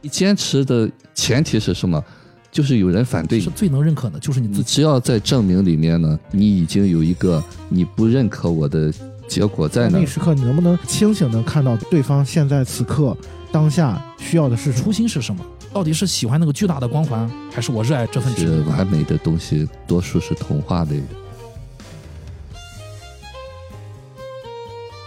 [0.00, 2.02] 你坚持的前提是什么？
[2.50, 3.50] 就是有人反对你是。
[3.50, 4.74] 最能认可的，就是你自己。
[4.74, 8.92] 只要在证明里面呢，你已经有一个你不认可我的
[9.28, 10.06] 结果在那那一。
[10.06, 13.16] 时刻，你能不能清醒的看到对方现在此刻
[13.52, 14.72] 当下需要的是？
[14.72, 15.44] 初心是什么？
[15.72, 18.60] 到底是喜欢那个巨大的光环，还是我热爱这份职是业？
[18.62, 21.06] 完美的东西，多数是童话类的。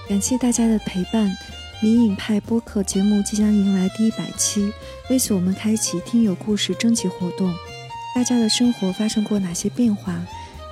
[0.07, 1.29] 感谢大家的陪伴。
[1.83, 4.71] 迷影派播客节目即将迎来第一百期，
[5.09, 7.53] 为此我们开启听友故事征集活动。
[8.15, 10.17] 大家的生活发生过哪些变化？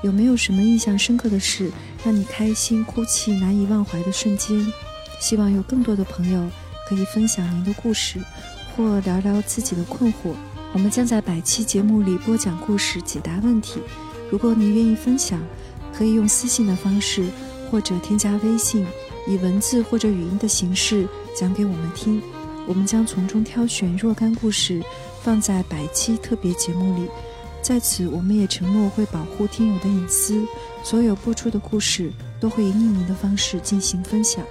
[0.03, 1.69] 有没有什么印象深刻的事，
[2.05, 4.65] 让你开心、哭泣、难以忘怀的瞬间？
[5.19, 6.49] 希望有更多的朋友
[6.87, 8.17] 可以分享您的故事，
[8.77, 10.33] 或聊聊自己的困惑。
[10.71, 13.81] 我们将在百期节目里播讲故事、解答问题。
[14.31, 15.41] 如果你愿意分享，
[15.93, 17.25] 可以用私信的方式，
[17.69, 18.87] 或者添加微信。
[19.27, 22.21] 以文字或者语音的形式讲给我们听，
[22.67, 24.81] 我们将从中挑选若干故事
[25.21, 27.07] 放在百期特别节目里。
[27.61, 30.43] 在此，我们也承诺会保护听友的隐私，
[30.83, 34.43] 所有播出的故事都会以匿名的方式进行分享。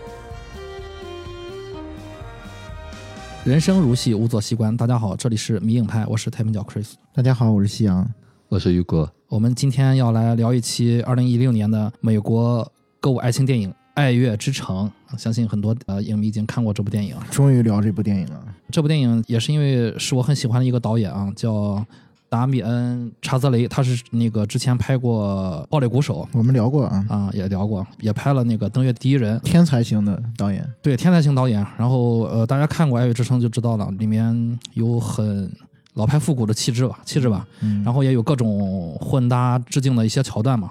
[3.43, 4.77] 人生如戏，无所习惯。
[4.77, 6.93] 大家好，这里是迷影派，我是太平角 Chris。
[7.13, 8.09] 大家好，我是夕阳。
[8.49, 14.91] 我是宇哥，我们今天要来聊一期二零一六年的美国歌舞爱情电影《爱乐之城》。
[15.19, 17.17] 相信很多呃影迷已经看过这部电影。
[17.31, 21.85] 终于聊这部电影了，这部电影也是因为是我很喜欢的一个导演啊，叫
[22.29, 31.67] 达米恩·查泽雷，他是那个之前拍过《暴力鼓手我们聊过啊》，啊，也聊过，也拍了那个《登月第一人》，天才型的导演，对，天才型导演。
[31.77, 35.51] 然后呃，大家看过《爱乐之城》就知道了，里面有很
[35.95, 37.45] 老派复古的气质吧，气质吧。
[37.63, 40.71] 嗯，然后也有各种混搭致敬的一些桥段嘛，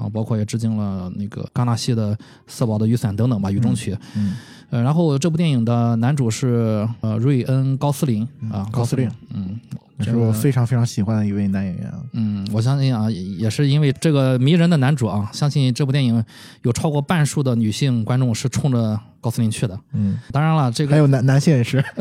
[0.00, 2.14] 啊，包括也致敬了那个戛纳系的
[2.46, 3.96] 《色宝的雨伞》等等吧，雨中曲。
[4.16, 4.36] 嗯，
[4.70, 9.58] 呃，然后这部电影的男主是呃瑞恩·高斯林啊，高斯林，嗯
[10.02, 12.00] 这是我非常非常喜欢的一位男演员啊。
[12.14, 16.24] 嗯，我相信啊，也也是因为这个迷人的男主啊，相信这部电影
[16.62, 19.78] 有超过半数的女性观众是冲着高斯林去的。
[19.92, 21.84] 嗯，当然了，这个还有男男性也是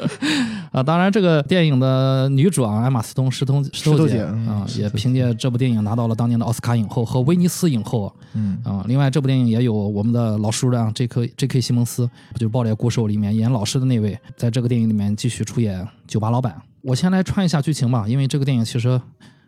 [0.74, 8.84] 啊，当然，这个电影的女主啊，艾玛斯通石头石头姐啊，也凭借这部电影拿到了当年的奥斯卡影后和威尼斯影后嗯啊。
[8.88, 11.32] 另外，这部电影也有我们的老熟人啊，J.K.
[11.36, 11.60] J.K.
[11.60, 16.60] 西蒙斯，就是《爆裂鼓手》里面演老师的那位，在这个电影里面继续出演酒吧老板。
[16.82, 19.00] 我先来串一下剧情吧，因为这个电影其实。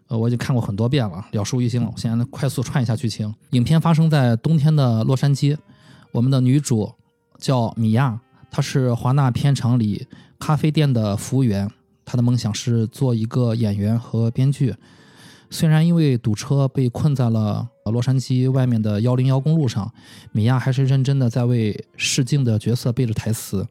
[0.09, 1.91] 呃，我已经看过很多遍了，了熟于心了。
[1.93, 3.35] 我现在快速串一下剧情。
[3.51, 5.57] 影片发生在冬天的洛杉矶，
[6.13, 6.89] 我们的女主
[7.41, 8.17] 叫米娅，
[8.49, 10.07] 她是华纳片场里
[10.39, 11.71] 咖啡店的服务员，
[12.05, 14.75] 他的梦想是做一个演员和编剧。
[15.49, 19.93] 虽然因为堵车被困在了洛杉矶外面的幺零幺公路上，
[20.33, 23.67] 米娅还是认真的在为试镜的角色背着台词。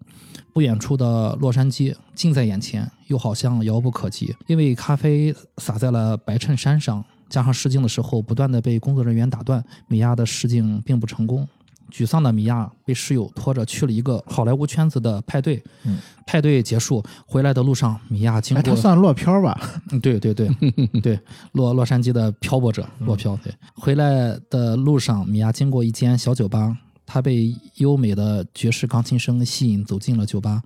[0.53, 11.45] 不远处的洛杉矶近在眼前，又好像遥不可及，因为咖啡洒在了白衬衫上，加上试镜的时候不断的被工作人员打断，米娅的试镜并不成功。
[11.91, 15.63] 沮丧的米娅被室友拖着去了一个好莱坞圈子的派对。
[15.83, 19.59] 嗯，派对结束回来的路上，米娅经哎，过他算落漂吧？
[19.91, 20.49] 嗯，对对对
[21.01, 21.19] 对，
[21.51, 23.37] 洛洛杉矶的漂泊者，落漂。
[23.43, 26.75] 对，回来的路上，米娅经过一间小酒吧，
[27.05, 30.61] 她被优美的爵士钢琴声吸引，走进了酒吧，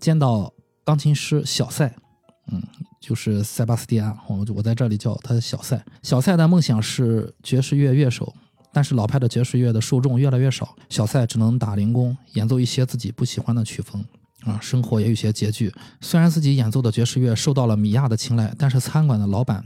[0.00, 0.52] 见到
[0.84, 1.94] 钢琴师小塞，
[2.50, 2.62] 嗯，
[3.00, 5.84] 就是塞巴斯蒂安，我我在这里叫他小塞。
[6.02, 8.32] 小塞的梦想是爵士乐乐手，
[8.72, 14.04] 但是老派的爵士乐的受众越来越少，小塞只能打零工，演奏一些自己不喜欢的曲风。
[14.44, 15.72] 啊，生活也有些拮据。
[16.00, 19.64] 虽然自己演奏的爵士乐受到了米娅的青睐，但是餐馆的老板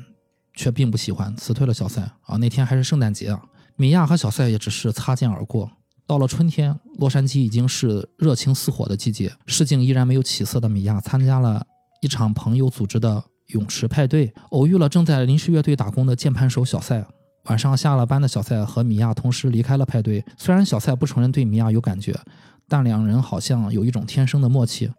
[0.55, 2.03] 却并不喜欢，辞退了小塞。
[2.23, 3.43] 啊，那天还是圣诞节啊，
[3.77, 5.71] 米娅和小塞也只是擦肩而过。
[6.07, 11.65] 到了春天，洛杉矶已经是热情似火的季节，试镜依然没有起色的米娅参加了
[12.03, 17.03] 一场朋友组织的泳池派对，偶遇了正在临时乐队打工的键盘手小塞。
[17.47, 22.15] 晚上下了班的小蔡和米娅同时离开了派对，虽然小蔡不承认对米娅有感觉，
[22.69, 24.91] 但两人好像有一种天生的默契。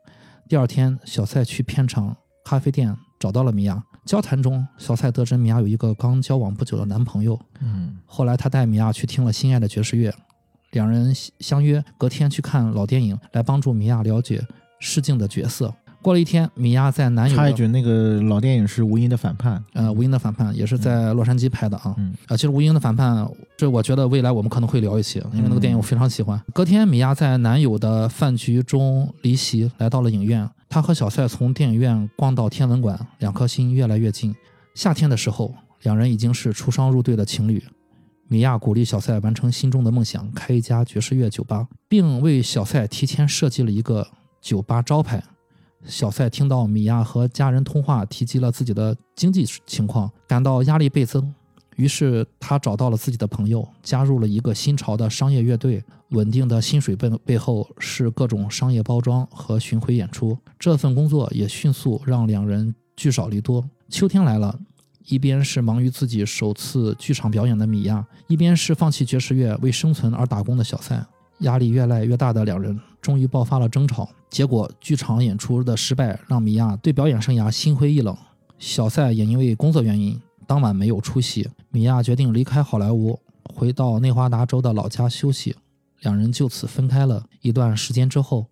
[0.47, 3.83] 第二天，小蔡去片场咖啡店找到了米娅。
[4.05, 7.37] 交谈中，小蔡得知米娅有一个刚交往不久的男朋友。
[7.59, 10.13] 嗯，后来，他带米娅去听了心爱的爵士乐，
[10.71, 14.41] 两人相约隔天去看老电影，来帮助米娅了解
[14.79, 15.73] 试镜的角色。
[16.01, 19.57] 过了一天，米娅在男友的插一句，那个老电影是《吴英的反叛》。
[19.73, 21.93] 呃吴英的反叛也是在洛杉矶拍的啊。
[21.97, 23.17] 嗯啊，其实《吴英的反叛》
[23.57, 26.41] 这我觉得未来我们可能会聊一期，因为那个电影我非常喜欢。
[26.53, 30.49] 隔天，米娅在男友的饭局中离席，来到了影院。
[30.69, 34.33] 她和小塞从电影院逛到天文馆，两颗心越来越近。
[34.75, 37.61] 夏天的时候，两人已经是出双入对的情侣。
[38.29, 44.07] 米娅鼓励小塞完成心中的梦想，开一家爵士乐酒吧，并为小塞提前设计了一个
[44.41, 45.23] 酒吧招牌。
[45.85, 51.33] 小塞听到米娅和家人通话，提及了自己的经济情况，感到压力倍增。
[51.75, 55.83] 于是他找到了自己的朋友，加入了一个新潮的商业乐队。
[56.11, 60.37] 稳定的薪水背背后是各种商业包装和巡回演出。
[60.57, 63.69] 这份工作也迅速让两人聚少离多。
[63.89, 64.57] 秋天来了，
[65.05, 71.05] 一边是忙于自己首次剧场表演的米娅，一边是放弃爵士乐为生存而打工的小塞。
[71.39, 74.09] 压力越来越大的两人终于爆发了争吵。
[74.29, 78.15] 结果，剧场演出的失败让米娅对表演生涯心灰意冷。
[78.59, 80.19] 小塞也因为工作原因。
[80.45, 83.19] 当晚没有出席，米娅决定离开好莱坞，
[83.53, 85.55] 回到内华达州的老家休息。
[86.01, 88.45] 两人就此分开了一段时间之后，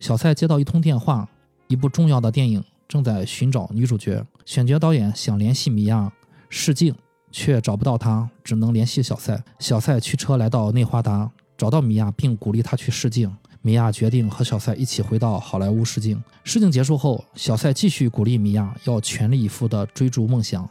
[0.00, 1.28] 小塞接到一通电话，
[1.68, 6.10] 一部重要的电影正在寻找女主角，选角导演想联系米娅
[6.48, 6.94] 试镜，
[7.30, 9.42] 却找不到她，只能联系小塞。
[9.58, 13.30] 小塞驱车来到内华达，找到米娅，并鼓励她去试镜。
[13.62, 16.22] 米娅决定和小塞一起回到好莱坞试镜。
[16.44, 20.68] 试镜结束后，小塞继续鼓励米娅要全力以赴地追逐梦想。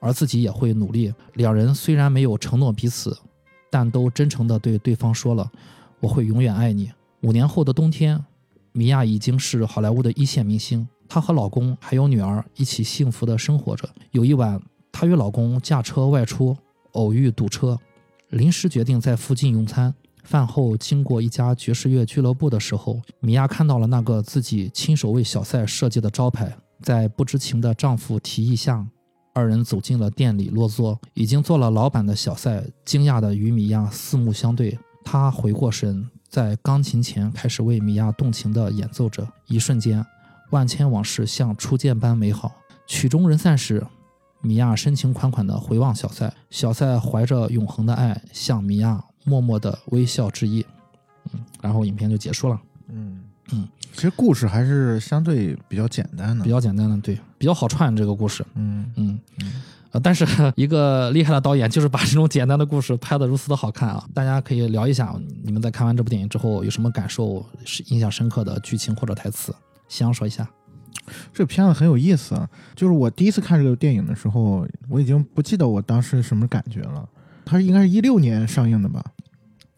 [0.00, 1.10] 而自己也会努力。
[1.32, 3.16] 两人虽然没有承诺彼此，
[3.70, 5.50] 但都真诚地对对方说了
[5.98, 6.92] ：“我会永远爱你。”
[7.24, 8.22] 五年后的冬天，
[8.72, 13.88] 米娅已经是好莱坞的一线明星，她和老公还有女儿一起幸福地生活着。
[14.10, 14.60] 有一晚，
[14.92, 16.54] 她与老公驾车外出，
[16.92, 17.78] 偶遇堵车，
[18.28, 19.94] 临时决定在附近用餐。
[20.24, 28.86] 饭后经过一家爵士乐俱乐部的时候，米娅看到了那个自己亲手为小塞设计的招牌，在不知情的丈夫提议下。
[29.34, 34.78] 二人走进了店里落座，已经做了老板的小塞惊讶的与米娅四目相对。
[35.04, 39.26] 他回过神，在钢琴前开始为米娅动情地演奏着。
[39.48, 40.06] 一瞬间，
[40.50, 42.52] 万千往事像初见般美好。
[42.86, 43.84] 曲终人散时，
[44.40, 50.64] 米娅深情款款地回望小塞，小塞怀着永恒的爱向米娅默默的微笑致意。
[51.32, 52.60] 嗯，然后影片就结束了。
[52.88, 53.68] 嗯嗯。
[53.92, 58.44] 其实故事还是相对比较简单的，比较简单的，对，比较好串这个故事。
[58.54, 59.18] 嗯嗯
[59.92, 60.26] 呃，但是
[60.56, 64.04] 一个厉害的导演就是把这种简单的故事拍得如此的好看啊！
[64.12, 67.46] 大家可以聊一下，你们在看完这部电影之后有什么感受？
[67.64, 69.54] 是印象深刻的剧情或者台词？
[69.86, 70.44] 夕阳说一下。
[71.32, 72.34] 这片子很有意思，
[72.74, 77.08] 就是我第一次看这个电影的时候，我已经不记得我当时什么感觉了。
[77.44, 79.04] 它应该是一六年上映的吧？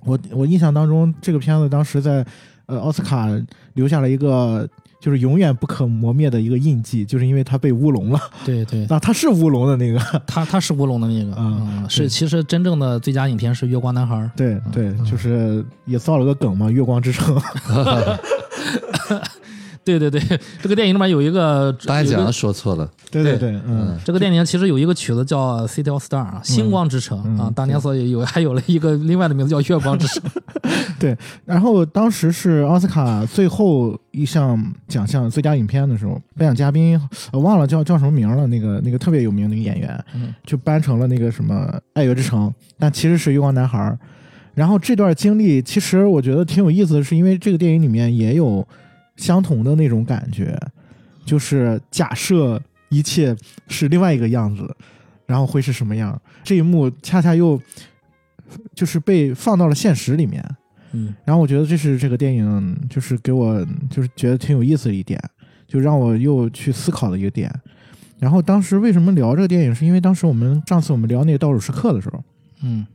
[0.07, 2.25] 我我印象当中，这个片子当时在。
[2.69, 3.29] 呃，奥斯卡
[3.75, 4.69] 留下了一个
[4.99, 8.19] 就是永远不可磨灭的一个印记，就是因为他被乌龙了。
[8.45, 14.17] 对对，那他是乌龙的那个，他他是乌龙的那个啊，是其实真正的最佳影片是《月光男孩》。
[14.37, 17.39] 对对，就是也造了个梗嘛，《月光之城》。
[19.87, 20.21] 对对对，
[20.61, 22.91] 这个电影里面有一个 颁奖说错了。
[23.09, 30.23] 对对对，嗯，这个电影其实有一个曲子叫《City of Star》啊，星光之城啊，当年所以有 还有了一个另外的名字叫《月光之城》。
[30.99, 37.01] 对，然后当时是奥斯卡最后一项奖项最佳影片的时候，颁奖嘉宾
[37.33, 40.05] 我忘了叫叫什么名了，那个那个特别有名的一个演员，
[40.45, 41.55] 就颁成了那个什么
[41.95, 42.49] 《爱乐之城》，
[42.79, 43.79] 但其实是《月光男孩》。
[44.55, 48.67] 然后这段经历其实我觉得挺有意思的是，因为这个电影里面也有。
[49.17, 50.59] 相同的那种感觉，
[51.25, 53.35] 就是假设一切
[53.69, 54.75] 是另外一个样子，
[55.27, 56.21] 然后会是什么样？
[56.45, 57.61] 这一幕恰恰又
[58.75, 60.45] 就是被放到了现实里面。
[60.93, 65.21] 嗯，然后我觉得这是这个电影就是给我就是觉得挺有意思的一点，
[65.67, 67.53] 就让我又去思考的一个点。
[68.19, 69.75] 然后当时为什么聊这个电影？
[69.75, 72.23] 是因为当时我们上次我们聊那个倒数时刻的时候，
[72.63, 72.87] 嗯。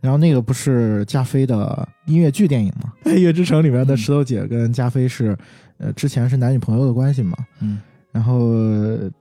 [0.00, 2.92] 然后那个不是加菲的音乐剧电影吗？
[3.10, 5.36] 《爱乐之城》里面的石头姐跟加菲是，
[5.78, 7.36] 呃，之前是男女朋友的关系嘛。
[7.60, 7.80] 嗯。
[8.12, 8.50] 然后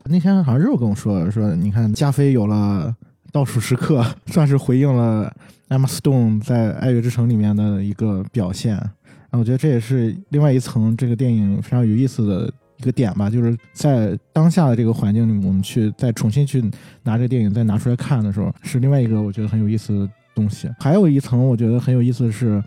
[0.05, 2.95] 那天好像肉跟我说说，你看加菲有了
[3.31, 5.31] 倒数时刻， 算是回应了
[5.67, 8.73] Emma Stone 在《爱乐之城》里面的一个表现。
[8.75, 16.59] 然后我觉得这也是另外一层这个电影非常有意思的一个点吧，就是在当下的这个环境里，我们去再重新去
[17.03, 20.09] 拿这个电影再拿出来看的时候，是另外一个我觉得很有意思。
[20.39, 22.63] 东西还有一层，我觉得很有意思的是，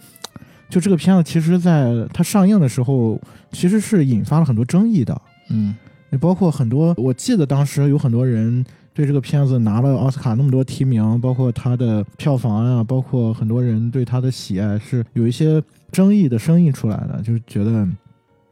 [0.69, 3.19] 就这个片子其实在它上映的时候，
[3.51, 5.19] 其实是引发了很多争议的。
[5.51, 5.75] 嗯，
[6.11, 8.65] 也包括很多，我记得当时有很多人
[8.95, 17.89] 对这个片子拿了奥斯卡那么多提名，包括它的票房啊，包括很多人对它的喜爱是有一些争议的声音出来的，就是觉得，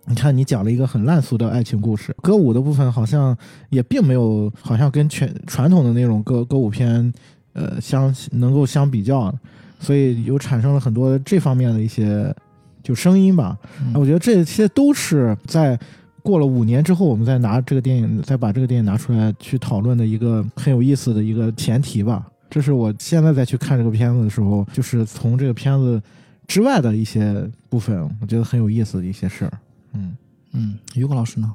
[0.07, 3.37] 你看你讲了一个很烂俗的爱情故事，歌舞的部分好像
[3.71, 7.13] 也并没有，好像跟全传统的那种歌歌舞片。
[7.53, 9.33] 呃，相能够相比较，
[9.79, 12.35] 所以有产生了很多这方面的一些
[12.83, 13.59] 就声音吧。
[13.95, 15.79] 我觉得这些都是在
[16.23, 22.27] 过了五年之后，我们再拿这个电影，再把这个电影拿出来去讨论的一个很有意思的一个前提吧。
[22.49, 26.03] 这是我现在再去看这个片子的时候，就是从这个片子
[26.47, 29.53] 之外的一些部分，我觉得很有意思的一些事儿。
[29.95, 30.17] 嗯
[30.53, 31.53] 嗯，于果老师呢？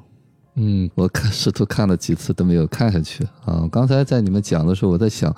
[0.54, 3.68] 嗯，我看试图看了几次都没有看下去啊。
[3.70, 5.30] 刚才在你们讲的时候，我在想，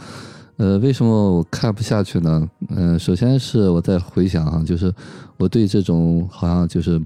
[0.59, 2.49] 呃，为什么我看不下去呢？
[2.71, 4.93] 嗯、首先是我在回想哈，就是
[5.37, 7.01] 我对这种好像就是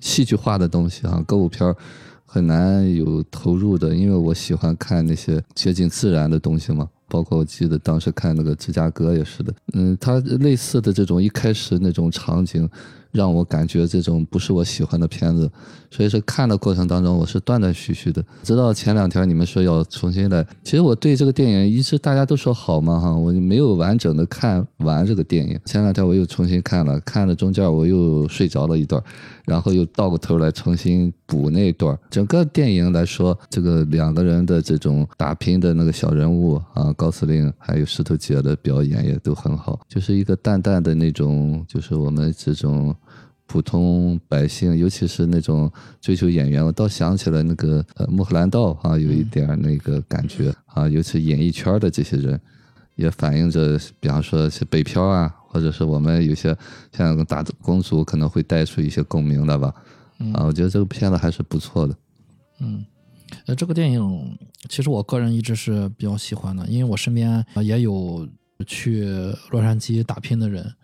[0.00, 1.76] 戏剧化的东西啊，歌舞片儿
[2.24, 6.88] 很难有投入的，因为我喜欢看那些接近自然的东西嘛。
[7.08, 12.68] 包括我记得当时看那个芝加哥也是的，嗯，它类似的这种一开始那种场景，
[13.16, 15.50] 让我感觉这种不是我喜欢的片子，
[15.90, 29.02] 所以说看的过程当中我是断断续续的，直到前两天你们说要重新来，其实我对这个电影一直大家都说好嘛哈，我就没有完整的看完这个电影，前两天我又重新看了，看了中间我又睡着了一段，
[29.46, 42.94] 然后又倒过头来重新补那一段，整个电影来说，这个两个人的这种打拼的那个小人物啊，高司令还有石头姐的表演也都很好，就是一个淡淡的那种，就是我们这种。
[43.46, 52.40] 普通百姓，尤其是那种追求演员，我倒想起了那个呃穆赫兰道啊，有一点儿那个感觉啊，尤其演艺圈的这些人，
[52.96, 56.56] 也反映着，比方说是北漂啊，或者是我们有些
[56.92, 59.72] 像打工族可能会带出一些共鸣的吧。
[60.34, 61.96] 啊，我觉得这个片子还是不错的。
[62.58, 62.84] 嗯，
[63.46, 64.38] 呃，这个电影
[64.68, 68.26] 其实我个人一直是比较喜欢的，因为我身边呃也有
[68.66, 69.04] 去
[69.50, 70.74] 洛杉矶打拼的人，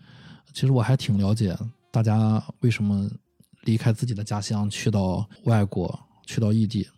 [0.53, 1.57] 其实我还挺了解
[1.93, 3.09] 大家为什么
[3.63, 5.97] 离开自己的家乡，去到外国，
[6.27, 6.89] 去到异地，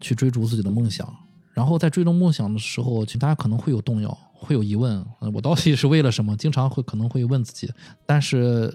[0.00, 1.14] 去追逐自己的梦想。
[1.52, 6.36] 然后在追逐梦想的时候，其实大家可能会有动摇，会有疑问，呃我到底是为了什么？
[6.36, 7.70] 经常会可能会问自己，
[8.06, 8.72] 但是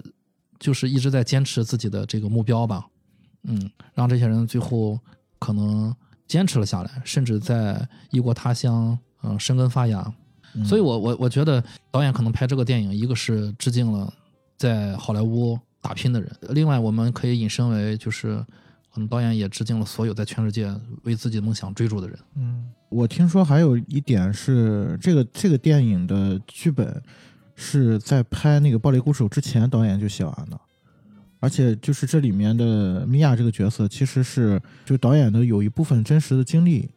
[0.58, 2.86] 就是一直在坚持自己的这个目标吧。
[3.44, 4.98] 嗯，让这些人最后
[5.38, 5.94] 可能
[6.28, 10.12] 坚持了下来，甚至在异国他乡，嗯、生根发芽。
[10.64, 14.12] 所以我我我觉得导演可能拍这个电影，一个是致敬了
[14.58, 18.36] 在好莱坞打拼的人，另外我们可以引申为就是，
[18.92, 22.18] 可能导演也致敬了所有在全世界为自己的梦想追逐的人。
[22.36, 27.02] 嗯，我听说还有一点是，这个这个电影的剧本
[27.54, 30.60] 是在拍那个《暴力鼓手》之前导演就写完的，
[31.38, 36.90] 而且就是这里面的米娅这个角色，其实是就导演的有一部分真实的经历，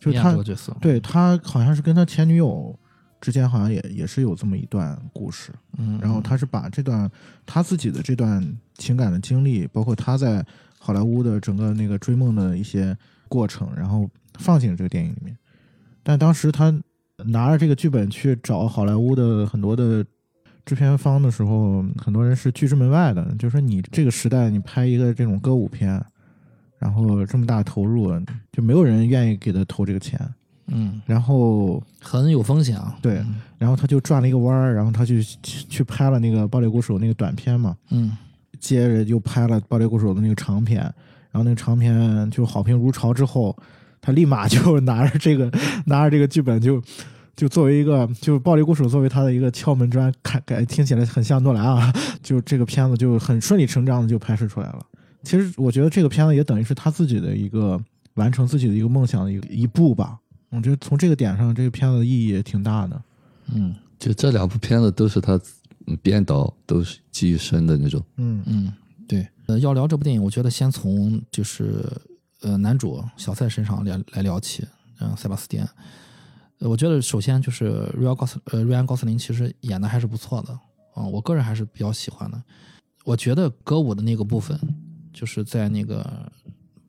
[0.00, 0.34] 就是他
[0.80, 2.78] 对他好像是跟他前女友
[3.24, 7.10] 之前好像也也是有这么一段故事，嗯，然后他是把这段
[7.46, 10.44] 他自己的这段情感的经历，包括他在
[10.78, 12.94] 好莱坞的整个那个追梦的一些
[13.26, 15.34] 过程，然后放进了这个电影里面。
[16.02, 16.70] 但当时他
[17.24, 20.04] 拿着这个剧本去找好莱坞的很多的
[20.66, 26.04] 制片方的时候，很多人是拒之门外的，就说你这个时代你拍一个这种歌舞片，
[26.78, 28.12] 然后这么大投入，
[28.52, 30.20] 就没有人愿意给他投这个钱。
[30.66, 32.96] 嗯，然后很有风险啊。
[33.02, 33.24] 对，
[33.58, 38.16] 然后他就转了一个弯儿，然后他就去去拍了那个《暴力鼓手》那个短片嘛，嗯
[38.60, 40.80] 接着又拍了《暴力鼓手》的那个长片，
[41.30, 43.54] 然后那个长片就好评如潮之后，
[44.00, 45.50] 他立马就 拿着这个
[45.84, 46.82] 拿着这个剧本就
[47.36, 51.92] 就作为一个就《暴力鼓手》作为他的一个敲门砖，看感听起来很像诺兰啊，
[52.22, 54.78] 就这个片子就很顺理成章的就拍摄出来了。
[55.22, 57.78] 其实我觉得这个片子也等于是他自己的一个
[58.14, 60.18] 完成自己的一个梦想的一一步吧。
[60.54, 63.02] 我觉得从这个点上，这个片子的意义也挺大的。
[63.52, 65.40] 嗯就这两部片子都是他
[65.86, 68.02] 嗯编导，都是记忆深的那种。
[68.16, 68.72] 嗯嗯，
[69.08, 69.26] 对。
[69.46, 71.84] 呃，要聊这部电影，我觉得先从就是
[72.40, 74.66] 呃男主小塞身上来来聊起。
[75.00, 75.68] 嗯、塞巴斯蒂安。
[76.60, 80.52] 呃，我觉得首先就是瑞安高斯呃瑞安高斯林其实演的还是不错的
[80.94, 82.40] 啊、我个人还是比较喜欢的。
[83.04, 84.58] 我觉得歌舞的那个部分，
[85.12, 86.30] 就是在那个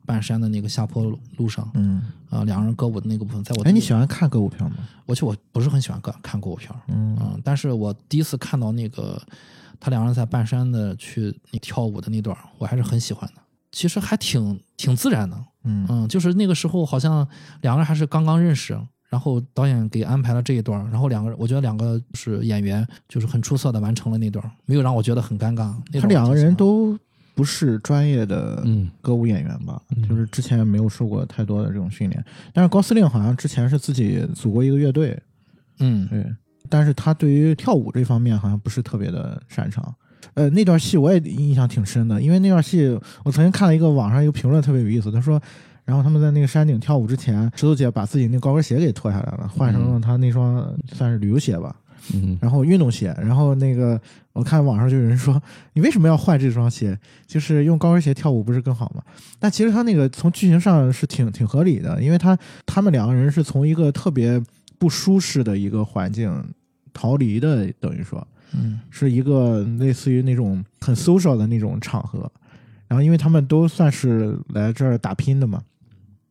[0.06, 1.04] 半山的那个下坡
[1.36, 4.76] 路上嗯，啊、两个人歌舞的那个部分，在我哎，你喜欢看歌舞片吗？
[5.04, 9.20] 我其实我不是很喜欢看看歌舞片，嗯嗯，但是我第一次看到那个
[9.78, 13.42] 他两个人在半山的去那跳舞的那段，我还是很喜欢的。
[13.72, 17.26] 其实还挺挺自然的，嗯嗯，就是那个时候好像
[17.60, 18.78] 两个人还是刚刚认识，
[19.10, 25.74] 然后导演给安排了这一段，然后两个人，我觉得两个是演员就是很出色的完成了那段，没有让我觉得很尴尬。
[26.00, 26.98] 他两个人都
[27.36, 28.90] 不是专业的嗯。
[29.00, 32.24] 歌舞演员吧，就是之前没有受过太多的这种训练。
[32.52, 35.22] 但是高司令好像之前是自己组过一个乐队，
[35.78, 36.08] 嗯。
[36.08, 36.26] 对，
[36.68, 39.94] 但是他对于跳舞这方面好像不是特别的擅长。
[40.34, 45.40] 呃，那段戏我也印象挺深的，因为那段戏我曾经看了一个网上一个评论特别有意思，他说，
[45.84, 51.76] 然后他们在那个山顶跳舞之前，石头姐把自己那高跟鞋给脱下来了，换成了她那双算是旅游鞋吧，
[52.14, 54.00] 嗯然后运动鞋，然后那个
[54.32, 55.40] 我看网上就有人说，
[55.72, 56.98] 你为什么要换这双鞋？
[57.26, 59.02] 就是用高跟鞋跳舞不是更好吗？
[59.38, 64.40] 但其实他那个从剧情上是挺挺合理的，因为他他们两个人是从一个特别
[64.78, 66.44] 不舒适的一个环境
[66.92, 72.30] 逃离的，等于说嗯是一个类似于那种很 social 的那种场合。
[72.88, 75.60] 然后因为他们都算是来这儿打拼的嘛，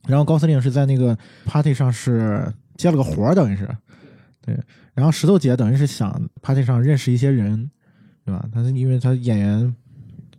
[0.08, 3.68] 然后高司令是在那个 party 上是接了个活儿，等于是，
[4.46, 4.58] 对。
[4.94, 7.70] 然后石头姐等于是想 party 上认识一些人，
[8.26, 8.48] 对吧？
[8.54, 9.76] 他因为她演员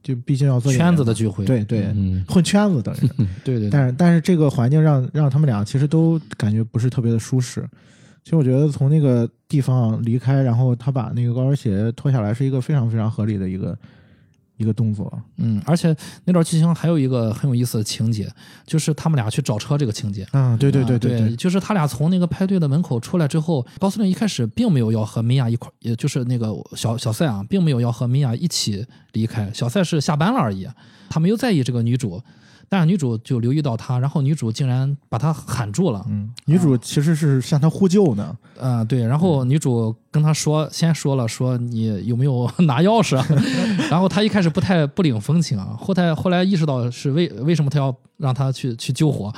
[0.03, 7.69] 就毕竟要做圈子的聚会，对对，嗯混圈子等于对对， 但是但是这个环境让让他们俩其实都感觉不是特别的舒适。
[8.23, 13.79] 其实我觉得从那个地方离开，然后他把那个高跟鞋脱下来，是一个非常非常合理的一个
[14.57, 15.13] 一个动作。
[15.37, 15.95] 嗯，而且
[16.25, 18.29] 那段剧情还有一个很有意思的情节，
[18.67, 20.27] 就是他们俩去找车这个情节。
[20.33, 29.51] 嗯，对对啊对对对，就是他俩从那个派对的门口出来之后，高司令一开始并没有要和米娅一块儿，也就是那个小小赛啊，并没有要和米娅一起离开。
[29.53, 30.67] 小赛是下班了而已，
[31.09, 32.23] 他没有在意这个女主，
[32.69, 36.05] 但是女主就留意到他，然后女主竟然把他喊住了。
[36.09, 38.37] 嗯，女主其实是向他呼救呢。
[38.59, 43.27] 啊、对，然后女主跟他说，先说了说你有没有拿钥匙啊，
[43.91, 49.33] 然后他一开始不太不领风情啊，后台后来意识到是为为什么他要让他去去救火，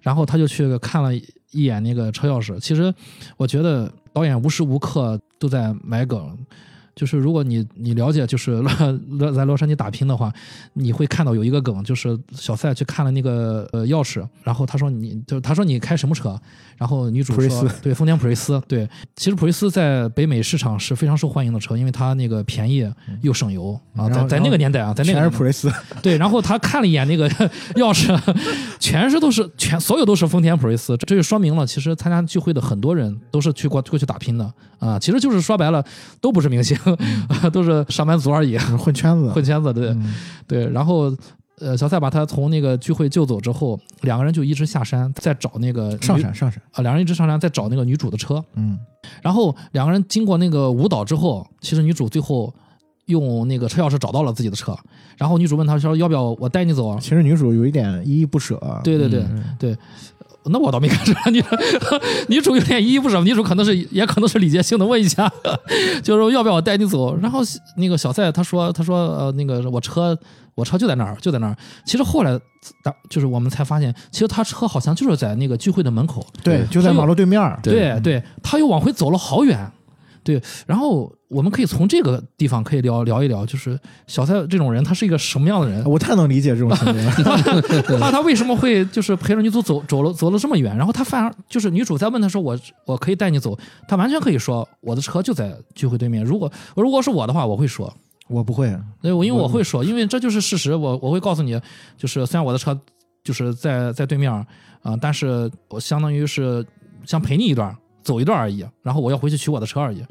[0.00, 2.58] 然后他就去看了一眼那个车钥匙。
[2.60, 2.92] 其实
[3.36, 6.36] 我觉得导演无时无刻都在埋梗。
[6.94, 8.62] 就是如果你你了解就是
[9.08, 10.32] 洛在洛杉矶打拼的话，
[10.74, 16.38] 你会看到有一个梗，就是小赛去看了那个呃钥匙，然后他说你就他说你开什么车，
[16.76, 22.86] 然后女主说斯对丰田普锐斯，对，其实普锐斯在北美市场是非常受欢迎的车，因为它那个便宜
[23.22, 25.72] 又省油啊，在在那个年代啊，在那个全是普锐斯，
[26.02, 27.28] 对，然后他看了一眼那个
[27.76, 28.14] 钥匙，
[28.78, 35.82] 全是都是全所有都是丰田普锐斯，这就说明了其实参加聚会的很多人都是去过过去打拼的啊，其实就是说白了
[36.20, 36.76] 都不是明星，
[37.52, 39.30] 都是上班族而已， 混圈子。
[39.30, 40.14] 混圈子对、嗯
[40.46, 41.14] 对，然后。
[41.60, 48.44] 呃，小赛把他从那个聚会救走之后，两个人就一直下山，在找那个上山上山，啊，两人一直上山，在找那个女主的车。
[48.54, 48.76] 嗯，
[49.22, 52.52] 然后两个人经过那个舞蹈之后，其实女主最后
[53.06, 54.76] 用那个车钥匙找到了自己的车，
[55.16, 59.76] 然后女主问他说：“要不要我带你走啊其实女主有一点依依不舍。？”对对对、嗯对，
[60.46, 61.42] 那我倒没看出来，女
[62.28, 65.30] 女主有点依依不舍，女主可能是也可能是礼节性的问一下，
[66.02, 67.16] 就是说要不要我带你走。
[67.18, 67.40] 然后
[67.76, 70.18] 那个小赛他说他说呃那个我车
[70.54, 71.56] 我车就在那儿就在那儿。
[71.84, 72.38] 其实后来
[72.82, 76.26] 大就是我们才发现，其实他车好像就是在那个聚会的门口。
[76.42, 79.70] 对，就在马路对面对对，他又往回走了好远。
[80.24, 85.84] 对，然后我们可以从这个地方可以聊聊一聊，就是小蔡这种人，他是一个什么样的人？
[85.84, 87.12] 我太能理解这种行为了。
[88.00, 90.76] 他他为什么会就是陪着女主走走了走了这么远？
[90.76, 93.58] 然后他反而就是女主在问他说我我可以带你走，
[93.88, 96.24] 他完全可以说我的车就在聚会对面。
[96.24, 97.92] 如果如果是我的话，我会说，
[98.28, 101.60] 我不会，对，我因为我会说，因为这就是事实，我我会告诉你，
[101.96, 102.78] 就是虽然我的车
[103.24, 104.30] 就是在在对面
[104.84, 106.66] 啊、但是我相当于是
[107.06, 107.72] 想陪你一段，
[108.02, 110.04] 走一段而已，然后我要回去取我的车而已。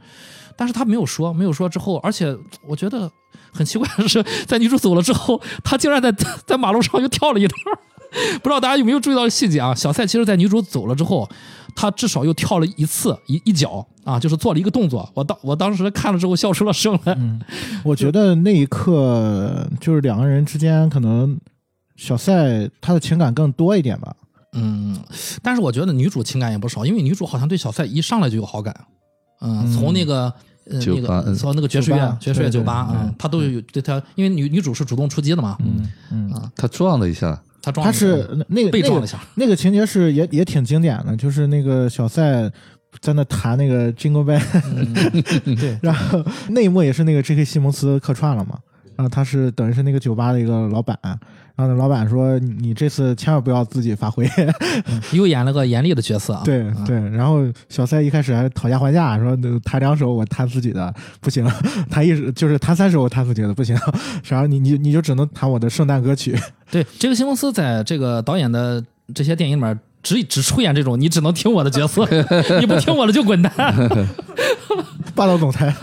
[0.58, 3.10] 但是他没有说，没有说之后，而且我觉得
[3.52, 6.12] 很奇怪的是，在女主走了之后，他竟然在
[6.46, 7.60] 在马路上又跳了一段。
[8.44, 9.74] 不知道大家有没有注意到细节啊？
[9.74, 11.28] 小蔡其实，在女主走了之后，
[11.74, 15.10] 他至少又跳了一次一一脚啊，就是做了一个动作。
[15.14, 17.18] 我当我当时看了之后笑出了声来。
[17.86, 21.40] 我觉得那一刻就是两个人之间可能
[21.96, 24.14] 小赛他的情感更多一点吧。
[24.54, 24.98] 嗯，
[25.42, 28.76] 但是我觉得女主情感也不少，因为女主好像对小赛一上来就有好感。
[29.42, 30.34] 嗯，嗯从那个。
[30.70, 42.48] 呃，那个从那个爵士乐、爵士乐酒吧啊嗯，她都有对她，因为女女主是主动出击的嘛，嗯嗯，啊，他撞了一下，他撞他了一下是那个被撞了一下，那个情节是也也挺经典的，就是那个小赛
[43.02, 44.94] 在那弹那个 Jingle Bell，嗯
[45.58, 47.44] 对，然后那一幕也是那个 J.K.
[47.44, 48.60] 西蒙斯客串了嘛。
[49.02, 54.30] 然后他是等于是那个酒吧的一个老板，然后那老板说：“你你这次千万不要自己发挥。
[55.12, 61.44] 又演了个严厉的角色啊，对啊对，然后小赛一开始还讨价还价，说那弹两首我弹自己的不行，
[61.90, 63.76] 弹一首就是弹三首我弹自己的不行，
[64.30, 66.38] 然后你你你就只能弹我的圣诞歌曲。
[66.70, 68.84] 对，这个新公司在这个导演的
[69.16, 72.08] 这些电影里面只只出演这种你只能听我的角色，
[72.60, 73.52] 你不听我的就滚蛋。
[75.14, 75.74] 霸道总裁。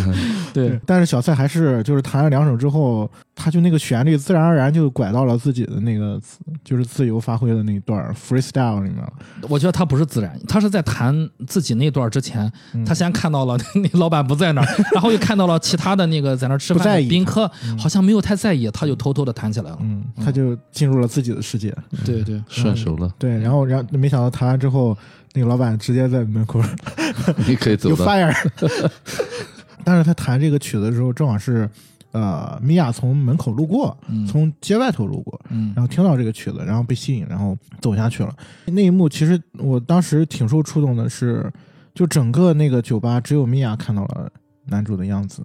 [0.54, 6.18] 对，但是小蔡还是就是弹了两首之后，他就那个旋律自然而然就拐到了自己的那个
[6.64, 9.12] 就是自由发挥的那一段 freestyle 里面了。
[9.42, 11.14] 我觉得他不是自然，他是在弹
[11.46, 17.46] 自己那段之前，嗯他先看到了 那老板不在那儿， 然后又看到了其他的那个在那儿吃饭的宾客，
[17.78, 19.78] 好像没有太在意，他就偷偷的弹起来了。
[19.82, 21.76] 嗯，他就进入了自己的世界。
[22.04, 24.96] 对对，顺手了，对，然后然后没想到弹完之后，
[25.34, 26.62] 那个老板直接在门口
[27.46, 28.04] 你可以走有了。
[28.06, 28.34] fire。
[29.84, 31.68] 但是他弹这个曲子的时候，正好是
[32.16, 38.34] 呃米娅从门口路过，嗯从街外头路过，嗯然后听到这个曲子，然后被吸引，然后走下去了。
[38.64, 41.52] 那一幕其实我当时挺受触动的是，
[41.94, 44.30] 就整个那个酒吧只有米娅看到了
[44.64, 45.44] 男主的样子，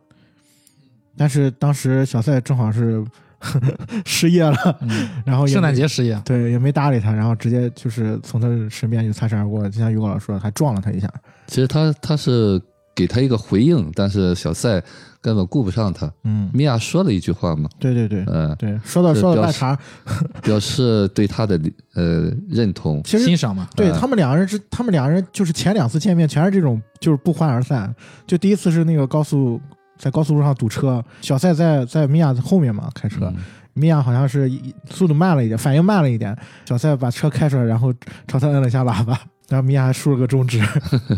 [1.17, 3.03] 但是当时小赛正好是
[4.05, 4.79] 失业了，
[5.25, 11.11] 然后圣诞节失业，对也没搭理他，然后直接就是从他身边就擦身而过，就像于果老师说的，还撞了他一下。
[11.47, 12.61] 其实他他是
[12.93, 14.81] 给他一个回应，但是小赛
[15.21, 16.11] 根本顾不上他。
[16.23, 19.79] 嗯，米娅说了一句话嘛，对对对呃，对，说到说到是表示赖茬，
[20.41, 21.59] 表示对他的
[21.93, 23.01] 呃认同。
[23.03, 23.67] 其实欣赏嘛。
[23.69, 27.93] 呃对他们两个人是，他们两个人就是前两次见面全是这种，就是不欢而散。
[28.25, 29.61] 就第一次是那个高速
[29.97, 33.35] 在高速路上堵车，小赛在在米娅后面嘛开车，嗯
[33.73, 37.93] 米娅好像是一速度慢了一点，反应慢了一点，小赛把车开出来，然后
[38.27, 40.61] 朝他摁了一下喇叭，然后米娅还竖了个中指。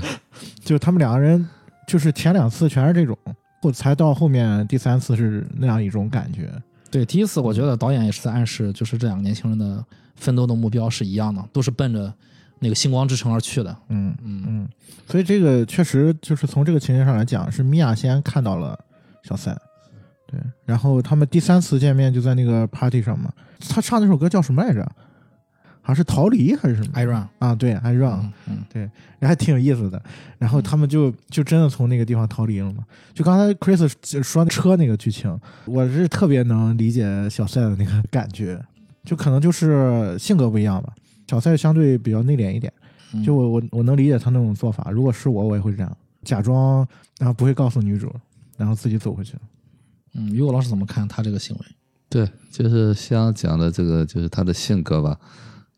[0.63, 1.49] 就他们两个人，
[1.87, 3.17] 就是前两次全是这种，
[3.63, 6.51] 后才到后面第三次是那样一种感觉。
[6.91, 9.83] 对，第一次我觉得导演也是在暗示，就是这两个年轻人的
[10.15, 12.13] 奋斗的目标是一样的，都是奔着
[12.59, 13.75] 那个星光之城而去的。
[13.87, 14.69] 嗯嗯，嗯，
[15.07, 18.77] 所以这个确实就是从这个情节上来讲，是米娅先看到了
[19.23, 19.57] 小赛，
[20.27, 23.31] 对，然后他们第三次见面就在那个 party 上嘛。
[23.69, 24.85] 他唱那首歌叫什么来着？
[25.85, 27.53] 好像是逃离还是什么 I run，啊？
[27.53, 28.81] 对，I run，、嗯嗯，对，
[29.19, 30.01] 然后还挺有意思的。
[30.39, 32.85] 然后他们就就真的从那个地方逃离了嘛。
[33.13, 38.59] 就刚才 Chris 说车那个剧情，我是特别能理解小赛的那个感觉，
[39.03, 40.93] 就可能就是性格不一样吧。
[41.27, 42.71] 小赛相对比较内敛一点，
[43.13, 44.89] 嗯就我我我能理解他那种做法。
[44.89, 46.87] 如果是我，我也会这样，假装
[47.19, 48.09] 然后不会告诉女主，
[48.57, 49.35] 然后自己走回去。
[50.13, 51.65] 嗯，于果老师怎么看他这个行为？
[52.07, 55.17] 对，就是像讲的这个，就是他的性格吧，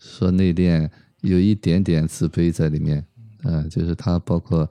[0.06, 0.88] 说内敛，
[1.22, 3.04] 有一点点自卑在里面。
[3.44, 4.68] 嗯、就是他包括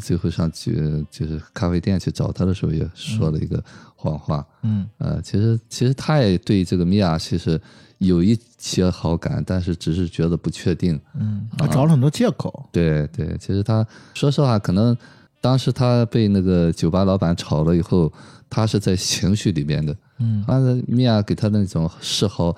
[0.00, 0.74] 最后上去
[1.10, 3.62] 就是咖啡店去找他的时候，也说了一个
[3.94, 4.46] 谎话。
[4.62, 7.60] 嗯呃，其实其实他也对这个米娅其实
[7.98, 11.00] 有一些好感，但是只是觉得不确定。
[11.14, 12.68] 嗯，他找了很多借口。
[12.72, 14.96] 对对，其实他说实话，可能
[15.40, 18.12] 当时他被那个酒吧老板炒了以后，
[18.48, 19.96] 他是在情绪里面的。
[20.18, 22.56] 嗯他的米娅给他的那种示好，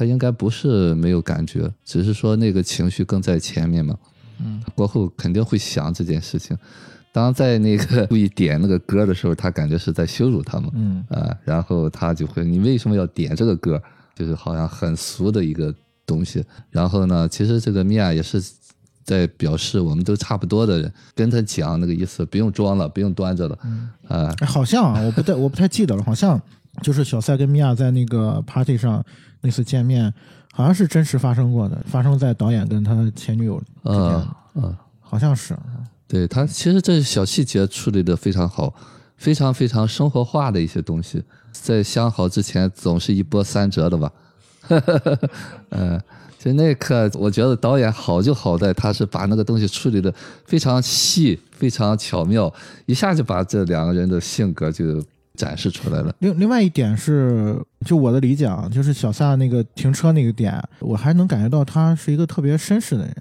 [0.00, 3.94] 他应该不是没有感觉，只是说那个情绪更在前面嘛。
[4.42, 6.56] 嗯，过后肯定会想这件事情。
[7.12, 10.70] 当在那个故意点那个歌的时候，他感觉是在羞辱他嘛。
[10.72, 13.78] 嗯啊，然后他就会，你为什么要点这个歌？
[14.14, 15.74] 就是好像很俗的一个
[16.06, 16.42] 东西。
[16.70, 18.42] 然后呢，其实这个米娅也是
[19.04, 23.58] 在表示我们都差不多的人，跟他讲那个意思，不用装了，不用端着了。
[23.64, 26.40] 嗯啊，哎，好像啊，我不太我不太记得了，好像
[26.80, 29.04] 就是小赛跟米娅在那个 party 上
[29.40, 30.12] 那次见面，
[30.52, 35.56] 好像是真实发生过的，发生在导演跟他前女友之间，呃呃，好像是。
[36.06, 38.74] 对他其实这小细节处理的非常好，
[39.16, 41.22] 非常非常生活化的一些东西，
[41.52, 44.12] 在相好之前总是一波三折的吧。
[45.70, 46.00] 嗯，
[46.36, 50.12] 就那一刻，我觉得导演好就好在他是把那个东西处理的
[50.44, 52.52] 非常细、非常巧妙，
[52.86, 55.00] 一下就把这两个人的性格就
[55.40, 56.14] 展示出来了。
[56.18, 63.14] 另另外一点是，就我的理解啊，就是小撒那个停车那个点，我还能感觉到他是一个特别绅士的人。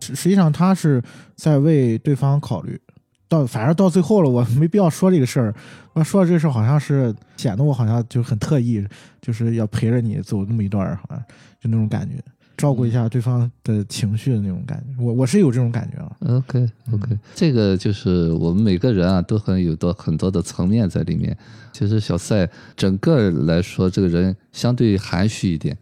[0.00, 1.02] 实实际上，他是
[1.36, 2.80] 在为对方考虑。
[3.28, 5.54] 到反正到最后了，我没必要说这个事儿。
[5.92, 8.84] 我说这个事儿好像是显得我好像就很特意，
[9.20, 11.18] 就是要陪着你走那么一段，好像
[11.60, 12.16] 就那种感觉，
[12.60, 15.02] 照顾一下对方的情绪的那种感觉。
[15.02, 16.38] 我我是有这种感觉了。
[16.38, 21.36] OK OK，、这个就是我们每个人啊都很有多很多的层面在里面。
[21.72, 25.76] 其实小赛整个来说，这个人相对含蓄一点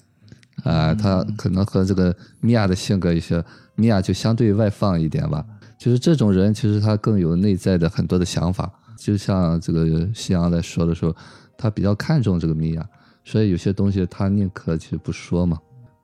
[0.64, 3.42] 啊、他可能和这个米娅的性格一些，
[3.74, 5.44] 米娅就相对外放一点吧。
[5.78, 8.70] 就是这种人，其实他更有内在的很多的想法。
[8.96, 11.14] 就像这个夕阳来说的时候，
[11.56, 12.84] 他比较看重这个米娅，
[13.24, 15.56] 所以有些东西他宁可去不说嘛，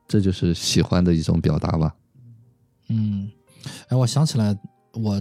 [0.07, 1.95] 这就是喜欢的一种表达吧。
[2.89, 3.29] 嗯，
[3.89, 4.57] 哎，我想起来，
[4.93, 5.17] 我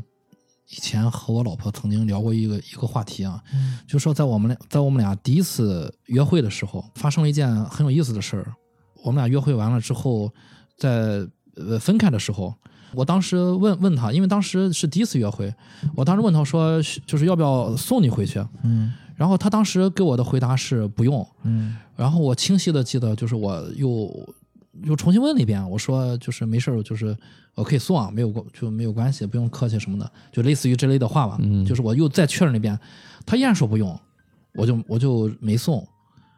[0.68, 3.42] 以前和我老婆曾经聊过一个一个话题啊，
[3.86, 8.54] 就说在我们俩在我们俩第一次约会的时候，发生了一件很有意思的事儿。
[9.02, 10.32] 我们俩约会完了之后，
[10.78, 12.54] 在呃分开的时候，
[12.94, 15.54] 我当时问问他，因为当时是第一次约会，
[15.94, 18.44] 我当时问他说，就是要不要送你回去？
[18.62, 21.26] 嗯然后他当时给我的回答是不用。
[21.44, 24.10] 嗯然后我清晰的记得，就是我又
[24.82, 27.16] 又重新问了一遍，我说就是没事儿，就是
[27.54, 31.38] 我可以送啊，没有关就没有关系，不用客气什么的，就类似于这类的话吧。
[31.40, 32.78] 嗯就是我又再确认了一遍，
[33.24, 33.98] 他依然说不用，
[34.54, 35.86] 我就我就没送，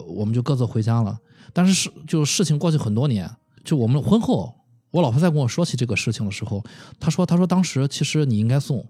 [0.06, 1.18] 我们就各自回家了。
[1.52, 3.30] 但是事就事情过去很多年，
[3.64, 4.54] 就我们婚后，
[4.90, 6.62] 我老婆在跟我说起这个事情的时候，
[7.00, 8.86] 她说她说当时其实你应该送。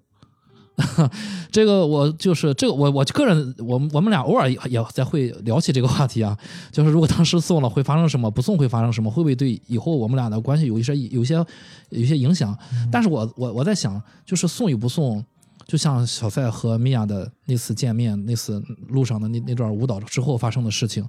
[1.51, 6.37] 这个我就是这个我我个人我们我们俩偶尔也也在会聊起这个话题啊，
[6.71, 11.35] 就是如果当时送了会发生什么，不送会发生什么，会不会对以后我们俩的关系有一些有一些
[11.89, 12.57] 有一些影响？
[12.93, 15.25] 但是我我我在想，就是送与不送，
[15.67, 21.09] 就像小赛和米娅的那次见面，那次路上的那那段舞蹈之后发生的事情，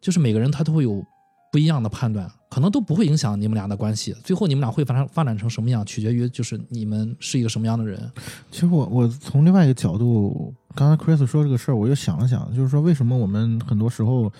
[0.00, 1.04] 就是每个人他都会有
[1.52, 4.16] 不一样的判断，可能都不会影响你们俩的关系。
[4.24, 8.10] 最后你们俩会发展发展成什么样，取决于就是你们是一个什么样的人。
[8.50, 14.32] 其实我我从另外一个角度，刚才 Chris 说这个事儿，我又想了想，就是说为什么我们很多时候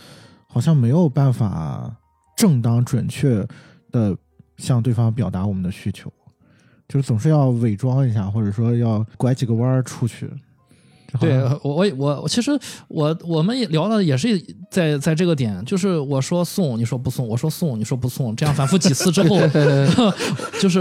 [0.49, 1.95] 好像没有办法
[2.35, 3.47] 正当准确
[3.91, 4.17] 的
[4.57, 6.11] 向对方表达我们的需求，
[6.89, 10.31] 就是总是要伪装一下，或者说要拐几个弯儿出去。
[11.21, 12.51] 对我我我我其实
[12.89, 19.39] 我我们也聊的也是在在这个点，就是我说送你说不送，我说送你说不送，这样反复几次之后，
[20.61, 20.81] 就是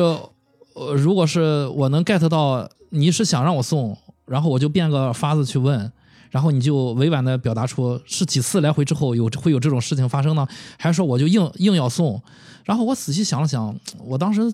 [0.74, 5.92] 呃，如果是我能 get 到你是想让我送，然后我就变个法子去问。
[6.30, 10.48] 然后你就委婉的表达出是几次来回之后有会有这种事情发生呢，
[10.80, 12.24] 还是说我就硬硬要送？
[12.64, 14.50] 然后我仔细想了想，我当时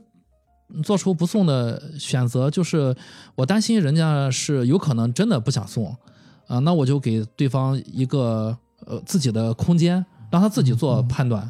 [0.84, 2.96] 做出不送的选择，就是
[3.36, 5.96] 我担心人家是有可能真的不想送，
[6.48, 11.50] 啊、那我就给对方一个呃自己的空间，让他自己做判断，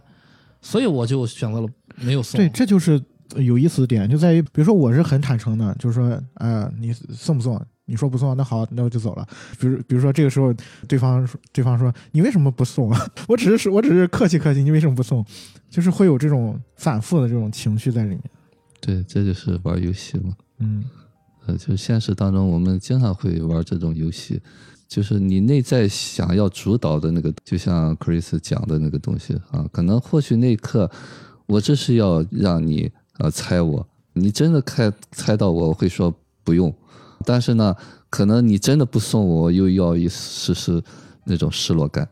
[0.62, 2.40] 所以我就选择了没有送。
[2.40, 3.02] 对，这就是
[3.36, 7.60] 有意思的点，就在于，比如说我是很坦诚的，就是说，呃，你送不送？
[7.90, 9.26] 你说不送，那好，那我就走了。
[9.58, 10.54] 比如，比如说这个时候，
[10.90, 13.08] 对方说对方说你为什么不送啊？
[13.30, 15.26] 我只是我只是客气客气，你为什么不送？
[15.70, 18.22] 就是会有这种反复的这种情绪在里面。
[18.80, 20.34] 对，这就是玩游戏嘛。
[20.60, 20.84] 嗯
[21.46, 24.42] 呃，就现实当中，我们经常会玩这种游戏，
[24.88, 30.92] 就是你内在想要主导的那个，就像 Chris 讲的那个东西啊，可能或许那一刻，
[31.46, 36.14] 我这是要让你呃猜我，你真的猜猜到我，我会说
[36.44, 36.74] 不用，
[37.24, 37.74] 但是呢，
[38.10, 40.84] 可能你真的不送我，又要一丝丝
[41.24, 42.08] 那种失落感。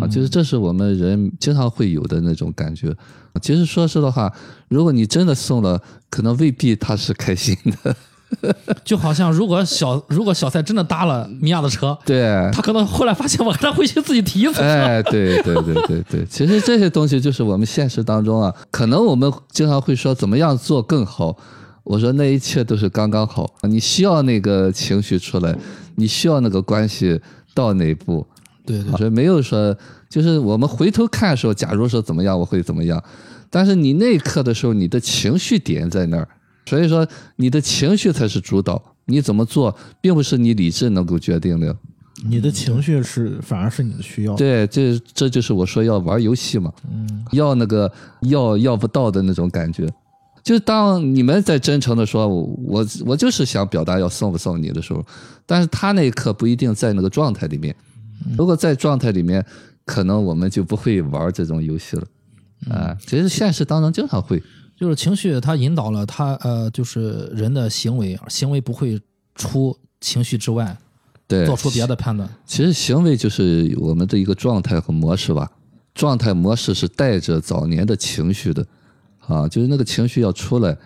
[0.00, 2.96] 啊，就是这是我们人经常会有的那种感觉。
[3.40, 4.32] 其实说实的话，
[4.68, 7.94] 如果你真的送了，可能未必他是开心的。
[8.82, 14.62] 就好像如果小如果小蔡真的搭了米娅的车，对，他可能后来发现我还得回去自己提一次车。
[14.62, 21.36] 哎，对对对对对，其实这些东西就是我们现实当中啊，可能我们经常会说怎么样做更好。
[21.84, 25.54] 我说那一切都是刚刚好，你需要那个情绪出来，
[25.96, 27.20] 你需要那个关系
[27.52, 28.26] 到哪一步，
[28.64, 29.76] 对对所以没有说，
[30.12, 33.02] 就是我们回头看的时候，假如说怎么样，我会怎么样，
[33.48, 36.28] 但是你那一刻的时候，你的情绪点在那儿，
[36.66, 41.74] 所以说你的情绪才是主导，你怎么做，并不是你理智能够决定的。
[42.28, 44.36] 你的情绪是反而是你的需要。
[44.36, 49.88] 对，这这就是我说要玩游戏嘛，嗯要那个要要不到的那种感觉。
[50.42, 55.02] 就当你们在真诚的说，我我就是想表达要送不送你的时候，
[55.46, 57.74] 但是他那一刻不一定在那个状态里面。
[58.36, 59.44] 如果在状态里面，
[59.84, 62.06] 可能我们就不会玩这种游戏了。
[62.70, 64.42] 啊，其实现实当中经常会。
[64.74, 69.00] 就是情绪它引导了他呃，就是人的行为，行为不会
[69.34, 70.76] 出情绪之外，
[71.28, 72.28] 对，做出别的判断。
[72.44, 75.48] 其实行为就是我们的一个状态和模式吧。
[75.94, 78.66] 状态模式是带着早年的情绪的，
[79.20, 80.76] 啊，就是那个情绪要出来，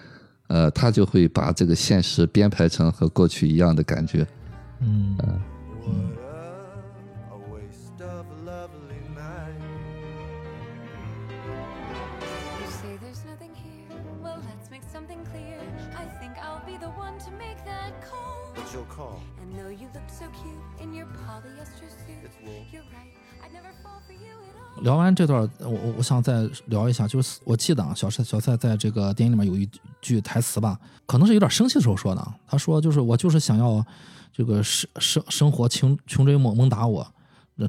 [0.48, 4.26] 呃，他就会把这个现实编排成和过去一样的感觉。
[4.80, 5.40] 嗯 a,
[16.20, 18.36] think i'll be the one to make that call.
[18.72, 19.20] You call?
[19.40, 22.36] And though you look so cute in your polyester suits
[22.72, 24.82] you're right i never fall for you at all.
[24.82, 29.68] 聊完这段我我我想再聊一下就是我记得啊小蔡小蔡在这个电影里面有一
[30.00, 33.84] 句台词吧可能是有点生气的时候说的他说就是我就是想要
[34.32, 37.06] 这个生生生活穷穷追猛猛打我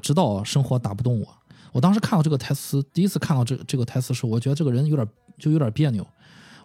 [0.01, 1.27] 直到生活打不动我。
[1.71, 6.05] 我当时看到这个台词第一次看到这这个台词的时候我觉得这个人有点就有点别扭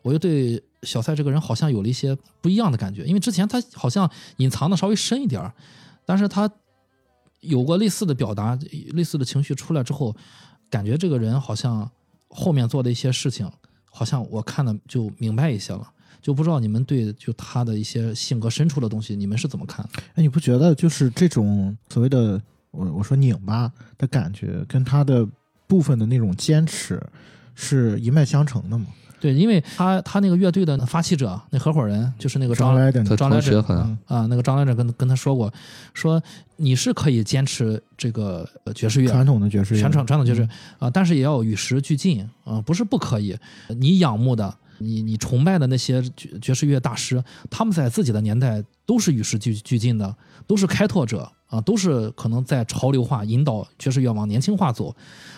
[0.03, 5.55] 我就对小蔡这个人好像有了一些不一样的感觉，因为之前他好像隐藏的稍微深一点儿，
[6.05, 6.51] 但是他
[7.41, 8.59] 有过类似的表达，
[8.93, 10.15] 类似的情绪出来之后，
[10.69, 11.91] 感觉这个人好像
[12.29, 13.51] 后面做的一些事情，
[13.91, 15.89] 好像我看的就明白一些了。
[16.21, 19.85] 就不知道你们对就他的一些性格深处的东西，你们是怎么看？
[20.15, 25.27] 哎，你不觉得就是这种所谓的我我说拧巴的感觉，跟他的
[25.67, 27.05] 部分的那种坚持
[27.57, 28.87] 是一脉相承的吗？
[29.23, 32.75] 对，因为他他那个乐队的发起者，那合伙人就是那个张
[33.17, 33.61] 张来者
[34.07, 35.53] 啊，那个张来者跟跟他说过，
[35.95, 36.21] 说
[36.57, 40.49] 你是可以坚持这个呃爵士乐，传统的爵士乐，传统传统爵士
[40.81, 43.39] 啊、但是也要与时俱进啊、不是不可以。
[43.69, 50.15] 你仰慕的你你崇拜的那些爵爵士乐大师，他们在自己的年代都是与时俱俱进的，
[50.47, 54.95] 都是开拓者啊，都是可能在潮流化引导爵士乐往年轻化走，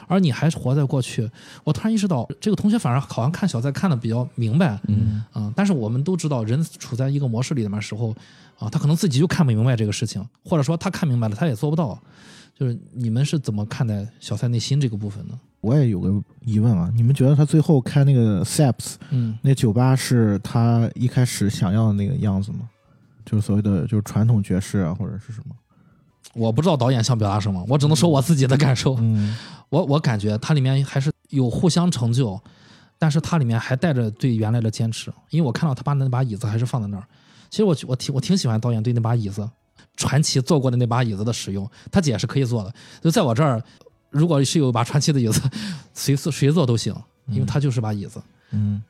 [0.06, 1.30] 而你还是活在过去。
[1.62, 8.14] 我突然意识到，这个同学反而好像看小赛看的比较明白，嗯啊，但是我们都知道，人处在一个模式里面的时候
[8.58, 12.00] 啊，他可能自己就看不明白这个事情，或者说他看明白了，他也做不到。
[12.56, 15.36] 就是你们是怎么看待小赛内心这个部分呢？
[15.64, 16.12] 我也有个
[16.44, 22.68] 疑问啊，你们觉得他最后开那个 Saps 嗯那酒吧是他一开始想要的那个样子吗？
[23.24, 25.54] 就是所谓的就是传统爵士啊，或者是什么？
[26.34, 28.96] 我不知道导演想表达什么，我只能说我自己的感受。
[29.00, 29.36] 嗯
[29.70, 32.38] 我我感觉它里面还是有互相成就，
[32.98, 35.12] 但是它里面还带着对原来的坚持。
[35.30, 37.04] 因为我看到他把那把椅子还是放在那儿。
[37.50, 39.48] 其实我我挺我挺喜欢导演对那把椅子，
[39.96, 42.72] 传奇做过的那把椅子的使用，他姐是可以做的。
[43.00, 43.62] 就在我这儿，
[44.14, 45.42] 如果是有把传奇的椅子，
[45.92, 46.94] 谁坐谁坐都行，
[47.28, 48.22] 因为它就是把椅子，
[48.52, 48.82] 嗯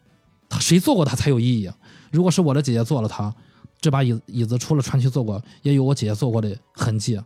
[0.48, 1.68] 他谁坐过它才有意义。
[2.12, 3.34] 如果是我的姐姐坐了它，
[3.80, 7.20] 这把椅椅子除了传奇坐过，也有我姐姐坐过的痕迹。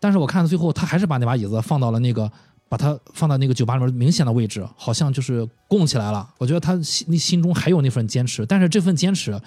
[0.00, 2.30] 但是我看到最后，他还是把那把椅子放到了那个，
[2.68, 6.28] 把它放到那个酒吧里面明显的位置，好像就是供起来了。
[6.38, 9.40] 我觉得他心心中还有那份坚持，但是这份坚持，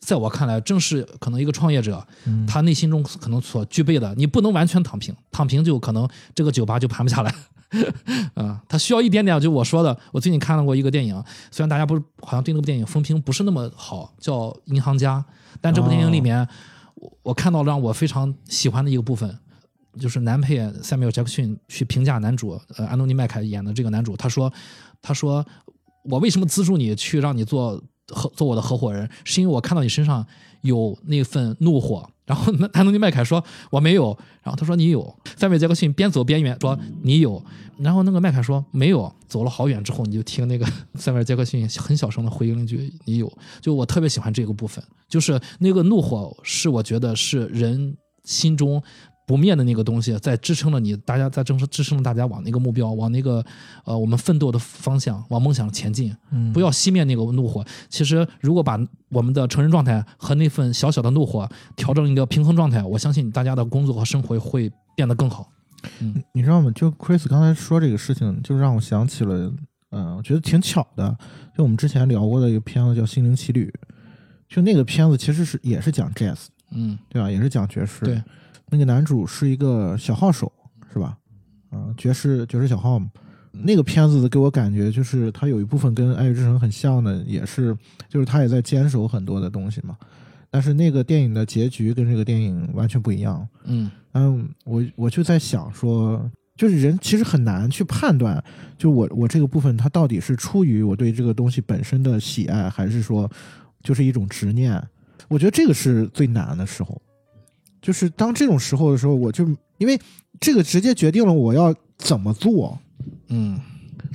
[0.00, 2.04] 在我看来，正是可能一个创业者
[2.46, 4.14] 他内心中可能所具备的。
[4.16, 7.34] 你不能完全躺平，躺平就可能这个酒吧就盘不下来。
[8.34, 14.34] 啊，他需要一点点，就我说的，我最近看到过一个电影，虽然大家不是好像对那部电影风评不是那么好，叫
[14.66, 15.18] 《银行家》，
[15.60, 16.46] 但这部电影里面，
[16.94, 19.36] 我我看到让我非常喜欢的一个部分，
[19.98, 24.52] 就是男配塞缪尔·杰克逊去评价男主，呃，安东尼·麦凯演的这个男主，他说，
[25.00, 25.44] 他说，
[26.04, 30.26] 我为什么资助你去让你做合做我的合伙人，是因为我看到你身上
[30.62, 32.08] 有那份怒火。
[32.26, 34.06] 然后安东尼·麦凯说我没有，
[34.42, 35.16] 然后他说你有。
[35.36, 37.40] 塞缪尔·杰克逊边走边远说你有，
[37.78, 39.14] 然后那个麦凯说没有。
[39.28, 43.32] 走了好远之后，你就听那个塞缪尔·杰克逊很小声的回应了一句你有。
[43.60, 48.82] 就我特别喜欢这个部分，就是那个怒火是我觉得是人心中。
[49.26, 53.44] 不灭的那个东西，在支撑着你，大家在支支撑着大家往那个目标，往那个
[53.84, 56.16] 呃我们奋斗的方向，往梦想前进。
[56.30, 57.64] 嗯不要熄灭那个怒火。
[57.88, 65.50] 其实，如果把我们的成人状态和那份小小的怒火调整一个平衡状态，我相信大家的工作和生活会变得更好。
[66.00, 66.70] 嗯你知道吗？
[66.74, 69.52] 就 Chris 刚才说这个事情，就让我想起了，
[69.90, 71.16] 嗯、我觉得挺巧的。
[71.56, 73.72] 就我们之前聊过的一个片子叫《心灵奇旅》，
[74.48, 77.30] 就那个片子其实是也是讲 jazz，嗯对吧？
[77.30, 78.04] 也是讲爵士。
[78.04, 78.22] 对，
[78.70, 80.50] 那个男主是一个小号手，
[80.92, 81.16] 是吧？
[81.70, 83.08] 啊、爵士爵士小号嘛。
[83.52, 87.74] 那个片子给我感觉就是他有一部分跟《爱乐之城》很像的，也是
[88.08, 89.96] 就是他也在坚守很多的东西嘛。
[90.50, 93.48] 但是那个电影的结局跟这个电影完全不一样。
[93.64, 98.42] 嗯嗯，我我就在想说，就是人其实很难去判断，
[98.76, 103.30] 就我我这个部分它到底是出于我对这个东西本身的喜爱，还是说
[103.82, 104.82] 就是一种执念？
[105.28, 107.00] 我觉得这个是最难的时候，
[107.86, 109.46] 就是当这种时候的时候，我就
[109.78, 109.96] 因为
[110.40, 112.76] 这个直接决定了我要怎么做。
[113.28, 113.56] 嗯，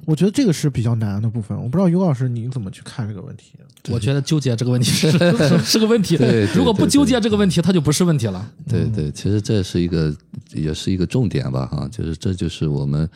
[0.04, 1.58] 我觉得这个是比较难的部分。
[1.58, 3.54] 我不知道尤老师你怎么去看这个问题？
[3.90, 6.18] 我觉得纠结这个问题是是 是个问题。
[6.18, 8.52] 对对如果不纠结这个问题，它就不是问题了。
[8.68, 10.14] 对对，其实这是一个，
[10.52, 13.10] 也是一个重点吧，哈，就是这就是我们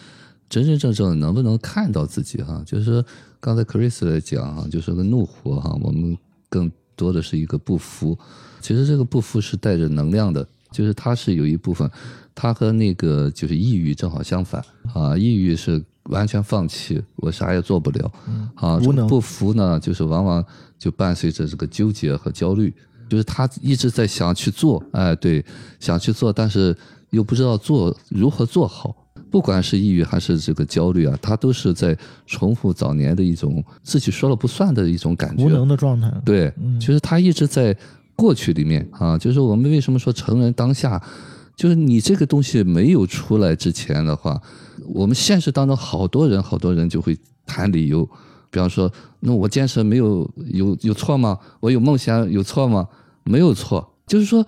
[0.49, 3.03] 真真正正能不能看到自己哈，就是
[3.41, 8.17] 刚才 Chris 来讲哈，就是个怒火哈，我们更多的是一个不服，
[8.65, 11.87] 其实这个不服是带着能量的，就是它是有一部分，
[12.33, 14.59] 它和那个就是抑郁正好相反
[14.91, 18.11] 啊，抑郁是完全放弃，我啥也做不了，
[18.55, 20.43] 啊，不服呢，就是往往
[20.79, 22.73] 就伴随着这个纠结和焦虑，
[23.07, 25.45] 就是他一直在想去做，哎，对，
[25.79, 26.75] 想去做，但是
[27.11, 28.95] 又不知道做如何做好。
[29.29, 35.43] 不管是抑郁还是这个焦虑啊，他都是在重复早年的一种自己说了不算的一种感觉。
[35.43, 36.11] 无能的状态。
[36.25, 37.75] 对，嗯就是他一直在
[38.15, 41.01] 过去里面啊，就是我们为什么说成人当下，
[41.55, 44.41] 就是你这个东西没有出来之前的话，
[44.87, 48.03] 我们现实当中好多人好多人就会谈理由，
[48.49, 51.37] 比方说，那我坚持没有有有错吗？
[51.59, 52.87] 我有梦想有错吗？
[53.23, 54.45] 没有错，就是说。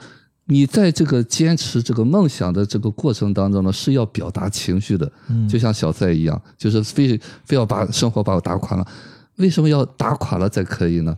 [0.50, 8.88] 你在这个坚持这个梦想的这个过程当中呢，是要表达情绪的，嗯就像小赛一样，就是非非要把生活把我打垮了，
[9.36, 11.14] 为什么要打垮了才可以呢？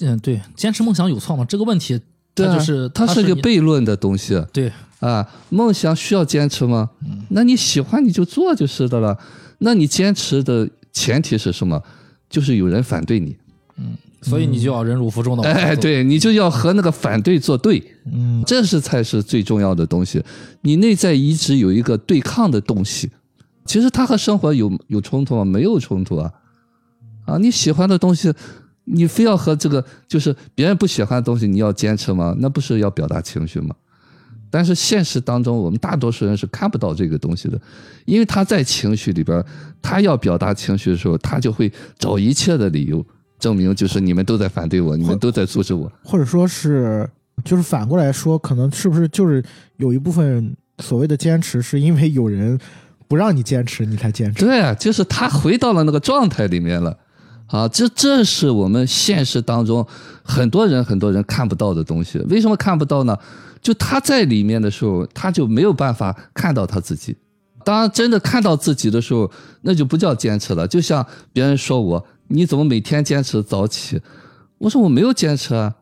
[0.00, 1.44] 嗯，对，坚持梦想有错吗？
[1.48, 2.00] 这个问题，
[2.34, 5.26] 对就是它是个悖论的东西对，啊。
[5.50, 6.90] 梦想需要坚持吗？
[7.28, 9.18] 那你喜欢你就做就是的了。
[9.58, 11.80] 那你坚持的前提是什么？
[12.28, 13.36] 就是有人反对你，
[13.76, 15.42] 嗯所以你就要忍辱负重的。
[15.44, 17.80] 哎，，对你就要和那个反对作对，
[18.10, 20.24] 嗯，这是才是最重要的东西。
[20.62, 23.10] 你内在一直有一个对抗的东西，
[23.66, 25.44] 其实它和生活有有冲突吗？
[25.44, 26.32] 没有冲突啊，
[27.26, 28.32] 啊，你喜欢的东西，
[28.84, 32.34] 你非要和这个就是别人不喜欢的东西，你要坚持吗？
[32.38, 33.74] 那不是要表达情绪吗？
[34.50, 37.60] 但是现实当中，我们大多数人是看不到这个东西的，
[38.04, 39.44] 因为他在情绪里边，
[39.82, 43.04] 他要表达情绪的时候，他就会找一切的理由
[43.40, 45.90] 证明，就是你们都在反对我，你们都在阻止我。
[46.04, 47.08] 或者说是，
[47.44, 49.42] 就是反过来说，可能是不是就是
[49.78, 52.56] 有一部分所谓的坚持，是因为有人
[53.08, 54.44] 不让你坚持，你才坚持。
[54.44, 56.96] 对啊，就是他回到了那个状态里面了，
[57.54, 59.86] 啊，这这是我们现实当中
[60.24, 62.18] 很多人很多人看不到的东西。
[62.28, 63.16] 为什么看不到呢？
[63.62, 67.16] 就他在里面的时候，他就没有办法看到他自己。
[67.64, 69.30] 当真的看到自己的时候，
[69.62, 70.66] 那就不叫坚持了。
[70.66, 74.02] 就像别人说我，你怎么每天坚持早起？
[74.58, 75.72] 我说我没有坚持啊，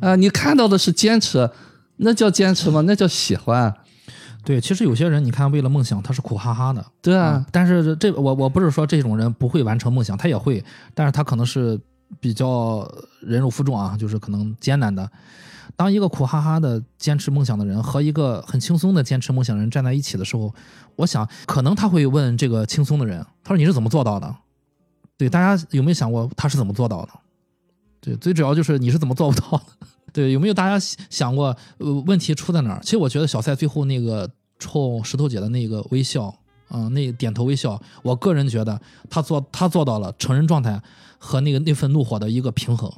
[0.00, 1.50] 啊，你看到的是坚持，
[1.98, 2.80] 那叫坚持吗？
[2.86, 3.74] 那叫喜欢。
[4.44, 10.64] 对，其实有些人你看，为了梦想他是苦哈哈的，对啊，但是这我我不是说这种人不会完成梦想，他也会，
[10.94, 11.78] 但是他可能是
[12.18, 15.10] 比较忍辱负重啊，就是可能艰难的。
[15.76, 20.52] 当一个苦哈哈的坚持梦想的人和一个很轻松的坚持梦想的人站在一起的时候，
[20.96, 24.34] 我想可能他会问这个轻松的人，他说你是怎么做到的？
[25.16, 27.10] 对，大家有没有想过他是怎么做到的？
[28.00, 29.64] 对，最主要就是你是怎么做不到的？
[30.12, 30.78] 对，有没有大家
[31.10, 32.80] 想过，呃，问题出在哪儿？
[32.82, 34.28] 其实我觉得小赛最后那个
[34.58, 36.34] 冲石头姐的那个微笑，
[36.70, 38.80] 嗯、那个点头微笑，我个人觉得
[39.10, 40.80] 他做他做到了成人状态
[41.18, 42.92] 和那个那份怒火的一个平衡。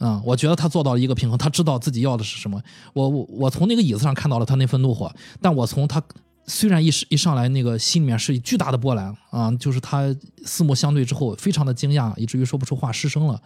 [0.00, 2.60] 嗯，我觉得他做到了一个平衡，他知道自己要的是什么。
[2.92, 6.02] 我我我从那个椅子上看到了他那份怒火，但我从他
[6.46, 10.12] 虽然一时一上来那个心里面是巨大的波澜啊，就是他
[10.44, 13.40] 四目相对之后非常的惊讶，以至于说不出话，失声了。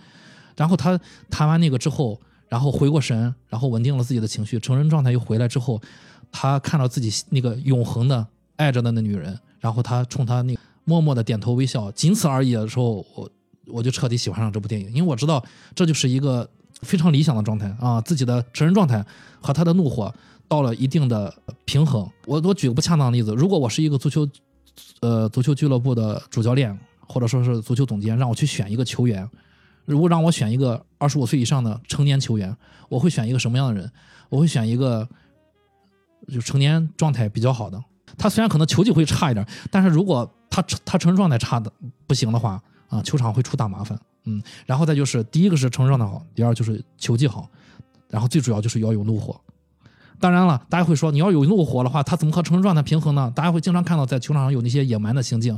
[0.57, 2.19] 然后他谈完那个之后，
[2.49, 5.81] 然后回过神，然后稳定了自己的情绪，成人状态又回来之后，
[6.31, 8.27] 他看到自己那个永恒的
[8.57, 13.31] 爱着的那女人，然后他冲她那个默默的点头微笑，仅此而已的时候，我
[13.67, 15.45] 我就彻底喜欢上这部电影，因为我知道
[15.75, 16.49] 这就是一个
[16.83, 19.05] 非常理想的状态啊，自己的成人状态
[19.41, 20.15] 和他的怒火
[20.47, 21.35] 到了一定的
[21.65, 22.09] 平衡。
[22.27, 24.29] 我我举个不恰当的例子，如果我是一个足球，
[25.01, 26.79] 呃，足球俱乐部的主教练，
[27.09, 29.29] 或者说是足球总监，让我去选一个球员，
[29.87, 32.55] 如果让我选一个二十五岁以上的成年球员，
[32.89, 33.91] 我会选一个什么样的人？
[34.29, 35.09] 我会选一个
[36.29, 37.83] 就成年状态比较好的。
[38.19, 41.73] 他虽然可能球技会差一点，但是如果他他成人状态差的
[42.07, 43.99] 不行的话，啊，球场会出大麻烦。
[44.25, 47.49] 嗯，然后再就是第一个是成人状态好，第二就是球技好，
[48.09, 49.41] 然后最主要就是要有怒火。
[50.19, 53.31] 当然了，大家会说你要有怒火的话，他怎么和成人状态平衡呢？
[53.37, 55.57] 大家会经常看到在球场上有那些野蛮的行径，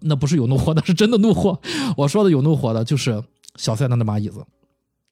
[0.00, 1.58] 那不是有怒火，那是真的怒火。
[1.96, 3.22] 我说的有怒火的就是
[3.56, 4.44] 小赛的那把椅子。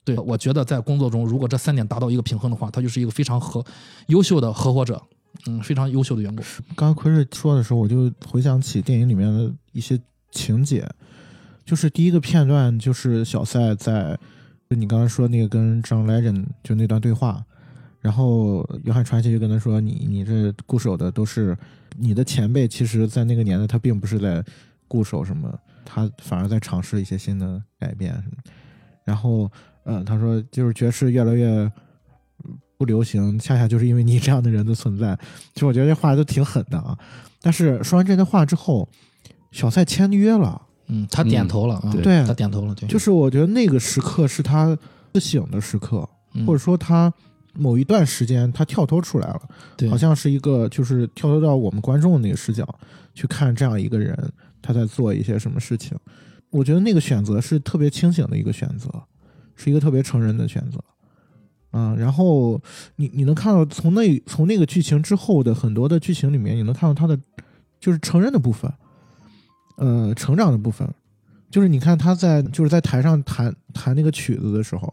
[0.05, 3.64] 对，我觉得在工作中，如果这三点达到一个平衡的话，他就是一个非常合
[4.09, 5.01] 优秀的合伙者，
[5.47, 6.45] 嗯，非常优秀的员工。
[6.74, 9.97] 刚刚奎瑞说的时候，我就回想起电影里面的一些
[10.32, 10.84] 情节，
[11.64, 14.18] 就是第一个片段就是小赛在，
[14.68, 17.45] 就你刚刚说那个跟张 Legend 就那段对话，
[18.01, 21.57] 然后约翰传奇就跟他说：“你你这固守的都是
[21.97, 24.45] 你的前辈，其实在那个年代他并不是在
[24.88, 28.36] 固守什么，他反而在尝试一些新的改变什么。”
[29.04, 29.50] 然后，
[29.84, 31.70] 嗯，他说就是爵士越来越
[32.78, 35.18] 不流行，恰恰就是因为你这样的人的存在。
[35.54, 36.96] 其实我觉得这话都挺狠的啊。
[37.40, 38.88] 但是说完这些话之后，
[39.50, 41.90] 小赛签约了，嗯，他点头了，啊。
[41.92, 42.02] 对。
[42.02, 44.76] 对他点头了，对，就是我觉得那个时刻是他
[45.12, 46.46] 自省的时刻，嗯。
[46.46, 47.12] 或者说他
[47.54, 49.42] 某一段时间他跳脱出来了，
[49.90, 52.66] 好像是一个就是跳脱到我们观众的那个视角
[53.14, 54.16] 去看这样一个人
[54.62, 55.98] 他在做一些什么事情。
[56.50, 58.88] 我觉得那个选择是特别清醒的一个选择，
[59.56, 60.78] 是一个特别成人的选择。
[61.70, 62.60] 啊，然后
[62.96, 67.18] 你你能看到从那从那个剧情之后的很多的剧情里面，你能看到他的
[67.80, 68.70] 就是成人的部分，
[69.78, 70.86] 呃，成长的部分，
[71.50, 74.92] 就是你看他在就是在台上弹弹那个曲子的时候，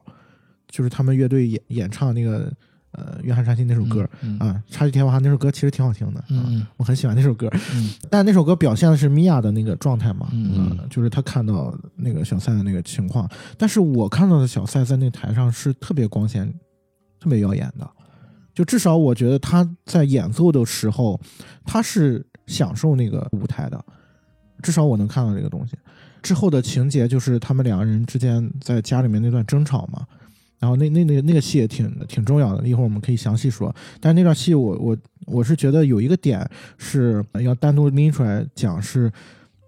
[0.70, 2.50] 就是他们乐队演演唱那个
[2.92, 6.66] 呃约翰传奇那首歌、嗯啊，《插曲天王》那首歌其实挺好听的，啊嗯。
[6.78, 7.90] 我很喜欢那首歌，嗯。
[8.10, 16.52] 但那首歌表现的是米娅的那个状态嘛，嗯呃就是他看到那个小赛的那个情况，但是我看到的小赛在那台上是特别光鲜、
[17.20, 17.90] 特别耀眼的，
[18.54, 21.20] 就至少我觉得他在演奏的时候，
[21.66, 23.84] 他是享受那个舞台的，
[24.62, 25.78] 至少我能看到这个东西。
[26.22, 30.06] 之后的情节就是他们两个人之间在家里面那段争吵嘛，
[30.60, 33.74] 然后那那那个那个戏也挺挺重要的，一会儿我们可以详细说。
[34.00, 36.48] 但是那段戏我我我是觉得有一个点
[36.78, 39.12] 是要单独拎出来讲，是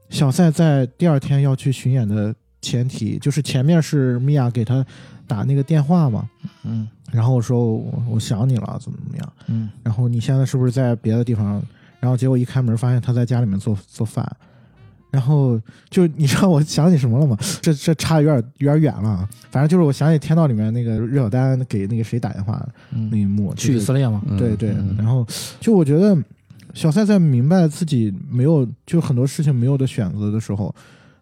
[0.10, 4.86] 小赛在第二天要去巡演的前提，就是前面是米娅给他
[5.26, 6.30] 打那个电话嘛，
[6.64, 11.62] 嗯然后说我我想你了，怎么怎么样，嗯然后你现在是不是在别的地方？
[12.00, 14.26] 然后结果一开门发现他在家里面做做饭，
[15.12, 17.38] 然后就你知道我想起什么了吗？
[17.62, 19.30] 这这差的有点有点远了啊。
[19.52, 25.28] 反正就是我想起《天道》里面那个芮小丹给那个谁打电话那嗯，一幕，去以就是色列嘛，嗯对对嗯，然后
[25.60, 26.18] 就我觉得
[26.74, 30.74] 小赛在明白自己没有就很多事情没有的选择的时候，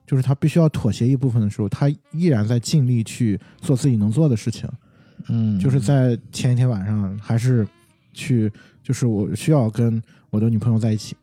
[0.06, 4.70] 就是他必须要妥协一部分的时候，他依然在尽力去做自己能做的事情。
[5.28, 7.68] 嗯，就是在前一天晚上还是
[8.14, 8.52] 去，
[8.84, 11.16] 就是我需要跟我的女朋友在一起，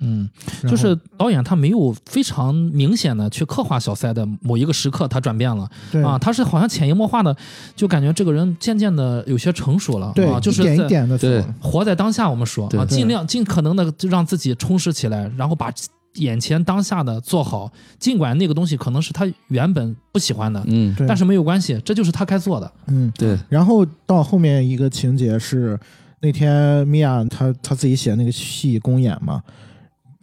[0.00, 0.28] 嗯，
[0.68, 5.68] 就是导演他没有非常明显的去刻画小赛的某一个时刻他转变了。
[5.90, 6.02] 对。
[6.02, 7.34] 啊，他是好像潜移默化的，
[7.74, 11.44] 就感觉这个人渐渐的有些成熟了对啊，就是一点一点的，对。
[11.60, 15.72] 活在当下，我们说啊，尽量尽可能的就让自己充实起来，然后把
[16.14, 17.68] 眼前当下的做好，
[17.98, 22.72] 尽管那个东西可能是他原本不喜欢的，嗯，对，但是没有关系，这就是他该做的。
[22.86, 25.76] 嗯，对，然后到后面一个情节是
[26.20, 29.42] 那天米娅她她自己写那个戏公演嘛，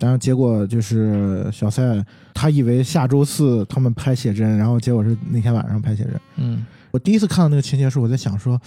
[0.01, 6.19] 然后结果就是小赛他以为下周四他们拍写真，然后结果是那天晚上拍写真。
[6.37, 8.59] 嗯我第一次看到那个情节的时候，我在想说，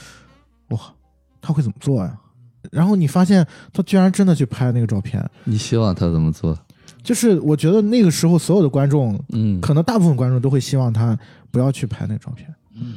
[0.68, 0.80] 哇，
[1.42, 2.18] 他会怎么做呀？
[2.70, 6.58] 然后你发现他居然真的去拍那个照片，你希望他怎么做？
[7.02, 11.18] 就是我觉得那个时候所有的观众，嗯，可能大部分观众都会希望他
[11.50, 12.48] 不要去拍那个照片，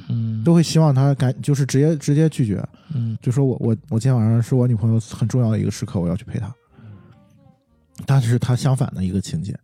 [0.07, 6.49] 嗯都会希望他赶就是直接直接拒绝，嗯就说我我我今天晚上是我女朋友很重要的一个时刻，我要去陪她。
[8.05, 9.57] 但是它相反的一个情节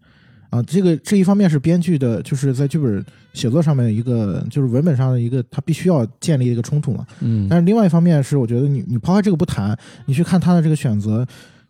[0.50, 3.04] 啊，这个这一方面是编剧的，就是在剧本
[3.34, 7.06] 写作上面一个就是文本上的一个，他必须要建立一个冲突嘛。
[7.22, 11.26] 嗯，但是另外一方面是，我觉得你你抛开这个不谈，你去看他的这个选择，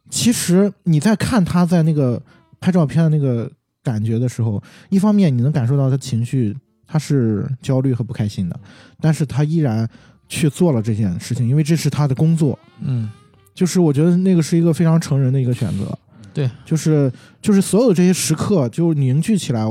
[0.10, 2.22] 其实你在看他在那个
[2.60, 3.50] 拍照片的那个
[3.82, 6.54] 感觉的时候，一方面你能感受到他情绪，
[6.86, 8.60] 他是焦虑和不开心的，
[9.00, 9.88] 但是他依然
[10.28, 12.58] 去做了这件事情，因为这是他的工作。
[12.82, 13.10] 嗯
[13.56, 15.98] 就是我觉得那个是一个非常成人的一个选择。
[16.34, 17.12] 对，就是
[17.42, 19.64] 就是所有这些时刻就凝聚起来，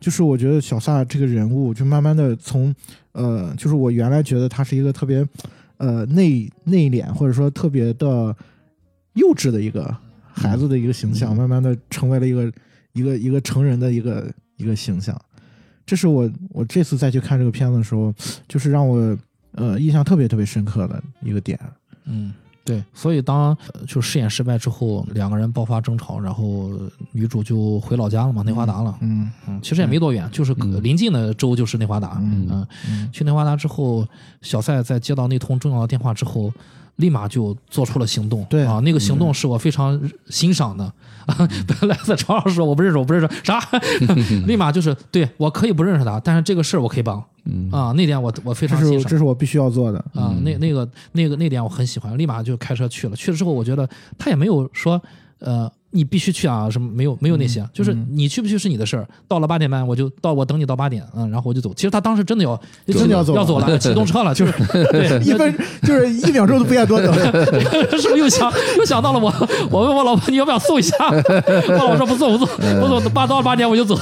[0.00, 2.74] 就是我觉得小萨这个人物就慢慢的从
[3.12, 5.24] 呃，就是我原来觉得他是一个特别
[5.76, 8.34] 呃内内敛或者说特别的
[9.14, 9.96] 幼稚的一个
[10.32, 12.52] 孩子的一个形象，嗯慢慢的成为了一个
[12.94, 15.16] 一个一个成人的一个一个形象。
[15.86, 18.12] 这是我我这次再去看这个片子的时候，
[18.48, 19.16] 就是让我
[19.52, 21.58] 呃印象特别特别深刻的一个点。
[22.06, 22.32] 嗯。
[22.68, 26.70] 对，所以当呃就试验失败之后，两个人爆发争吵，然后
[27.12, 28.94] 女主就回老家了嘛，内华达了。
[29.00, 32.18] 嗯嗯，其实也没多远，就是嗯临近的州就是内华达。
[32.20, 34.06] 嗯嗯，嗯去内华达之后，
[34.42, 36.52] 小赛在接到那通重要的电话之后，
[36.98, 38.46] 立马就做出了行动。
[38.48, 40.84] 对啊，那个行动是我非常欣赏的。
[41.26, 41.36] 啊，
[41.66, 43.60] 本来在床上说我不认识，我不认识啥，
[44.46, 49.98] 立马就是对我可以不认识他，但是这个事儿我可以帮嗯啊，那点我我非常欣赏这是我必须要做的。
[50.14, 53.16] 啊，那那个那个那点我很喜欢，立马就开车去了。
[53.16, 55.00] 去了之后，我觉得他也没有说
[55.40, 55.70] 呃。
[55.90, 56.68] 你必须去啊！
[56.70, 59.08] 什么没有没有那些，就是你去不去是你的事儿。
[59.26, 61.72] 到了八点半，我就到我等你到八点，嗯，然后我就走。
[61.74, 64.52] 其实他当时真的要真的要走了要走了，启 动车了，就是
[64.92, 67.12] 对， 一分就是一秒钟都不愿多等。
[67.98, 69.32] 是不是又想又想到了我？
[69.70, 70.94] 我问我老婆你要不要送一下？
[71.08, 73.98] 我老婆说不送不送，不送，八到了八点我就走。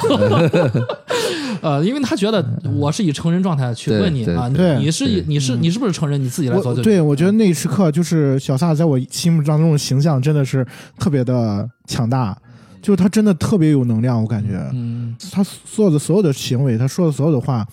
[1.62, 6.16] 呃，因为他觉得我是以成人状态去问你啊，你是以你是你是不是成人？
[6.16, 10.66] 你自己来做对我觉得那一时刻就是小萨在我心目当中的形象真的是
[10.98, 12.36] 特别的强大，
[12.82, 14.58] 就是他真的特别有能量，我感觉。
[14.72, 15.16] 嗯。
[15.32, 17.66] 他做的所有的行为，他说的所有的话，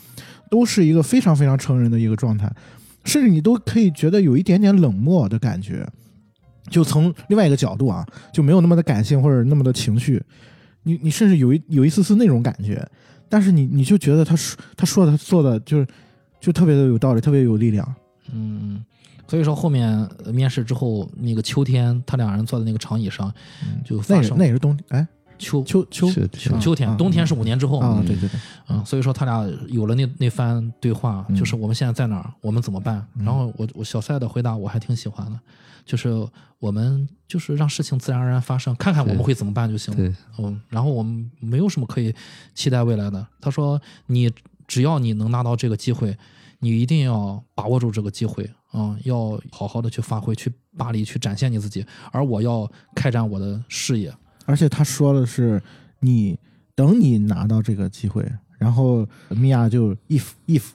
[0.49, 2.51] 都是一个非常非常成人的一个状态，
[3.03, 5.87] 甚至你都可以觉得有一点点冷漠的感觉。
[6.69, 10.23] 就从另外一个角度啊，就没有那么的感性或者那么的情绪，
[10.83, 12.87] 你你甚至有一有一丝丝那种感觉，
[13.27, 15.85] 但是你你就觉得他说他说的他做的就是
[16.39, 17.95] 就特别的有道理，特别有力量。
[18.31, 18.81] 嗯，
[19.27, 19.89] 所以说后面
[20.23, 23.33] 呃面试之后，那个秋天他两人坐在那个长椅上，
[23.83, 25.07] 就发生那也是冬哎
[25.39, 26.29] 秋秋秋是
[26.61, 33.05] 秋天，啊冬天是五年之后啊，嗯对对对，嗯，所以说他俩有了那那番对话，嗯就是我们现在在哪儿，我们怎么办？
[33.17, 35.39] 然后我我小赛的回答我还挺喜欢的，
[35.85, 36.09] 就是
[36.59, 39.97] 我们就是让事情自然而然发生，看看我们会怎么办就行了。
[39.97, 42.13] 对，嗯，然后我们没有什么可以
[42.53, 43.25] 期待未来的。
[43.41, 44.31] 他说你
[44.67, 46.15] 只要你能拿到这个机会，
[46.59, 54.11] 你一定要把握住这个机会啊、要好好的去发挥，去巴黎去展现你自己，而我要开展我的事业。
[54.45, 55.61] 而且他说的是
[55.99, 56.37] 你
[56.75, 60.71] 等你拿到这个机会，然后米娅就 if if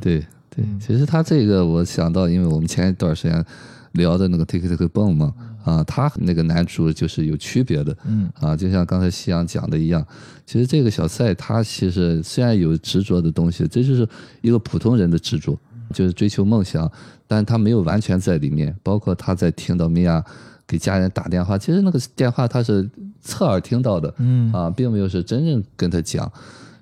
[0.00, 3.44] 对对嗯，其实他这个我想到，因为我们前一段时间
[3.92, 8.30] 聊的那个 Take Take Boom 嘛，啊，他和那个男主就是有区别的，嗯。
[8.40, 10.04] 啊，就像刚才夕阳讲的一样，
[10.46, 14.08] 其实这个小赛他其实虽然有执着的东西，这就是
[14.40, 15.58] 一个普通人的执着，
[15.92, 16.90] 就是追求梦想，
[17.26, 18.74] 但他没有完全在里面。
[18.82, 20.24] 包括他在听到米娅
[20.66, 22.88] 给家人打电话，其实那个电话他是
[23.20, 26.30] 侧耳听到的，嗯啊，并没有是真正跟他讲，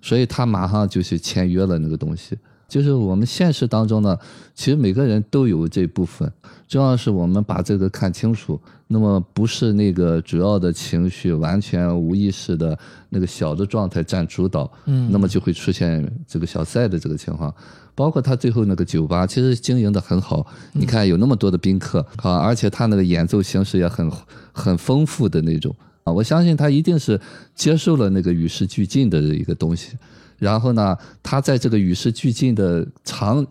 [0.01, 2.39] 所以他马上就去签约了那个东西。
[2.69, 4.17] 就是我们现实当中呢，
[4.55, 6.33] 其实每个人都有这部分，
[6.69, 8.61] 重要是我们把这个看清楚。
[8.93, 12.77] 那么不是那个主要的情绪完全无意识的
[13.09, 17.53] 那个小的状态占主导，嗯那么就会出现这个小赛的这个情况。
[18.01, 24.11] 包括他最后那个酒吧，其实经营的很好，你看有那么多的宾客啊，而且他那个演奏形式也很
[24.53, 27.21] 很丰富的那种啊，我相信他一定是
[27.55, 29.99] 接受了那个与时俱进的一个东西，
[30.39, 33.47] 然后呢，他在这个与时俱进的长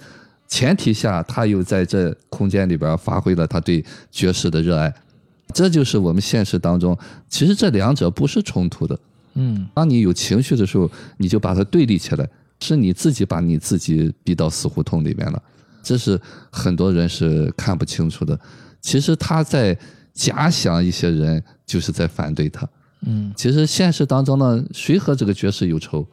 [0.47, 4.91] 前提下，他又在这空间里边发挥了他对爵士的热爱，
[5.53, 6.97] 这就是我们现实当中，
[7.29, 8.99] 其实这两者不是冲突的。
[9.35, 9.67] 嗯。
[9.75, 12.27] 当你有情绪的时候，你就把它对立起来，
[12.61, 15.41] 是你自己把你自己逼到死胡同里面了。
[15.81, 16.19] 这是
[16.51, 18.39] 很多人是看不清楚的。
[18.81, 19.77] 其实他在
[20.13, 22.67] 假想一些人就是在反对他。
[23.01, 26.05] 嗯其实现实当中呢，谁和这个爵士有仇？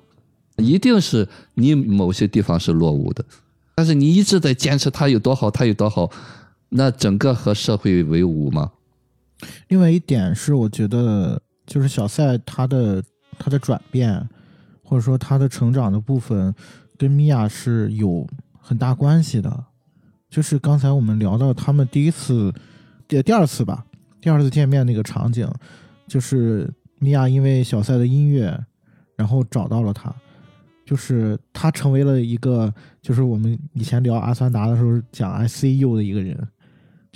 [0.59, 3.25] 一定是你某些地方是落伍的，
[3.75, 6.11] 但是你一直在坚持他有多好，他有多好，
[6.71, 8.71] 那整个和社会为伍吗？
[9.69, 13.03] 另外一点是，我觉得就是小赛他的
[13.39, 14.27] 他的转变，
[14.89, 16.55] 或者说他的成长的部分，
[16.97, 18.25] 跟米娅是有
[18.61, 19.65] 很大关系的。
[20.31, 22.55] 就是刚才我们聊到他们第一次，
[23.09, 23.85] 第第二次吧，
[24.21, 25.49] 第二次见面那个场景，
[26.07, 28.57] 就是米娅因为小赛的音乐，
[29.17, 30.15] 然后找到了他，
[30.85, 32.73] 就是他成为了一个，
[33.03, 36.47] 就是我们以前聊阿凡达的时候讲 ICU 的一个人。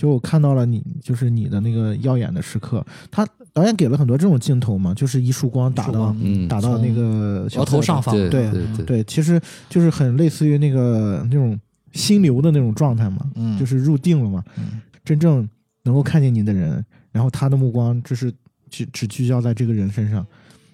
[0.00, 2.82] 就我看到了你，就是你的那个耀眼的时刻。
[3.10, 6.48] 他导演给了很多这种镜头嘛，就是一束光打到嗯。
[6.48, 8.14] 打到那个小额头上方。
[8.14, 9.38] 对对对对，对，其实
[9.68, 11.60] 就是很类似于那个那种
[11.92, 13.58] 心流的那种状态嘛，嗯。
[13.58, 14.42] 就是入定了嘛。
[14.56, 14.80] 嗯。
[15.04, 15.46] 真正
[15.82, 16.82] 能够看见你的人，
[17.12, 18.32] 然后他的目光就是
[18.70, 20.26] 只只聚焦在这个人身上，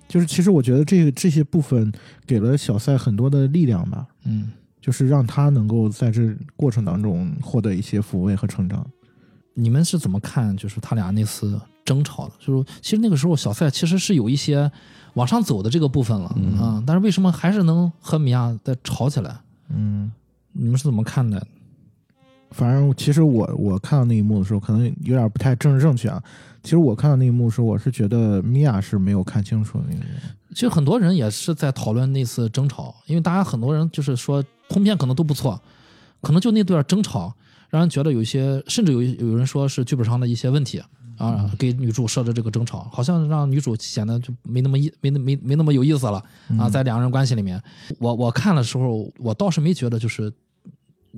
[0.07, 1.91] 就是其实我觉得这个这些部分
[2.24, 4.53] 给了小赛很多的力量吧，嗯。
[4.81, 8.89] 就是让他能够在这过程当中获得一些抚慰和成长。
[9.59, 10.55] 你们是怎么看？
[10.57, 14.71] 就是他俩那次争吵的，就是其实那个时候小赛其实是有一些
[15.15, 19.35] 往上走的这个部分了啊、嗯但是为什么还是能和米娅再吵起来？
[19.71, 20.13] 嗯，
[20.53, 21.45] 你们是怎么看的？
[22.51, 26.23] 反正其实我我看到那一幕的时候，可能有点不太政治正确啊。
[26.63, 30.11] 其实我看到那一幕的时候，我是觉得米娅是没有看清楚的那个人。
[30.55, 35.61] 其实很多人也是在讨论那次争吵，因为大家很多人就是说通篇可能都不错，
[36.23, 37.35] 可能就那段争吵
[37.69, 40.83] 让人觉得有一些，甚至有有人说是剧本上的一些问题
[41.17, 46.23] 啊，给女主设置这个争吵，好像让女主显得就没那么意没那没没那么有意思了
[46.59, 47.62] 啊，在两个人关系里面，
[47.99, 50.33] 我我看的时候，我倒是没觉得就是。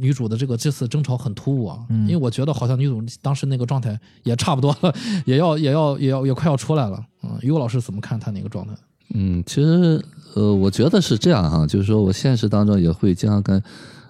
[0.00, 4.94] 女主的这个这次争吵很突兀啊，因为我觉得好像女主当时那个状态也差不多了，
[5.26, 7.04] 也要也要也要也快要出来了。
[7.24, 8.72] 嗯，于果老师怎么看她那个状态？
[9.14, 10.00] 嗯，其实
[10.36, 13.60] 呃，我觉得是这样哈，就是说我现实当中也会经常跟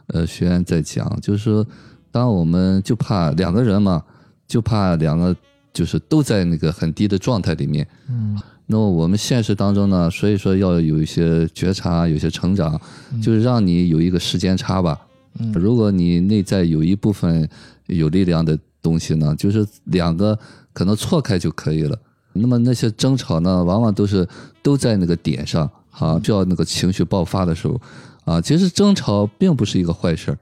[0.09, 1.66] 呃学员在讲，就是说，
[2.11, 4.02] 当我们就怕两个人嘛，
[4.46, 5.34] 就怕两个
[5.72, 7.86] 就是都在那个很低的状态里面。
[8.09, 8.38] 嗯
[8.70, 12.78] 那么我们现实当中呢，所以说要有一些觉察，有些成长，
[13.22, 14.98] 就是让你有一个时间差吧。
[15.38, 17.48] 嗯如果你内在有一部分
[17.86, 20.38] 有力量的东西呢，就是两个
[20.74, 21.98] 可能错开就可以了。
[22.34, 24.28] 那么那些争吵呢，往往都是
[24.62, 27.80] 都在那个点上啊，需要那个情绪爆发的时候
[28.24, 28.38] 啊。
[28.38, 30.38] 其实争吵并不是一个坏事儿，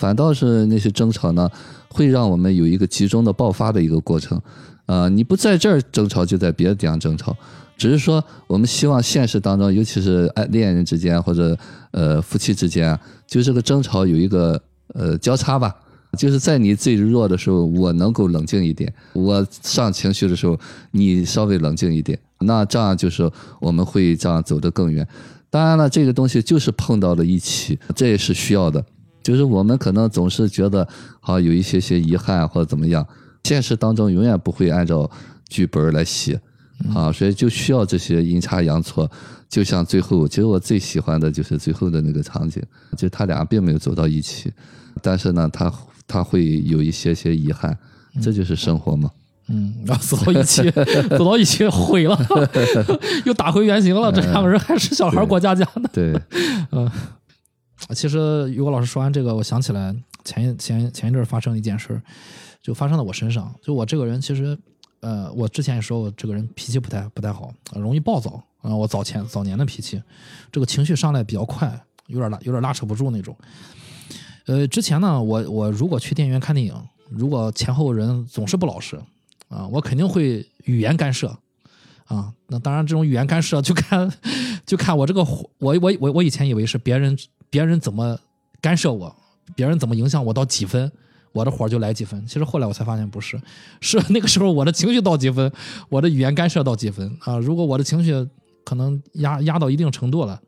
[0.00, 1.46] 反倒是那些争吵呢，
[1.90, 4.40] 会让我们有一个集中的爆发的一个过程。
[4.86, 7.36] 啊，你不在这儿争吵，就在别的地方争吵。
[7.76, 11.54] 只是说，我们希望现实当中，尤其是爱恋人之间或者
[11.90, 14.58] 呃夫妻之间，就这个争吵有一个
[14.94, 15.76] 呃交叉吧，
[16.16, 20.58] 就是在你最弱的时候，我能够冷静一点；我上情绪的时候，
[20.92, 22.18] 你稍微冷静一点。
[22.40, 23.30] 那这样就是
[23.60, 25.06] 我们会这样走得更远。
[25.50, 28.82] 当然了，这个东西就是碰到了一起，这也是需要的。
[29.22, 30.86] 就是我们可能总是觉得
[31.20, 33.06] 好有一些些遗憾或者怎么样，
[33.44, 35.10] 现实当中永远不会按照
[35.48, 36.40] 剧本来写。
[36.94, 39.06] 啊，所以就需要这些阴差阳错，
[39.50, 42.62] 就像最后，其实我最喜欢的就是最后的那个场景，
[42.96, 44.50] 就他俩并没有走到一起，
[45.02, 45.70] 但是呢，他
[46.08, 47.76] 他会有一些些遗憾，
[48.22, 49.10] 这就是生活嘛。
[49.48, 50.70] 嗯，然后走到一起，
[51.10, 52.18] 走到一起毁了，
[53.26, 54.10] 又打回原形了。
[54.10, 55.90] 这两个人还是小孩过家家呢。
[55.92, 56.18] 对，
[57.94, 62.00] 其实于果老师说完这个，我想起来前一前前一阵发生一件事，
[62.62, 63.54] 就发生在我身上。
[63.62, 64.58] 就我这个人其实。
[65.02, 69.98] 呃，我之前也说我这个人脾气不太不太好，容易暴躁啊、我早前早年的脾气，
[70.52, 73.34] 这个情绪上来比较快，有点拉有点拉扯不住那种。
[74.44, 76.74] 呃，之前呢，我我如果去电影院看电影，
[77.08, 79.00] 如果前后人总是不老实
[79.48, 81.34] 啊，我肯定会语言干涉
[82.04, 82.34] 啊。
[82.48, 84.12] 那当然，这种语言干涉就看
[84.66, 85.48] 就看我这个我
[85.80, 87.16] 我我我以前以为是别人
[87.50, 88.18] 别人怎么
[88.60, 89.14] 干涉我，
[89.54, 90.90] 别人怎么影响我到几分，
[91.32, 92.24] 我的火就来几分。
[92.26, 93.40] 其实后来我才发现不是，
[93.82, 95.52] 是那个时候我的情绪到几分，
[95.88, 97.36] 我的语言干涉到几分啊。
[97.38, 98.12] 如果我的情绪
[98.64, 100.40] 可能压压到一定程度了，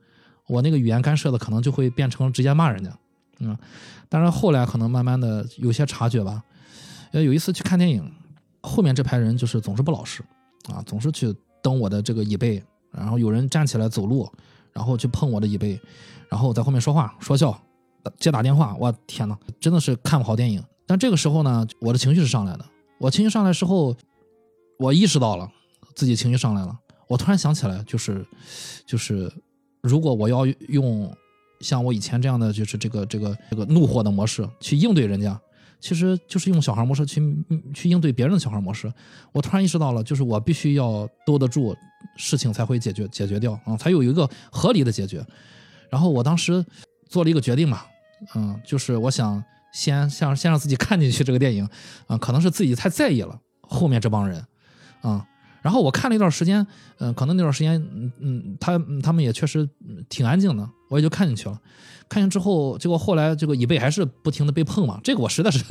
[0.46, 2.96] 我那个语言干涉的可能就会变成直接骂人家，
[3.40, 3.56] 嗯。
[4.08, 6.42] 当然后来可能慢慢的有些察觉吧。
[7.12, 8.12] 呃，有一次去看电影，
[8.60, 10.22] 后面这排人就是总是不老实
[10.68, 14.30] 啊，总是去蹬我的这个椅背，然后有人站起来走路，
[14.72, 15.80] 然后去碰我的椅背，
[16.32, 17.54] 然后在后面说话说笑，
[18.18, 20.64] 接打电话，我天呐，真的是看不好电影。
[20.86, 22.64] 但这个时候呢，我的情绪是上来的，
[22.98, 23.94] 我情绪上来之后，
[24.78, 25.46] 我意识到了
[25.94, 26.74] 自己情绪上来了，
[27.06, 28.26] 我突然想起来，就是
[28.86, 29.30] 就是
[29.82, 31.14] 如果我要用
[31.60, 35.38] 像我以前这样的就是这个这个这个怒火的模式去应对人家，
[35.80, 37.20] 其实就是用小孩模式去
[37.74, 38.90] 去应对别人的小孩模式。
[39.32, 41.76] 我突然意识到了，就是我必须要兜得住，
[42.16, 45.22] 事情才会解决解决掉啊，才有一个合理的解决。
[45.92, 46.64] 然后我当时
[47.06, 47.82] 做了一个决定嘛，
[48.34, 51.68] 嗯，就是我想先先先让自己看进去这个电影，
[52.06, 54.42] 啊，可能是自己太在意了后面这帮人，
[55.02, 55.26] 啊。
[55.60, 56.66] 然后我看了一段时间，
[56.98, 61.60] 嗯、可能那段时间，嗯嗯，他嗯他们也确实嗯挺安静的，我也就看进去了。
[62.08, 65.62] 看进之后，结果后来这个椅背还是不停的被碰嘛，这个我实在是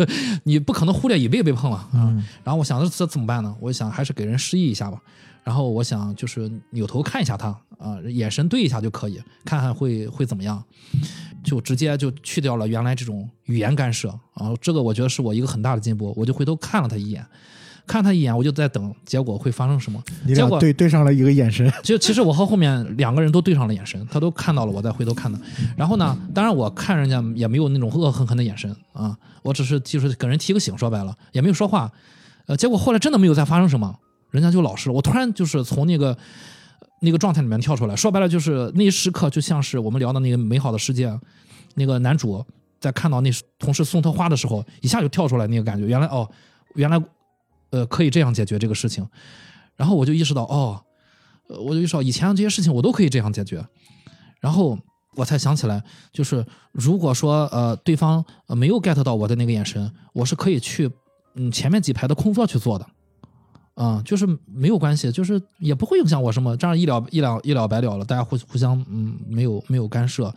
[0.43, 1.89] 你不可能忽略椅背被碰啊。
[1.93, 3.53] 嗯然后我想这这怎么办呢？
[3.59, 5.01] 我想还是给人示意一下吧。
[5.43, 10.63] 然后我想就是扭头看一下他啊，眼神对一下就可以，看看会会怎么样。
[11.43, 16.13] 就直接就去掉了原来这种语言干涉啊，这个我觉得是我一个很大的进步。
[16.15, 17.25] 我就回头看了他一眼，
[17.87, 19.99] 看他一眼，我就在等结果会发生什么。
[20.23, 25.39] 你俩结果对对上了一个眼神， 就其实我和后面两个人都对上了眼神，他都看到了我在回头看的。
[25.75, 31.91] 然后呢，当然我看人家也没有那种恶狠狠的眼神啊，我只是就是给人提个醒，说白了也没有说话。
[32.45, 33.97] 呃，结果后来真的没有再发生什么，
[34.31, 34.95] 人家就老实了。
[34.95, 36.17] 我突然就是从那个
[37.01, 41.15] 那个状态里面跳出来，说白了就是那一时刻就像是我们聊的那个美好的世界，
[41.75, 42.43] 那个男主
[42.79, 43.29] 在看到那
[43.59, 46.29] 同事送他花的时候，一下就跳出来那个感觉，原来哦，
[46.75, 47.01] 原来
[47.69, 49.07] 呃可以这样解决这个事情。
[49.75, 50.79] 然后我就意识到，哦，
[51.47, 53.65] 我就意识到以前这些事情我都可以这样解决，
[54.39, 54.77] 然后
[55.15, 60.89] 我才想起来，就是如果说呃对方呃没有 get 到我的那个眼神，我是可以去
[61.35, 62.87] 嗯前面几排的空座去做的，
[63.73, 70.31] 啊、就是没有关系，就是也不会影响我什么，这样一了一了一了百了了，大家互互相嗯没有没有干涉。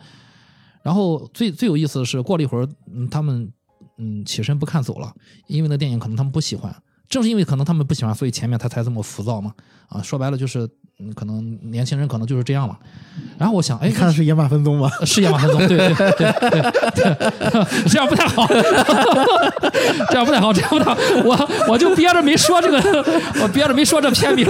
[0.82, 3.50] 然后最最有意思的是，过了一会儿，嗯，他们
[3.98, 5.14] 嗯起身不看走了，
[5.46, 6.74] 因为那电影可能他们不喜欢，
[7.08, 9.52] 正是因为可能他们不喜欢，所以前面他才这么浮躁嘛。
[9.88, 10.66] 啊，说白了就是，
[10.98, 12.76] 嗯，可能年轻人可能就是这样嘛。
[13.38, 14.90] 然后我想，哎，你看的是野马分鬃吗？
[15.04, 16.52] 是野马分鬃，对对对对
[16.94, 18.46] 对， 这样不太好，
[20.10, 22.78] 这样不太好，这样不太好，我我就憋着没说这个，
[23.42, 24.46] 我憋着没说这片名，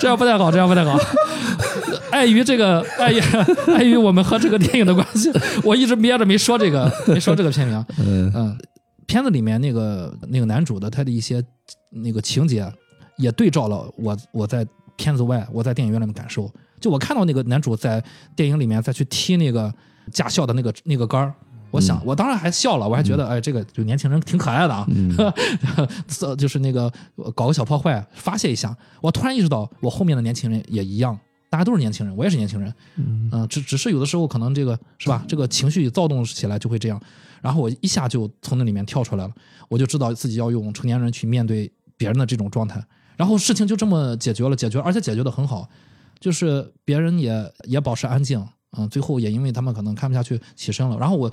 [0.00, 0.98] 这样不太好，这样不太好。
[2.10, 3.20] 碍于这个，碍于
[3.66, 5.30] 碍于我们和这个电影的关系，
[5.62, 7.84] 我一直憋着没说这个，没说这个片名。
[7.98, 8.58] 嗯嗯，
[9.06, 11.42] 片子里面那个那个男主的他的一些
[11.90, 12.70] 那个情节，
[13.16, 16.50] 也对照了我我在片子外我在电影院里面感受。
[16.80, 18.02] 就我看到那个男主在
[18.36, 19.72] 电影里面再去踢那个
[20.12, 21.34] 驾校的那个那个杆儿。
[21.70, 24.86] 我想，我当然还笑了，我还觉得，哎，这个就年轻人挺可爱的啊，
[26.06, 26.88] 这就是那个
[27.34, 28.76] 搞个小破坏，发泄一下。
[29.00, 31.18] 我突然意识到，我后面的年轻人也一样，
[31.50, 37.00] 大家都是年轻人，我也是年轻人，嗯、只只是有的时候可能这个是吧，这个情绪躁动起来就会这样，
[37.44, 39.34] 然后我一下就从那里面跳出来了，
[39.68, 42.82] 我就知道自己要用成年人去面对别人的这种状态，
[43.18, 45.68] 然后事情就这么解决了，解决而且解决的很好，
[46.18, 48.42] 就是别人也也保持安静。
[48.76, 51.30] 嗯，最后也因为他们可能看不下去起身了，然后我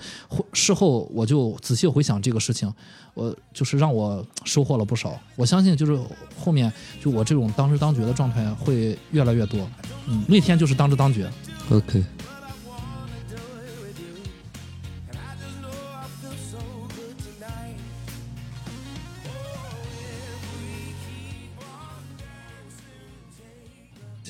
[0.53, 2.71] 事后我就仔细回想这个事情，
[3.15, 5.19] 我就是让我收获了不少。
[5.35, 5.97] 我相信就是
[6.37, 9.67] 后面就我这种当知当觉的状态会越来越多。
[10.07, 11.27] 嗯，那天就是当知当觉。
[11.71, 12.03] ，OK，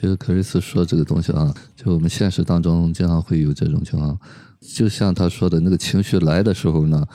[0.01, 4.17] 其实克里斯说这个东西啊，就我们现实当中经常会有这种情况，
[4.59, 7.05] 就像他说的那个情绪来的时候呢，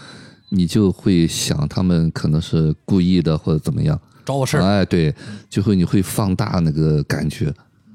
[0.50, 5.12] 你就会想他们可能是故意的或者怎么样，找我事儿，哎，对，
[5.50, 7.52] 就会你会放大那个感觉。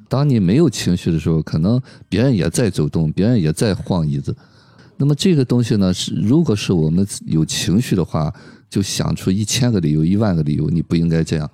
[0.09, 4.35] 当你没有情绪的时候，可能别人也在走动，别人也在晃椅子。
[4.97, 8.29] 那么这个东西呢，是如果是我们有情绪的话，
[8.69, 11.49] 就想出一千个理由、一万个理由，你不应该这样。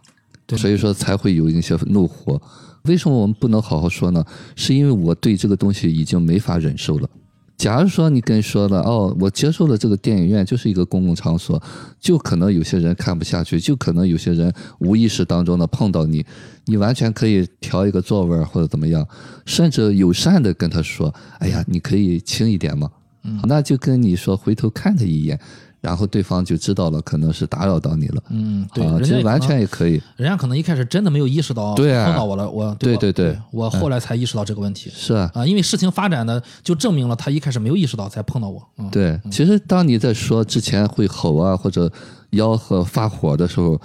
[0.57, 2.41] 所以说才会有一些怒火。
[2.83, 4.23] 为什么我们不能好好说呢？
[4.55, 7.09] 是因为我对这个东西已经没法忍受了。
[7.57, 11.59] 假如说你跟说了哦，我接受了这个电影院就是一个公共场所，
[11.99, 16.23] 就可能有些人看不下去，就可能有些人无意识当中的碰到你，
[16.65, 19.03] 你完全可以调一个座位儿或者怎么样，
[19.47, 22.91] 甚至友善的跟他说，哎呀，你可以轻一点嘛，
[23.23, 25.39] 嗯那就跟你说回头看他一眼，
[25.87, 28.21] 然后对方就知道了，可能是打扰到你了。
[28.29, 32.07] 嗯，对，啊，其实完全也可以，人家可能一开始真的没有意识到对啊。
[32.07, 33.39] 碰到我了，我我对对对。
[33.51, 34.91] 我后来才意识到这个问题。
[34.93, 41.89] 是啊，啊，因为事情发展的就证明了他一开始没有意识到才碰到我，嗯，对，其实当你在说之前会吼啊或者
[42.31, 43.79] 吆喝发火的时候，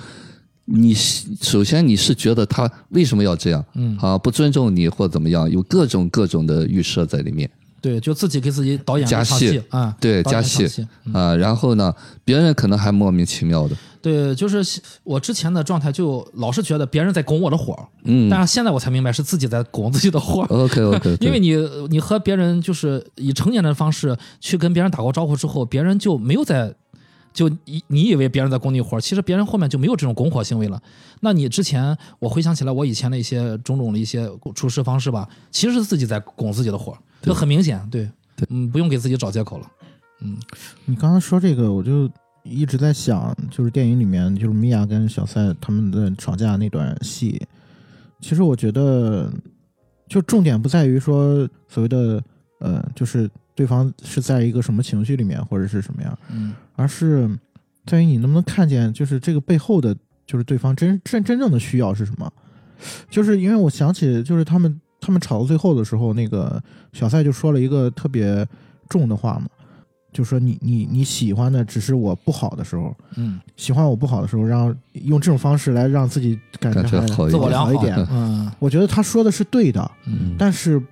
[0.64, 3.64] 你首先你是觉得他为什么要这样？
[3.74, 3.96] 嗯。
[4.00, 7.48] 啊，不尊重你或怎么样，有各种各种的预设在里面。
[7.82, 11.92] 对，就自己给自己导演了一场加戏啊，对，加戏啊，然后呢，
[12.24, 20.42] 别人可能还莫名其妙的，对，就是我之前的状态就老是觉得别人在拱我的火，嗯但是现在我才明白是自己在拱自己的火。
[20.48, 21.56] ，OK OK，因为你
[21.90, 26.72] 你和别人就是以成年人的方式去跟别人打过招呼之后，别人就没有在，
[27.32, 30.80] 就你你以为别人在拱你火，其实别人后面就没有这种拱火行为了。
[31.20, 38.10] 那你之前我回想起来，我以前的一些种种的一些处事方式吧，其实是自己在拱自己的火，就很明显，对，
[38.48, 39.66] 嗯，不用给自己找借口了。
[40.20, 40.36] 嗯
[40.84, 42.08] 你刚才说这个，我就
[42.44, 47.40] 一直在想，就是电影里面就是米娅跟小赛他们的吵架那段戏，
[48.20, 49.32] 其实我觉得，
[50.08, 52.22] 就重点不在于说所谓的
[52.60, 57.28] 呃，就是对方是在一个什么情绪里面或者是什么样，嗯而是
[57.84, 59.94] 在于你能不能看见，就是这个背后的，
[60.26, 62.32] 就是对方真真真正的需要是什么。
[63.10, 68.46] 就是因为我想起，就是他们他们吵到最后的时候，那个小赛就说了一个特别
[68.88, 69.46] 重的话嘛，
[70.12, 76.82] 就说你你你喜欢的只是我不好的时候，嗯，喜欢我不好的时候，然后用这种方式来让自己感觉
[77.28, 77.94] 自我良好一点。
[78.10, 80.82] 嗯我觉得他说的是对的，嗯但是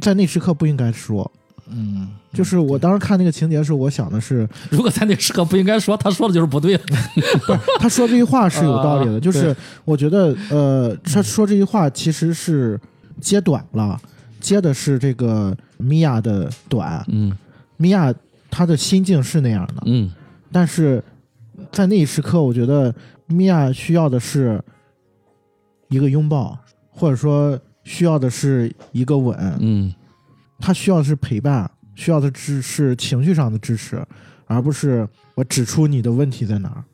[0.00, 1.30] 在那时刻不应该说。
[1.72, 6.78] 嗯，就是我当时看那个情节的时候，我想的是， 如果在那时刻不应该说，他说的就是不对。
[7.78, 9.54] 他说这句话是有道理的， 啊就是
[9.84, 12.78] 我觉得，呃，他说这句话其实是
[13.20, 14.00] 接短了，
[14.40, 17.04] 接的是这个米娅的短。
[17.08, 17.36] 嗯
[17.76, 18.12] 米娅
[18.50, 20.12] 她的心境是那样的，嗯
[20.52, 21.02] 但是
[21.72, 22.94] 在那一时刻，我觉得
[23.26, 24.60] 米娅需要的是
[25.88, 26.58] 一个拥抱，
[26.90, 29.94] 或者说需要的是一个吻，嗯
[30.60, 34.04] 她需要的是陪伴，需要的只是情绪上的支持，
[34.46, 36.84] 而不是我指出你的问题在哪儿。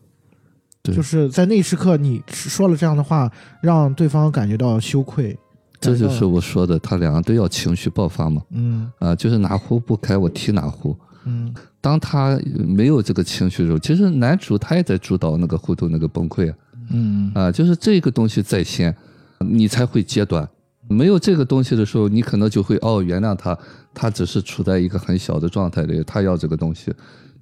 [0.82, 5.36] 对就是在那一时刻，你说了这样的话，让对方感觉到羞愧。
[5.80, 10.96] 这就是我说的，他两个都要情绪爆发嘛，嗯啊，就是哪壶不开我提哪壶。
[11.24, 16.56] 嗯当他没有这个情绪的时候，其实男主他也在主导那个糊涂那个崩溃啊，
[16.90, 18.94] 嗯啊，就是这个东西在先，
[19.40, 20.48] 你才会揭短。
[20.88, 23.58] 没有这个东西的时候，你可能就会哦原谅他，
[23.92, 26.92] 他只是处在一个很小的状态里，他要这个东西，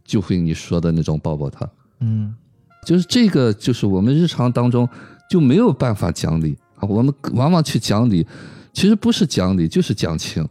[0.04, 1.68] 就会你说的那种抱抱他。
[2.00, 2.34] 嗯
[2.84, 4.88] 就是这个，就是我们日常当中
[5.30, 6.86] 就没有办法讲理啊。
[6.86, 8.26] 我们往往去讲理，
[8.72, 10.46] 其实不是讲理，就是讲情。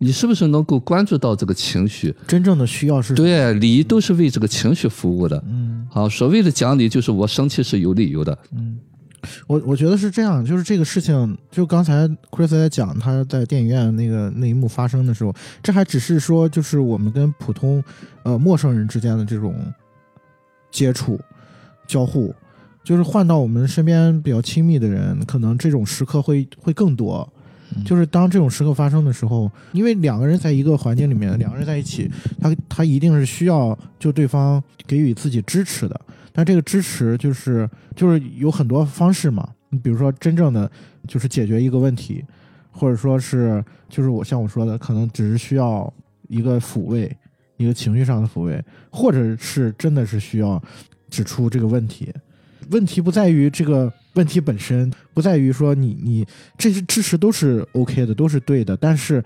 [0.00, 2.14] 你是不是能够关注到这个情绪？
[2.28, 5.42] 真正的需要是对，理都是为这个情绪服务的。
[5.48, 8.38] 嗯好，所谓的讲理，就是我生气是有理由的。
[8.52, 8.78] 嗯，
[9.46, 17.82] 我我觉得是这样，就是这个事情，就刚才 Chris 在讲他在电影院那个那一幕发生的时候，这还只是说就是我们跟普通
[18.22, 19.54] 呃陌生人之间的这种
[20.70, 21.20] 接触
[21.86, 22.34] 交互，
[22.84, 27.28] 就是换到我们身边比较亲密的人，可能这种时刻会会更多。
[27.84, 32.10] 就是当这种时刻发生的时候，因为两个人在一个环境里面，两个人在一起，
[32.40, 36.00] 他他一定是需要就对方给予自己支持的。
[36.38, 40.70] 那这个支持就是就是有很多方式嘛，你比如说真正的
[41.08, 42.24] 就是解决一个问题，
[42.70, 45.92] 或者说是就是我像我说的，可能只是需要
[46.28, 47.10] 一个抚慰，
[47.56, 50.62] 一个情绪上的抚慰，或者是真的是需要
[51.10, 52.14] 指出这个问题。
[52.70, 56.24] 问题不在于这个问题本身，不在于说你你
[56.56, 59.20] 这些支持都是 OK 的，都是对的，但是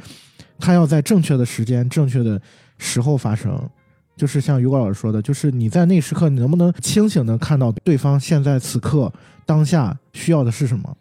[0.58, 2.40] 它要在正确的时间、正确的
[2.78, 3.68] 时候发生。
[4.16, 9.12] 就是像于果老师说的，就是你在那时刻，你能不能清醒的看到对方现在此刻
[9.46, 10.96] 当下需要的是什么？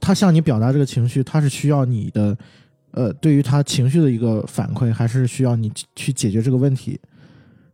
[0.00, 2.36] 他向你表达这个情绪，他是需要你的，
[2.90, 7.00] 呃，对于他情绪的一个反馈，还是需要你去解决这个问题，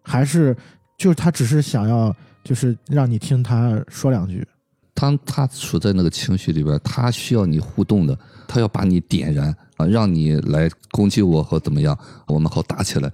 [0.03, 0.57] 还是
[0.97, 2.15] 就是他只是想要
[2.45, 4.47] 就是让你听他说两句？
[4.95, 8.17] 当他处在那个情绪里边，他需要你互动的，
[8.47, 13.11] 他要把你点燃啊，让你来攻击我或怎么样，我们好打起来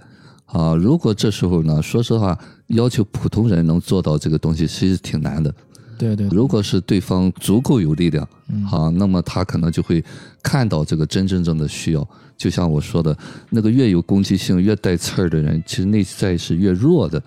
[0.51, 0.75] 啊。
[0.75, 2.37] 如果这时候呢，说实话，
[2.67, 5.53] 要求普通人能做到这个东西，其实挺难的
[5.97, 10.03] 对对，如果是对方足够有力量，嗯好，那么他可能就会
[10.41, 12.07] 看到这个真真正的需要。
[12.37, 13.17] 就像我说的，
[13.49, 17.21] 那个越有攻击性、越带刺儿的人，其实内在是越弱的。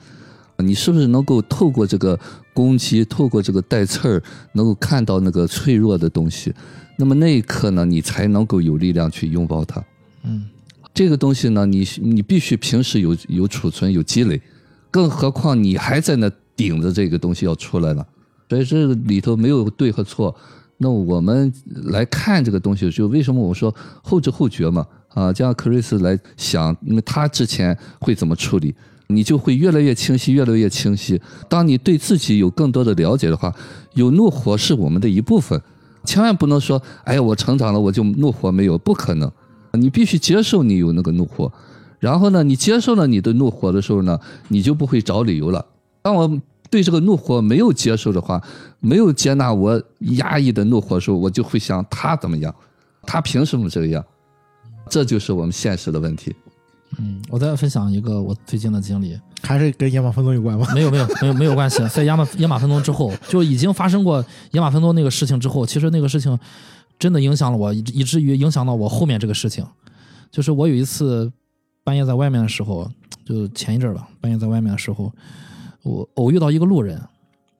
[0.57, 2.19] 你是不是能够透过这个
[2.55, 6.55] 攻击，透过这个带刺儿，能够看到那个脆弱的东西？
[6.97, 9.85] 那么那一刻呢，你才能够有力量去拥抱它。
[10.23, 10.45] 嗯
[10.95, 14.41] 这个东西呢，你你必须平时有有储存、有积累，
[14.91, 18.07] 更何况你还在那顶着这个东西要出来了，
[18.49, 20.35] 所以这个里头没有对和错。
[20.79, 21.53] 那我们
[21.85, 24.85] 来看这个东西，就为什么我说后知后觉嘛？
[25.15, 28.75] 啊，这样克瑞斯来想，那他之前会怎么处理，
[29.07, 31.21] 你就会越来越清晰，越来越清晰。
[31.49, 33.55] 当你对自己有更多的了解的话，
[33.95, 35.61] 有怒火是我们的一部分，
[36.05, 39.31] 千万不能说，哎呀，我成长了，我就怒火没有，不可能。
[39.73, 41.53] 你必须接受你有那个怒火，
[41.99, 44.19] 然后呢，你接受了你的怒火的时候呢，
[44.49, 45.65] 你就不会找理由了。
[46.03, 48.43] 当我对这个怒火没有接受的话，
[48.81, 49.83] 没有接纳我
[50.17, 52.55] 压抑的怒火的时候，我就会想他怎么样，
[53.03, 54.05] 他凭什么这样？
[54.89, 56.35] 这就是我们现实的问题。
[56.99, 60.67] 嗯，我再分享一个我最近的经历，还是跟野马分鬃有关吗？
[60.75, 66.39] 没有没有没有没有关系，在野马野马分鬃之后，就已经发生过野马分鬃那个事情之后，其实那个事情
[67.03, 69.67] 真的影响了我，以至于影响到我后面这个事情。
[70.31, 71.33] 就是我有一次
[71.83, 72.89] 半夜在外面的时候，
[73.25, 75.13] 就前一阵儿吧，半夜在外面的时候，
[75.83, 77.03] 我偶遇到一个路人，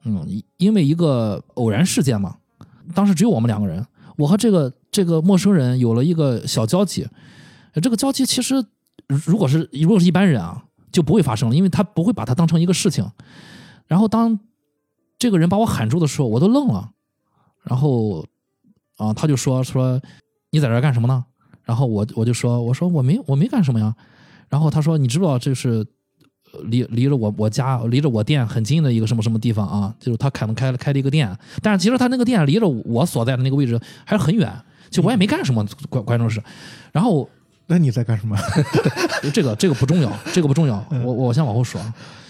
[0.05, 0.25] 嗯，
[0.55, 2.37] 因为一个偶然事件嘛，
[2.95, 3.85] 当时只有我们两个人，
[4.15, 7.05] 我和这个这个陌生人有了一个小交集，
[7.81, 8.65] 这个交集其实
[9.07, 13.05] 如果是如果是一般人啊，就不会发生了，因为他不会把它当成一个事情。
[13.87, 14.39] 然后当
[15.19, 16.91] 这个人把我喊住的时候，我都愣了。
[17.63, 18.25] 然后
[19.07, 20.01] 啊，他就说说
[20.51, 21.23] 你在这干什么呢？
[21.63, 23.95] 然后我我就说我说我没我没干什么呀。
[24.49, 25.85] 然后他说你知不知道这是
[26.51, 29.95] 呃离离着我我家离着我店很近的一个什么什么地方啊？
[29.99, 34.51] 就是他可能开了开了一个店，但是其实他那个店离着我所在的那个位置还是很远。
[34.89, 36.39] 就我也没干什么，关关键是，
[36.91, 37.27] 然后
[37.65, 38.37] 那你在干什么？
[39.33, 40.85] 这个这个不重要，这个不重要。
[41.03, 41.81] 我我先往后说，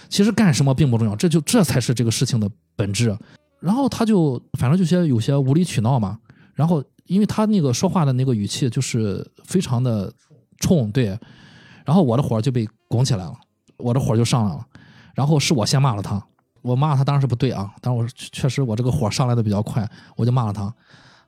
[0.07, 3.17] 其实干什么并不重要，这就这才是这个事情的本质。
[3.59, 6.17] 然后他就反正就些有些无理取闹嘛，
[6.53, 10.11] 然后因为他那个说话的那个语气就是非常的
[10.59, 11.17] 冲，对，
[11.85, 13.33] 然后我的火就被拱起来了，
[13.77, 14.65] 我的火就上来了，
[15.13, 16.23] 然后是我先骂了他，
[16.61, 20.73] 我骂他当然是不对啊，但是我确实我这个火上来的比较快，我就骂了他，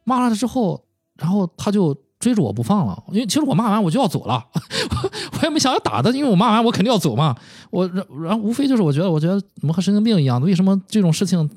[0.03, 0.83] 骂了他之后，
[1.17, 4.45] 然后他就追着我不放了，因为其实我骂完我就要走了，
[5.33, 7.35] 我也没想要打他，因为我骂完我肯定要走嘛，
[7.71, 11.49] 我然然后无非就是我觉得我觉得怎么和神经病一样，为什么这种事情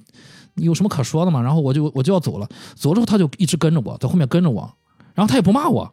[0.58, 1.40] 有什么可说的嘛？
[1.40, 4.70] 然后我就我就要走了，走之后他就一直跟着我，在后面跟着我，
[5.14, 5.90] 然后他也不骂我。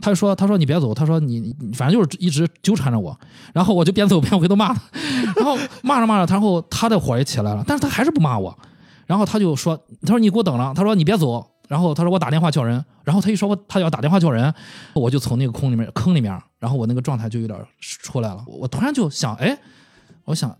[0.00, 3.16] 他就说：“他说你别走，他说你反正就是一直纠缠着我，
[3.54, 4.82] 然后我就边走边回头骂他，
[5.36, 8.58] 然后骂着骂着，然后他的火也起来了，但是他还是不骂我，
[9.06, 14.52] 然后他就说：他说你给我等着，他说你别走，然后他说我打电话叫人，然后他一说我他要打电话叫人，
[14.94, 19.56] 我就从那个坑里面坑里面，然后我那个状态就有点出来了，我突然就想，哎，
[20.24, 20.54] 我想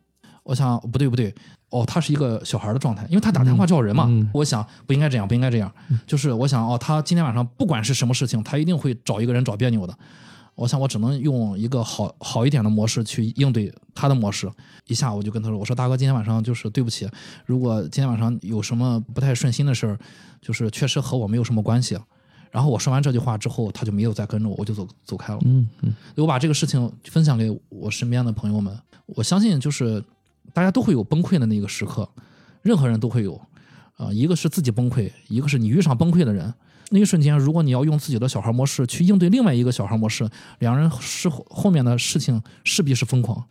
[0.45, 1.35] 我想不对不对，
[1.75, 4.05] 哦，他是一个小孩的状态，因为他打电话叫人嘛。
[4.09, 5.73] 嗯我想不应该这样，不应该这样，
[6.07, 9.97] 就是我想哦，他今天晚上不管是什么事情，他一定会找一个人找别扭的。
[10.55, 14.49] 我想我只能用一个好好一点的模式去应对他的模式。
[14.87, 17.09] 一下我就跟他说：“我说大哥，今天晚上就是对不起，
[17.45, 19.99] 如果今天晚上有什么不太顺心的事儿，
[20.41, 21.99] 就是确实和我没有什么关系。”
[22.53, 25.41] 然后我说完这句话之后，他就没有再跟着我，我就走走开了。
[25.45, 30.01] 嗯嗯我把这个事情分享给我身边的朋友们，我相信就是
[30.55, 32.09] 大家都会有崩溃的那个时刻，
[32.63, 33.39] 任何人都会有，
[33.99, 36.55] 啊、一个是自己崩溃，一个是你遇上崩溃的人。
[36.91, 40.29] 那一瞬间，如果你要用自己的小孩模式去应对另外一个小孩模式，
[40.61, 43.43] 两人是后后面的事情势必是疯狂，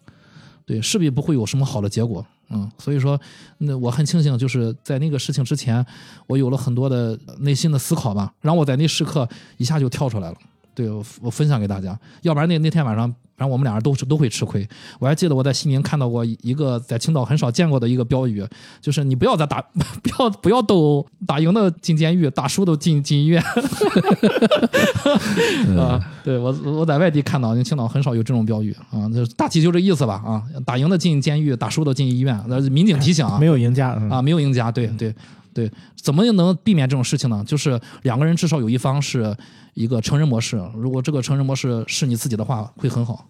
[0.65, 2.25] 对，势必不会有什么好的结果。
[2.49, 3.19] 嗯，所以说，
[3.57, 5.83] 那我很庆幸，就是在那个事情之前，
[6.27, 9.27] 我有了很多的内心的思考吧，让我在那时刻
[9.57, 10.37] 一下就跳出来了。
[10.75, 10.89] 对
[11.21, 13.13] 我分享给大家，要不然那那天晚上，
[13.49, 14.67] 我们俩人都是都会吃亏。
[14.99, 18.45] 我还记得我在西宁看到过一个在青岛很少见过的一个标语，
[18.81, 19.61] 就是你不要再打，
[20.03, 23.43] 不要不要斗殴，打赢的进监狱，打输的进进医院。
[25.77, 32.39] 啊，对我我在外地看到，因为青岛很少有这种标语啊，就大体就这意思吧啊，打赢的进监狱，打输的进医院。
[32.47, 35.13] 那是民警提醒啊，没有赢家嗯啊，没有赢家，对对
[35.53, 37.43] 对，怎么能避免这种事情呢？
[37.45, 39.35] 就是两个人至少有一方是
[39.73, 43.25] 一个成人模式，如果这个成人模式是你自己的话，会很好。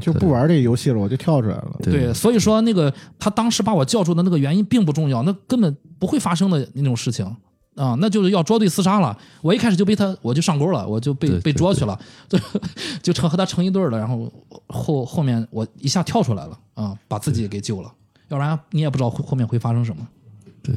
[0.00, 1.76] 就不玩这个游戏了，我就跳出来了。
[1.82, 7.26] 对对，所以说那个他当时把我叫住的那个原因并不重要，那根本不会发生的那种事情
[7.74, 9.16] 啊，那就是要捉对厮杀了。
[9.40, 12.38] 我一开始就被他，我就上钩了，我就被被捉去了， 就
[13.02, 13.98] 就成和他成一对了。
[13.98, 14.32] 然后
[14.68, 17.92] 后后面我一下跳出来了啊，把自己给救了，
[18.28, 20.06] 要不然你也不知道后后面会发生什么。
[20.62, 20.74] 对，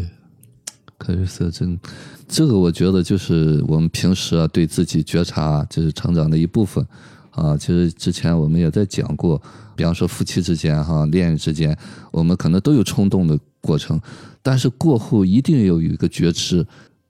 [0.98, 1.80] 克里斯真，
[2.28, 6.84] 这个我觉得就是我们平时啊对自己觉察，就是成长的一部分
[7.32, 7.58] 啊。
[7.58, 9.42] 其实之前我们也在讲过，
[9.76, 11.78] 比方说夫妻之间哈、恋人之间，
[12.12, 14.00] 我们可能都有冲动的过程，
[14.42, 16.66] 但是过后一定要有一个觉知，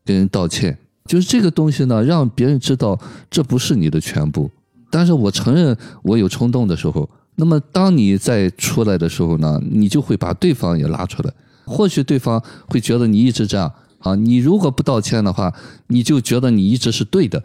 [0.05, 0.78] 跟人道歉。
[1.05, 2.97] 就是这个东西呢，让别人知道
[3.30, 4.49] 这不是你的全部。
[4.89, 11.34] 但是我承认我有冲动的时候，那么当你再出来的时候呢，你就会把对方也拉出来。
[11.65, 15.53] 或许对方会觉得你一直这样啊，你如果不道歉的话，
[15.88, 17.41] 你就觉得你一直是对的，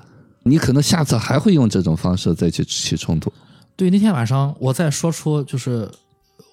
[0.47, 3.33] 你可能下次还会用这种方式再去起冲突。
[3.75, 5.91] 对，那天晚上我在说出就是，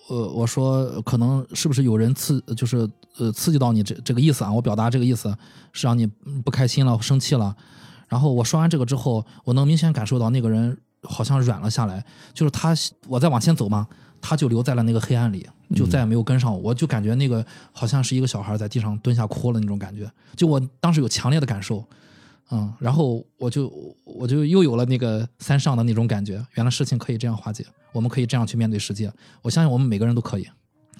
[0.09, 4.51] 呃，我说可能是不是有人刺，就是呃刺激到你这这个意思啊？
[4.51, 5.33] 我表达这个意思
[5.71, 7.55] 是让你嗯不开心了、生气了。
[8.09, 12.75] 然后我说完这个之后，我能明显感受到那个人好像软了下来，就是他
[13.07, 13.87] 我在往前走嘛，
[14.21, 21.83] 他就留在了那个黑暗里，就再也没有跟上我，我就感觉那个好像是一个小孩在地上蹲下哭了那种感觉，就我当时有强烈的感受。
[22.51, 23.71] 嗯，然后我就
[24.03, 29.11] 我就又有了那个三上的那种感觉，原来事情可以这样化解，我们可以这样去面对世界。
[29.41, 30.47] 我相信我们每个人都可以，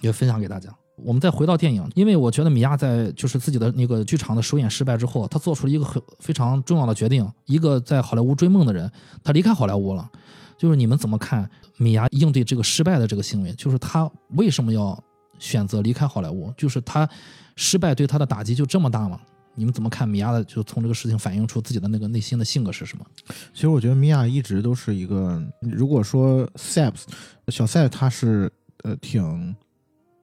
[0.01, 0.73] 也分享给大家。
[0.95, 7.27] 我们再回到电影，因为我觉得米娅在就是自己的那个剧场的首演失败之后，她做出了一个很非常重要的决定。
[7.45, 8.89] 一个在好莱坞追梦的人，
[9.23, 10.09] 他离开好莱坞了。
[10.55, 13.51] 就是你们怎么看米娅应对这个失败的这个行为？
[13.53, 14.97] 就是他为什么要
[15.39, 16.53] 选择离开好莱坞？
[16.55, 17.09] 就是他
[17.55, 19.19] 失败对他的打击就这么大吗？
[19.55, 20.43] 你们怎么看米娅的？
[20.43, 23.05] 就从这个事情反映出自己的那个内心的性格是什么？
[23.53, 27.03] 其实我觉得米娅一直都是一个，如果说 Saps
[27.47, 28.51] 小赛他是
[28.83, 29.55] 呃挺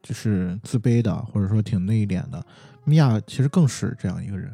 [0.02, 2.44] 就是自卑的，或者说挺内敛的，
[2.84, 4.50] 米娅其实更是这样一个人，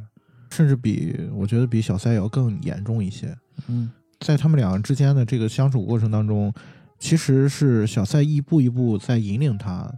[0.51, 3.37] 甚至比我觉得比小赛要更严重一些。
[3.69, 6.53] 嗯在他们两个之间的这个相处过程当中，
[6.99, 9.93] 其实是小赛一步一步在引领他，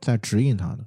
[0.00, 0.78] 在指引他的。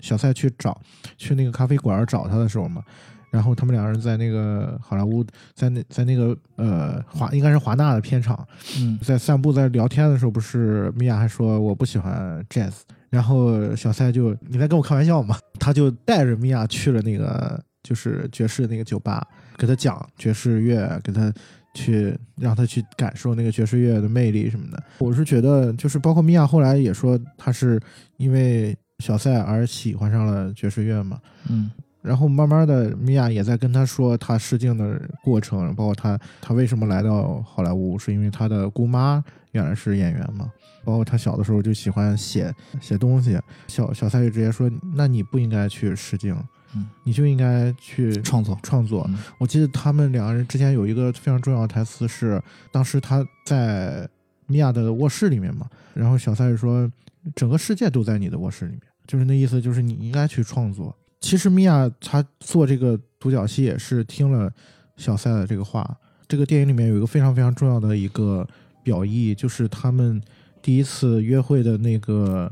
[0.00, 0.80] 小赛去找
[1.16, 2.82] 去那个咖啡馆找他的时候嘛，
[3.30, 5.24] 然后他们两人在那个好莱坞，
[5.54, 8.46] 在那在那个呃华应该是华纳的片场，
[8.78, 12.72] 嗯在散步在聊天的时候，不是米娅还说我不喜欢 jazz，
[13.08, 19.26] 然后小赛就你在跟我开玩笑嘛，他就带着米娅去了那个就是爵士那个酒吧，
[19.56, 21.32] 给他讲爵士乐，给他
[21.72, 24.82] 去让他去感受那个爵士乐的魅力什么的。
[24.98, 27.80] 我是觉得，就是包括米娅后来也说，她是
[28.16, 31.18] 因为小塞而喜欢上了爵士乐嘛。
[31.48, 31.70] 嗯。
[32.02, 39.22] 然后慢慢的，米娅也在跟他说他试镜的过程，包括他他为什么来到好莱坞，是因为他的姑妈
[39.52, 40.50] 原来是演员嘛，
[40.82, 43.38] 包括他小的时候就喜欢写写东西，
[43.68, 46.34] 小小塞就直接说，那你不应该去试镜，
[46.74, 48.58] 嗯，你就应该去创作。
[48.62, 49.04] 创作。
[49.10, 49.18] 嗯。
[49.36, 52.42] 我记得他们两个人之间有一个非常重要的台词是，
[52.72, 54.08] 当时他在
[54.46, 56.90] 米娅的卧室里面嘛，然后小塞就说，
[57.34, 58.80] 整个世界都在你的卧室里面，
[59.10, 60.96] 就是那意思，就是你应该去创作。
[61.20, 64.48] 其实米娅她做这个独角戏也是听了
[64.96, 65.98] 小赛的这个话。
[66.28, 68.46] 这个电影里面有一个非常非常重要的一个
[68.84, 70.22] 表意，就是他们
[70.62, 72.48] 第一次约会的那个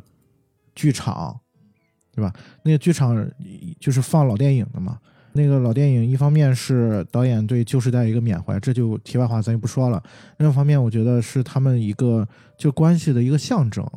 [0.74, 1.38] 剧场，
[2.12, 2.32] 对吧？
[2.64, 3.24] 那个剧场
[3.78, 4.98] 就是放老电影的嘛。
[5.34, 10.02] 那个老电影，一方面是导演对旧时代一个缅怀，这就题外话咱就不说了；
[10.38, 13.88] 另一方面，我觉得是他们一个就关系的一个象征。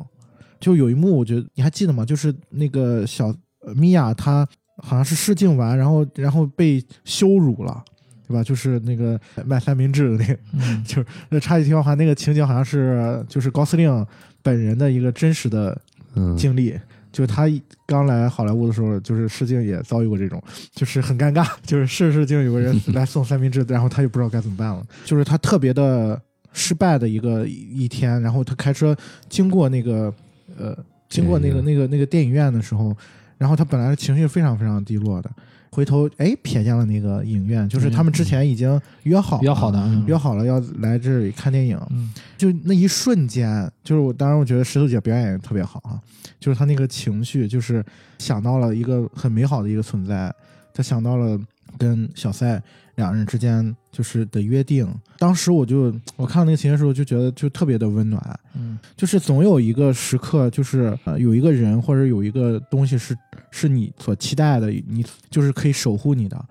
[0.62, 2.04] 就有一幕，我觉得你还记得吗？
[2.04, 3.26] 就是那个小
[3.66, 4.48] 呃米娅，她
[4.78, 7.84] 好像是试镜完，然后然后被羞辱了，
[8.26, 8.42] 对吧？
[8.42, 14.06] 就是那个卖三明治的那个，嗯就是那插一题外话，那个情景好像是就是高司令
[14.40, 15.78] 本人的一个真实的
[16.14, 16.78] 嗯，经历。
[17.10, 17.44] 就是他
[17.84, 20.42] 刚来好莱坞的时候，就是试镜也遭遇过这种，
[20.74, 26.18] 就是很尴尬， 就是试试镜有个人来送三明治，然后他就不知道该怎么办了，就是他特别的
[26.54, 28.96] 失败的一个一天，然后他开车
[29.28, 30.10] 经过那个
[30.56, 30.76] 呃，
[31.08, 32.96] 经过那个那个那个电影院的时候，
[33.38, 35.30] 然后他本来情绪非常非常低落的，
[35.70, 40.04] 回头哎瞥见了那个影院，就是他们之前已经约好约好的，嗯。
[40.06, 42.12] 约好了要来这里看电影，嗯。
[42.36, 46.00] 就那一瞬间，就是我当然我觉得石头姐表演也特别好啊，
[46.38, 47.84] 就是她那个情绪，就是
[48.18, 50.34] 想到了一个很美好的一个存在，
[50.74, 51.40] 她想到了
[51.78, 52.62] 跟小赛
[52.96, 54.86] 两人之间就是的约定。
[55.18, 63.16] 当时我就我看到那个情节的时候，就觉得就特别的温暖，嗯就是总有一个时刻，就是呃有一个人或者有一个东西是
[63.50, 66.44] 是你所期待的，你就是可以守护你的。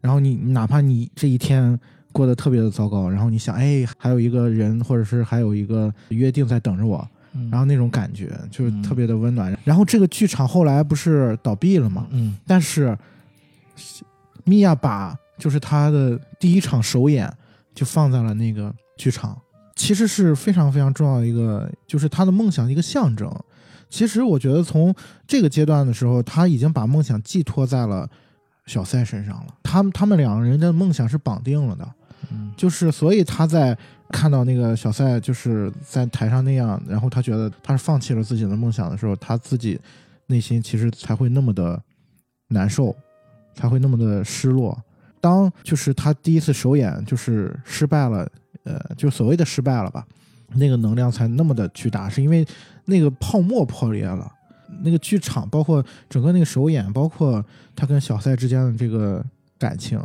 [0.00, 1.78] 然后你哪怕你这一天
[2.12, 9.56] 过得特别的糟糕，然后你想，哎，还有一个人或者是还有一个约定在等着我，嗯，然后那种感觉就是嗯特别的温暖。
[9.64, 12.06] 然后这个剧场后来不是倒闭了吗？
[12.10, 12.96] 嗯但是
[14.44, 17.32] 米娅把就是他的第一场首演
[17.74, 19.40] 就放在了那个剧场，
[19.74, 23.30] 其实是非常非常重要的一个，就是他的梦想的一个象征。
[23.88, 24.94] 其实我觉得从
[25.26, 28.08] 这个阶段的时候，他已经把梦想寄托在了
[28.66, 29.54] 小赛身上了。
[29.62, 31.88] 他们他们两个人的梦想是绑定了的，
[32.32, 33.76] 嗯就是所以他在
[34.10, 39.78] 看到那个小赛就是在台上那样，然后他觉得他是放弃了自己的梦想的时候，他自己
[40.26, 41.80] 内心其实才会那么的
[42.48, 42.96] 难受，
[43.54, 44.76] 才会那么的失落。
[45.26, 48.28] 当就是他第一次首演就是失败了，
[48.62, 50.06] 呃，就所谓的失败了吧，
[50.54, 52.46] 那个能量才那么的巨大，是因为
[52.84, 54.32] 那个泡沫破裂了。
[54.82, 57.44] 那个剧场，包括整个那个首演，包括
[57.74, 59.24] 他跟小赛之间的这个
[59.58, 59.98] 感情，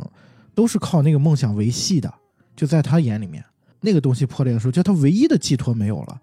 [0.54, 2.14] 都是靠那个梦想维系的。
[2.56, 3.44] 就在他眼里面，
[3.82, 6.22] 那个东西破裂的时候，就他唯一的寄托没有了。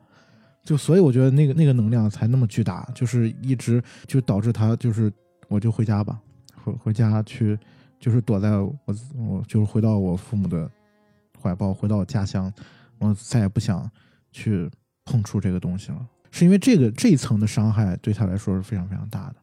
[0.65, 5.13] 就所以我觉得那个那个能量才那么巨大，就是一直就导致他就是
[5.49, 6.19] 我就回家吧，
[6.63, 7.59] 回回家去，
[7.99, 8.75] 就是躲在我
[9.17, 10.71] 我就是回到我父母的
[11.41, 12.53] 怀抱，回到我家乡，
[12.99, 13.91] 我再也不想
[14.33, 14.71] 去
[15.05, 16.07] 碰触这个东西了。
[16.31, 19.37] 是因为这个这一层的伤害对他来说是非常非常大的。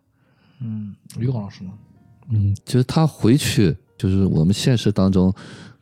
[0.62, 1.72] 嗯，于果老师呢？
[2.30, 5.34] 嗯，就是他回去，就是我们现实当中，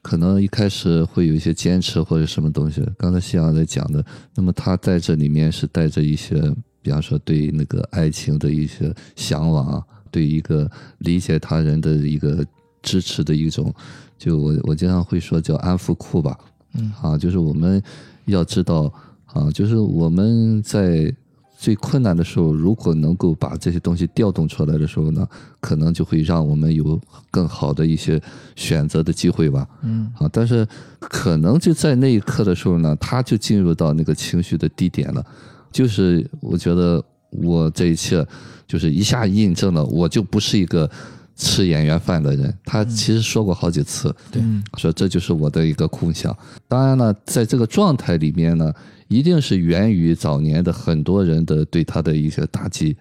[0.01, 2.83] 可能一开始会有一些坚持或者什么东西。
[2.97, 6.41] 刚才夕阳在讲的，那么他在这里面是带着一些，
[6.81, 10.69] 比方说对那个爱情的一些向往啊，对一个
[10.99, 12.45] 理解他人的一个
[12.83, 13.73] 支持的一种，
[14.19, 16.37] 就我我经常会说叫安抚库吧，
[16.75, 16.91] 嗯。
[17.01, 17.81] 啊，就是我们
[18.25, 18.93] 要知道
[19.25, 21.11] 啊，就是我们在
[21.57, 25.25] 最困难的时候，如果能够把这些东西调动出来的时候呢，
[25.61, 26.99] 可能就会让我们有
[27.31, 28.21] 更好的一些
[28.55, 29.65] 选择的机会吧。
[29.81, 30.11] 嗯。
[30.19, 30.67] 啊，但是
[30.99, 35.25] 可能就在那一刻的时候呢，他就进入到那个情绪的低点了，
[35.71, 38.27] 就是我觉得我这一切
[38.67, 40.89] 就是一下印证了，我就不是一个
[41.35, 42.53] 吃演员饭的人。
[42.65, 46.35] 他其实说过好几次，对嗯说这就是我的一个空想。
[46.67, 48.73] 当然了，在这个状态里面呢，
[49.07, 52.95] 一定是源于早年的很多人的对他的一些打击，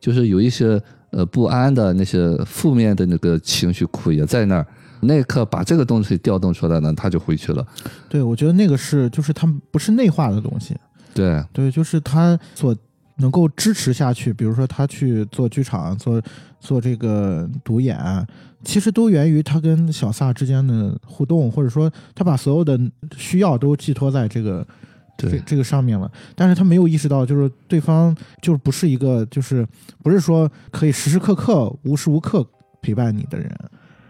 [0.00, 0.80] 就是有一些
[1.10, 4.66] 呃不安的那些负面的那个情绪库也在那儿。
[5.00, 7.64] 那一刻把这个东西调动出来呢，他就回去了。
[8.08, 10.74] 对，我觉得那个是就是他们不是内化的东西，
[11.14, 12.74] 对，对，就是他所
[13.18, 16.20] 能够支持下去，比如说他去做剧场、做
[16.58, 17.98] 做这个独演，
[18.64, 22.78] 其实都源于他跟小撒之间的互动，或者说他把所有的
[23.16, 24.66] 需要都寄托在这个
[25.16, 26.10] 这对，这个上面了。
[26.34, 29.66] 但是他没有意识到，就是对方就是不是一个，就是
[30.02, 32.44] 不是说可以时时刻刻、无时无刻
[32.80, 33.50] 陪伴你的人。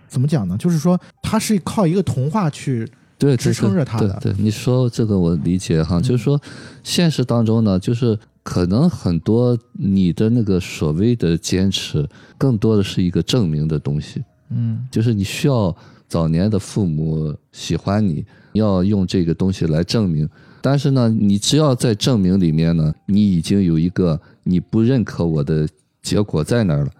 [0.06, 0.56] 怎么讲呢？
[0.56, 6.40] 就是说他是靠一个童话去对，支撑着他的对对，你说这个我理解哈，就是说
[6.82, 8.18] 现实当中呢，就是
[8.48, 12.08] 可能很多你的那个所谓的坚持，
[12.38, 14.24] 更多的是一个证明的东西。
[14.48, 15.76] 嗯就是你需要
[16.08, 20.26] 早年的父母喜欢你，你要用这个东西来证明。
[20.62, 25.68] 但是呢，你只要在证明里面呢，你已经有一个你不认可我的
[26.00, 26.90] 结果在那儿了，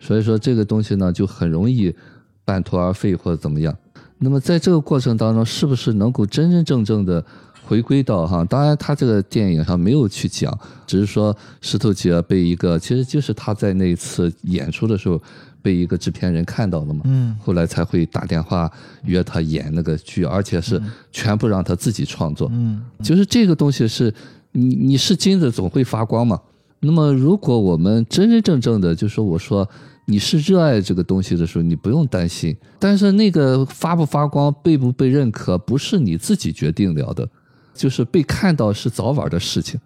[0.00, 1.94] 所以说这个东西呢就很容易
[2.46, 3.76] 半途而废或者怎么样。
[4.16, 7.22] 那么在这个过程当中，是不是能够真真正正的
[7.66, 8.44] 回归到哈？
[8.44, 15.20] 当然，他这个电影上没有去讲，只是说石头姐被一个，其实就是他在那一次演出的时候
[15.62, 17.00] 被一个制片人看到了嘛。
[17.04, 18.70] 嗯后来才会打电话
[19.04, 20.80] 约他演那个剧，而且是
[21.10, 22.48] 全部让他自己创作。
[22.52, 24.12] 嗯就是这个东西是
[24.52, 26.40] 你你是金子总会发光嘛。
[26.80, 29.66] 那么如果我们真真正正的就说我说
[30.06, 32.54] 你是热爱这个东西的时候，你不用担心。
[32.78, 37.26] 但是那个发不发光、被不被认可，不是你自己决定了的，
[37.74, 39.78] 就是被看到是早晚的事情。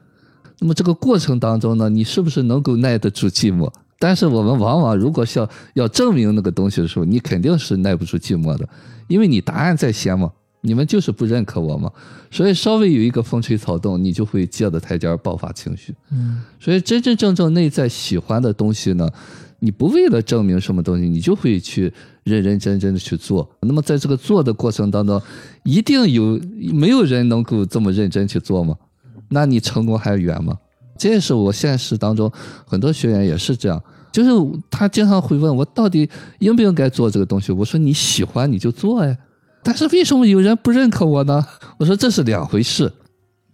[0.61, 3.73] 那么这个过程当中呢，你是不是能够耐得住寂寞？
[3.99, 8.69] 但是我们往往如果是要要证明那个东西的时候，你肯定是耐不住寂寞的，
[9.09, 11.91] 因为你答案在先嘛，你们就是不认可我嘛，
[12.31, 15.95] 所以稍微有一个风吹草动，你就会借着台阶儿爆发情绪。
[16.11, 19.09] 嗯所以真真正正内在喜欢的东西呢，
[19.61, 21.93] 你不为了证明什么东西，你就会去
[22.25, 23.49] 认认真真的去做。
[23.61, 25.21] 那么在这个做的过程当中，
[25.65, 26.41] 一定有
[26.73, 28.77] 没有人能够这么认真去做吗？
[29.29, 30.57] 那你成功还远吗？
[30.97, 32.31] 这也是我现实当中
[32.65, 34.31] 很多学员也是这样，就是
[34.71, 36.09] 他经常会问我到底
[36.39, 37.53] 应不应该做这个东西。
[37.53, 39.17] 我说你喜欢你就做呀，
[39.63, 41.45] 但是为什么有人不认可我呢？
[41.79, 42.93] 我说这是两回事，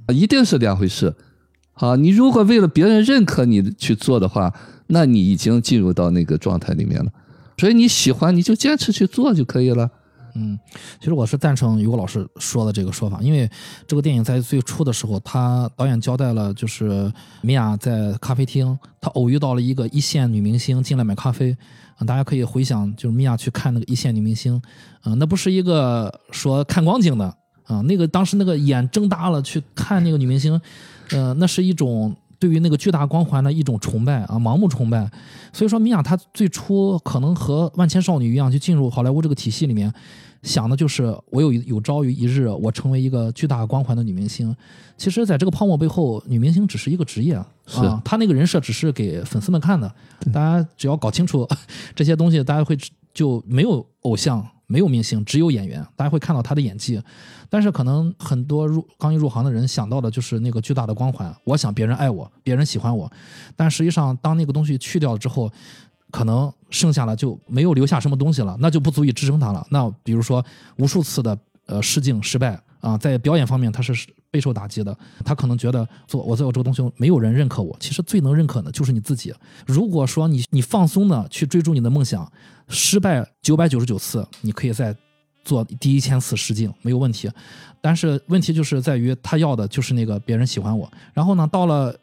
[0.06, 1.14] 啊，一定是两回事。
[1.72, 4.52] 好，你如果为了别人认可你去做的话，
[4.86, 7.10] 那你已经进入到那个状态里面了。
[7.56, 9.88] 所以你喜欢你就坚持去做就可以了。
[10.36, 10.58] 嗯，
[10.98, 13.48] 其实我是赞成于果老师说的这个说法，因为
[13.86, 21.56] 这个电影在最初的时候，他导演交代了，就是米娅在咖啡厅，她偶遇到了一个一线女明星进来买咖啡，
[21.96, 24.60] 啊，大家可以回想，就是米娅去看那个一线女明星，
[25.02, 27.26] 啊，那不是一个说看光景的
[27.66, 30.60] 啊，那个当时那个眼睁大了去看那个女明星，
[31.10, 35.10] 呃，那是一种对于那个巨大光环的一种崇拜啊，盲目崇拜。
[35.52, 39.92] 所以说，米娅她最初可能和万千少女一样，就进入好莱坞这个体系里面，
[40.42, 44.54] 想的就是我有有朝于一日我成为一个巨大光环的女明星。
[44.96, 47.34] 其实，在这个泡沫背后，女明星只是一个职业
[47.66, 49.92] 是啊，她那个人设只是给粉丝们看的。
[50.32, 51.48] 大家只要搞清楚
[51.94, 52.76] 这些东西，大家会
[53.12, 57.02] 就没有偶像，没有明星，只有演员，大家会看到他的演技。
[57.50, 63.10] 但是可能很多入刚一入行的人想到的就是那个巨大的光环，我想别人爱我，别人喜欢我。
[63.54, 65.50] 但实际上，当那个东西去掉了之后，
[66.10, 69.66] 可能剩下了就没有留下什么东西了，那就不足以支撑他了。
[69.70, 70.44] 那比如说
[70.78, 73.94] 无数次的呃试镜失败啊，在表演方面他是
[74.34, 77.76] 备受打击的，他可能觉得做我做这个东西没有人认可我。
[77.78, 79.32] 其实最能认可的就是你自己。
[79.64, 82.28] 如果说你你放松的去追逐你的梦想，
[82.66, 84.92] 失败九百九十九次，你可以再
[85.44, 87.30] 做第一千次试镜没有问题。
[87.80, 91.94] 但是问题就是在于他要的就是那个别人喜欢我，然后呢，到了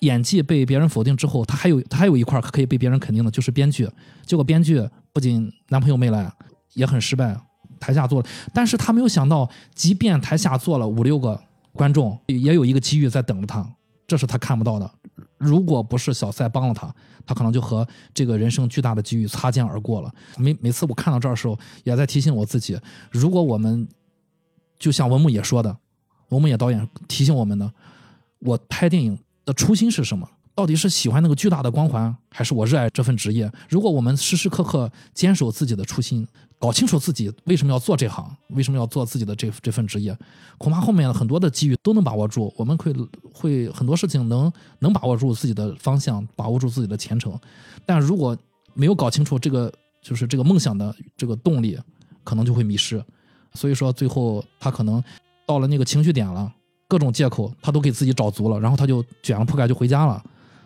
[0.00, 3.88] 演技被别人否定之后，他还有他还有一块可以被别人肯定的，就是编剧。
[4.26, 6.30] 结果编剧不仅男朋友没来，
[6.74, 7.34] 也很失败，
[7.78, 11.40] 台下做了，但是他没有想到，即便台下做了五六个
[11.80, 13.66] 观众，也有一个机遇在等着他，
[14.06, 14.90] 这是他看不到的。
[15.38, 16.94] 如果不是小赛帮了他，
[17.24, 20.14] 他可能就和这个人生巨大的机遇擦肩而过了。
[20.36, 22.78] 每每次我看到这儿的时候，也在提醒我自己，
[23.10, 23.88] 如果我们
[24.78, 25.74] 就像文牧野说的，
[26.28, 27.72] 文牧野导演提醒我们的，
[28.40, 30.28] 我拍电影的初心是什么？
[30.60, 33.50] 到底是喜欢那个巨大的光环，还是我热爱这份职业？
[33.70, 36.28] 如果我们时时刻刻坚守自己的初心，
[36.58, 40.14] 搞清楚自己为什么要做这行，为什么要做自己的这这份职业，
[40.58, 42.52] 恐怕后面很多的机遇都能把握住。
[42.58, 42.94] 我们会
[43.32, 47.34] 会很多事情能能把握住自己的方向，把握住自己的前程。
[47.86, 48.36] 但如果
[48.74, 49.72] 没有搞清楚这个
[50.02, 51.78] 就是这个梦想的这个动力，
[52.22, 53.02] 可能就会迷失。
[53.54, 55.02] 所以说，最后他可能
[55.46, 56.52] 到了那个情绪点了，
[56.86, 60.22] 各种借口他都给自己找足了，然后他就卷了铺盖就回家了。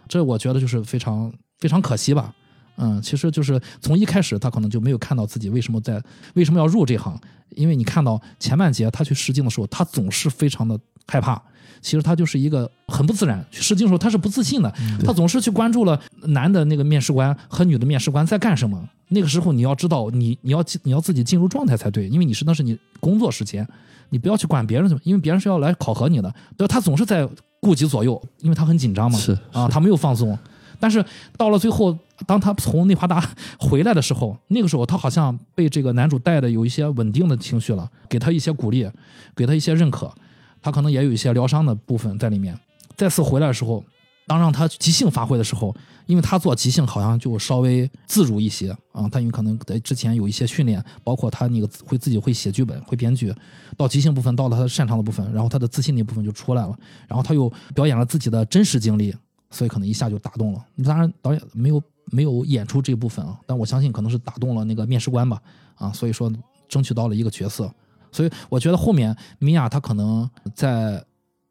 [0.09, 2.35] 这我觉得就是非常非常可惜吧。
[2.77, 6.03] 嗯，其实就是从一开始他可能就没有看到自己为什么在
[6.35, 7.17] 为什么要入这行，
[7.51, 11.41] 因为你看到前半节他去试镜的时候，他总是非常的害怕。
[11.81, 14.75] 其实他就是一个很不自然，去试镜的时候他是不自信的，
[15.05, 18.83] 他总是去关注了男的那个面试官和女的面试官在干什么。
[19.09, 23.69] 那个时候你要知道，你你要进你要自己进入状态才对，因为你是那是你工作时间，
[24.09, 26.35] 你不要去管别人因为别人是要来考核你的。
[26.57, 27.29] 对吧，他总是在
[27.65, 30.39] 顾及左右，因为他很紧张嘛，是啊，他没有放松。
[30.79, 31.03] 但是
[31.39, 31.97] 到了最后，
[32.27, 33.27] 当他从内华达
[33.59, 38.87] 回来的时候，那个时候他好像被这个男主带的有一些稳定的情绪了，给他一些鼓励，
[39.35, 40.13] 给他一些认可，
[40.61, 42.55] 他可能也有一些疗伤的部分在里面。
[42.97, 43.83] 再次回来的时候，
[44.27, 45.75] 当让他即兴发挥的时候，
[46.07, 53.35] 因为他做即兴好像就稍微自如一些啊，他因为可能在之前有一些训练，包括他那个会自己会写剧本、会编剧，
[53.77, 56.77] 到即兴部分到了他擅长的部分，然后他的自信那部分就出来了，
[57.09, 59.15] 然后他又表演了自己的真实经历。
[59.51, 60.67] 所以可能一下就打动了。
[60.85, 65.41] 当然，导演没有没有演出这部分啊，但我相信可能是打动了那个面试官吧。
[65.77, 66.29] 啊，所以说
[66.69, 67.73] 争取到了一个角色。
[68.11, 71.01] 所以我觉得后面米娅她可能在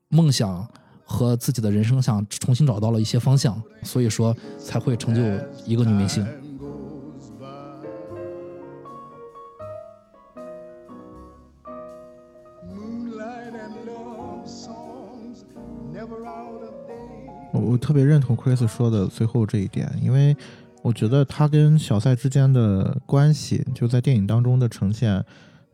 [0.10, 0.70] 梦想
[1.14, 5.22] 和自己的人生上重新找到了一些方向，所以说才会成就
[5.64, 6.26] 一个女明星。
[17.52, 20.36] 我我特别认同 Chris 说的最后这一点，因为
[20.82, 25.24] 我觉得他跟小赛之间的关系，就在电影当中的呈现，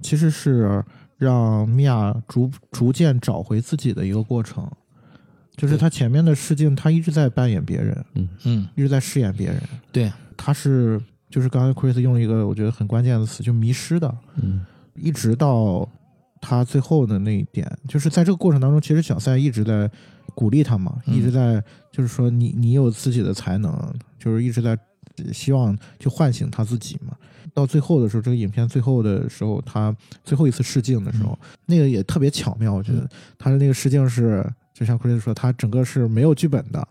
[0.01, 0.83] 其实是
[1.15, 4.69] 让米娅逐逐渐找回自己的一个过程。
[5.59, 8.29] 就是他前面的试镜，他一直在扮演别人，嗯。
[8.45, 9.61] 嗯，一直在饰演别人。
[9.91, 10.99] 对，他是
[11.29, 14.17] 就是刚才 Chris 用了一个我觉得很关键的词，就迷失的。
[14.41, 14.65] 嗯。
[14.95, 15.87] 一直到
[16.41, 19.89] 他最后的那一点，就是在这个过程当中，其实小赛一直在
[20.33, 21.15] 鼓励他嘛，嗯。
[21.15, 24.77] 一直在就是说你你有自己的才能，就是一直在
[25.33, 27.15] 希望去唤醒他自己嘛。
[27.53, 36.87] 到最后的时候，这个影片最后的时候，他最后一次试镜的时候，那个也特别巧妙，我觉得他的那个试镜是，就像 Chris 说，他整个是没有剧本的，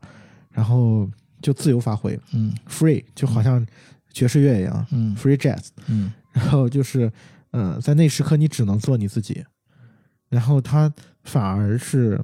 [0.52, 1.08] 然后
[1.40, 3.64] 就自由发挥嗯，free，就好像
[4.12, 5.68] 爵士乐一样嗯，free jazz。
[5.86, 7.10] 嗯 然后就是，
[7.52, 9.44] 嗯、在那时刻你只能做你自己，
[10.28, 10.92] 然后他
[11.24, 12.20] 反而是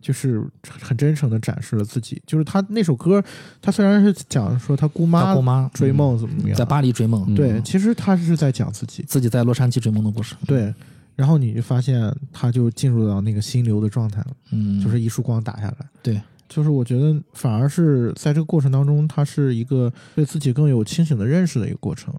[0.00, 0.46] 就是
[0.80, 2.22] 很真诚的展示了自己。
[2.26, 3.22] 就是他那首歌，
[3.60, 10.36] 他虽然是讲说他姑妈姑妈追梦怎么样，在巴黎追梦，嗯对，其实他是在讲自己，自己在洛杉矶追梦的故事。
[10.46, 10.72] 对。
[11.16, 15.88] 然后你就发现，他就进入到那个心流的状态了，嗯，就是一束光打下来。
[16.02, 22.14] 对，就是我觉得反而是在这个过程当中，他是一个对自己更有清醒的认识的一个过程。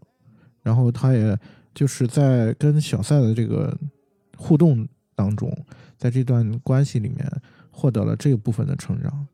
[0.63, 1.37] 然后他也
[1.73, 3.73] 就是在跟小赛的这个
[4.35, 5.55] 互动当中，
[5.97, 7.25] 在这段关系里面
[7.71, 9.27] 获得了这一部分的成长。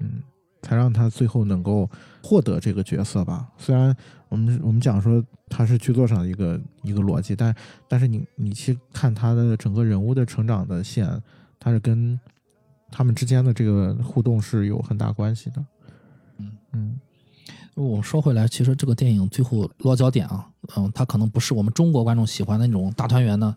[0.00, 0.22] 嗯，
[0.64, 1.88] 才让他最后能够
[2.22, 3.46] 获得这个角色吧。
[3.58, 3.94] 虽然
[4.30, 7.54] 我们我们讲说他是剧作上的一个一个逻辑，但
[7.86, 11.06] 但是你你去看他的整个人物的成长的线，
[11.60, 12.18] 他是跟
[12.90, 15.64] 他们之间的这个互动是有很大关系的。
[16.38, 16.96] 嗯嗯
[17.74, 20.46] 我们说回来，其实这个电影最后落脚点啊，
[20.76, 23.52] 嗯，它可能不是我们中国观众喜欢的那种大团圆的，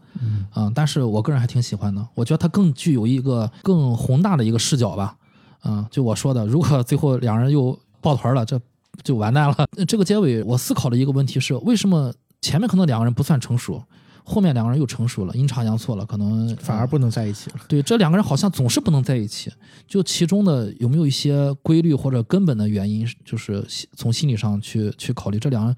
[0.56, 2.04] 嗯但是我个人还挺喜欢的。
[2.16, 5.16] 我觉得它更具有一个更宏大的一个视角吧，
[5.64, 8.60] 嗯，就我说的，如果最后两人又抱团了，这
[9.04, 9.68] 就完蛋了。
[9.88, 13.84] 这个结尾，我思考的一个问题是，为什么前面可能两个人不算成熟，
[14.24, 17.58] 后面两个人又成熟了，阴差阳错了，可能嗯反而不能在一起了。
[17.68, 19.52] 对，这两个人好像总是不能在一起，
[19.88, 23.66] 就其中的有没有一些规律或者根本的原因，就是
[23.96, 25.76] 从心理上去去考虑这两人，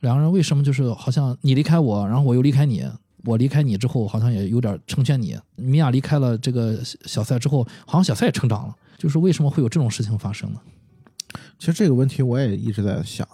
[0.00, 2.84] 两个人为什么就是好像你离开我，然后我又离开你，
[3.24, 10.60] 我离开你之后好像也有点成全你，米娅离开了这个小赛之后，好像小赛也成长了，就是为什么会有这种事情发生呢？
[11.58, 13.26] 其实这个问题我也一直在想，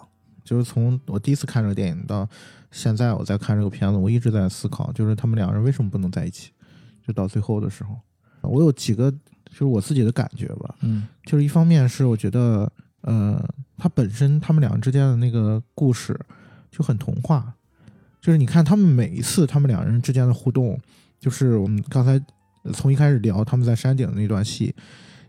[0.44, 2.28] 就是从我第一次看这个电影到
[2.70, 6.52] 现在，我在看这个片子，我一直在思考，就是他们两个人为什么不能在一起？
[7.06, 7.98] 就到最后的时候，
[8.42, 12.70] 我有几个就是我自己的感觉吧，嗯就是一方面是我觉得，
[13.02, 13.42] 呃，
[13.76, 16.18] 他本身他们两人之间的那个故事
[16.70, 17.54] 就很童话，
[18.20, 20.80] 就是你看他们每一次他们两人之间的互动，
[21.20, 22.12] 就是我们刚才
[22.62, 24.74] 呃从一开始聊他们在山顶的那段戏，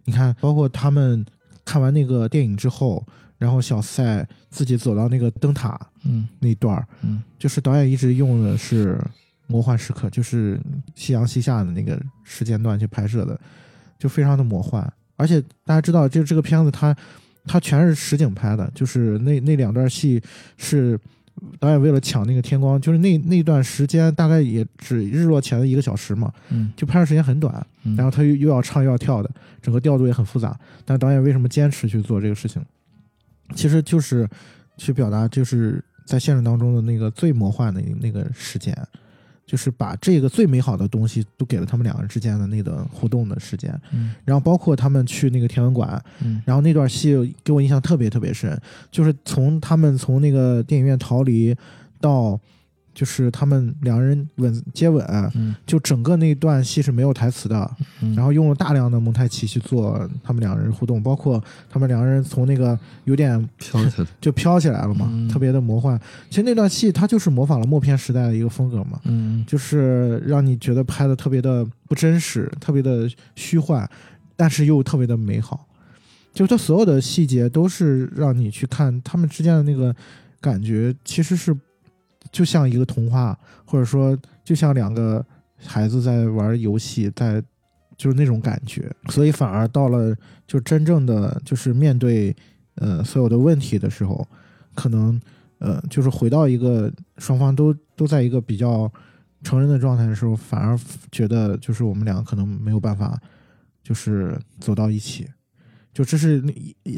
[0.06, 1.26] 你看，包括他们
[1.66, 3.06] 看完那个电影之后，
[3.38, 9.00] 然后小赛自己走到那个灯塔嗯那段儿，嗯就是导演一直用的是
[9.48, 10.60] 魔幻时刻，就是
[10.96, 13.40] 夕阳西下的那个时间段去拍摄的，
[14.00, 14.92] 就非常的魔幻。
[15.18, 16.96] 而且大家知道，就这个片子它
[17.46, 20.22] 它全是实景拍的，就是那那两段戏
[20.58, 21.00] 是
[21.60, 29.30] 导演为了抢那个天光，就是那那段时间大概也只日落前的一个小时嘛，嗯就拍摄时间很短，嗯，然后他又又要唱又要跳的，
[29.62, 30.58] 整个调度也很复杂。
[30.86, 32.64] 但导演为什么坚持去做这个事情？
[33.54, 34.28] 其实就是
[34.78, 38.76] 去表达，就是在现实当中的那个最魔幻的那个时间，
[39.46, 43.80] 就是把这个最美好的东西都给了他们两个人之间的那个互动的时间。
[43.94, 48.60] 嗯然后包括他们去那个天文馆，嗯然后那段戏给我印象特别特别深，
[48.90, 51.56] 就是从他们从那个电影院逃离
[52.02, 52.40] 到，
[52.96, 55.06] 就是他们两人吻接吻，
[55.36, 55.54] 嗯。
[55.68, 57.70] 就整个那段戏是没有台词的，
[58.02, 65.28] 嗯，然后用了大量的蒙太奇去做他们两人互动，包括他们两个人从那个有点飘起来， 就飘起来了嘛，嗯。
[65.28, 66.00] 特别的魔幻。
[66.30, 69.44] 其实那段戏它就是模仿了默片时代的一个风格嘛，嗯。
[69.46, 73.88] 就是让你觉得拍的特别的不真实，特别的虚幻，
[74.36, 75.68] 但是又特别的美好。
[76.34, 79.96] 就它所有的细节都是让你去看他们之间的那个
[80.42, 81.56] 感觉，其实是
[82.36, 85.26] 就像一个童话，或者说就像两个
[85.56, 87.42] 孩子在玩游戏，在
[87.96, 88.94] 就是那种感觉。
[89.08, 90.14] 所以反而到了
[90.46, 92.36] 就真正的就是面对
[92.76, 94.28] 呃所有的问题的时候，
[94.74, 95.18] 可能
[95.60, 98.92] 呃就是回到一个双方都都在一个比较
[99.42, 100.78] 成人的状态的时候，反而
[101.14, 103.18] 觉得就是我们俩可能没有办法
[103.82, 105.26] 就是走到一起。
[105.94, 106.44] 就这是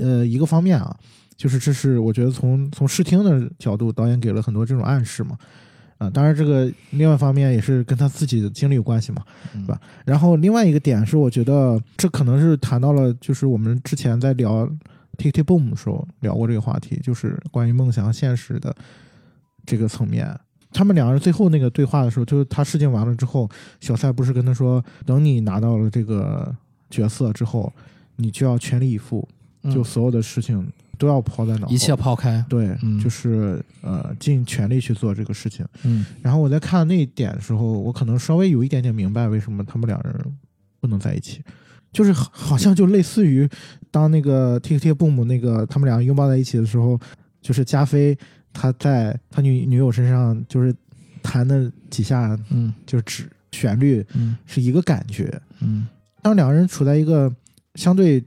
[0.01, 0.97] 呃一个方面啊，
[1.38, 5.38] 就是这是我觉得从从视听的角度，导演给了很多这种暗示嘛。
[5.99, 9.23] 啊、当然这个另外一方面也是跟他自己的经历有关系嘛。
[9.55, 14.69] 嗯吧然后另外一个点是，我觉得这可能是谈到了，就是我们之前在聊
[15.18, 18.76] Tik Boom 的时候聊过这个话题，就是关于梦想和现实的
[19.65, 20.39] 这个层面。
[20.72, 23.49] 他们两个人最后那个对话的时候，就是他试镜完了之后，
[23.80, 26.53] 小赛不是跟他说，等你拿到了这个
[26.91, 27.73] 角色之后，
[28.18, 29.36] 你就要全力以赴，嗯
[29.73, 30.65] 就所有的事情
[30.98, 32.99] 都要抛在脑后，一切抛开，对，嗯。
[32.99, 35.65] 就是呃尽全力去做这个事情。
[35.84, 36.06] 嗯。
[36.22, 40.14] 然后我在看那一点的时候，我可能稍微有一点点明白为什么他们两人
[40.80, 41.41] 不能在一起，
[41.91, 43.48] 就是好好像就类似于
[43.91, 46.99] 当那个 Tik Tik Boom 那个他们两个拥抱在一起的时候，
[47.41, 48.18] 就是加菲
[48.52, 50.73] 他在他女女友身上就是
[51.22, 52.73] 弹的几下嗯。
[52.85, 54.35] 就是指旋律嗯。
[54.45, 55.39] 是一个感觉。
[55.60, 55.88] 嗯。
[56.22, 57.34] 当两个人处在一个
[57.76, 58.23] 相对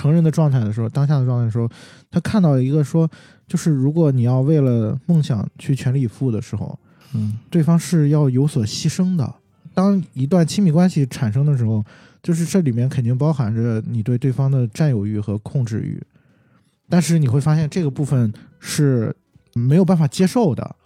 [0.00, 1.68] 成人的状态的时候，当下的状态的时候，
[2.10, 3.06] 他看到一个说，
[3.46, 6.78] 就是如果你要为了梦想去全力以赴的时候，
[7.12, 9.34] 嗯对方是要有所牺牲的。
[9.74, 11.84] 当一段亲密关系产生的时候，
[12.22, 16.02] 就是这里面肯定包含着你对对方的占有欲和控制欲，
[16.88, 19.14] 但是你会发现这个部分是
[19.52, 20.76] 没有办法接受的。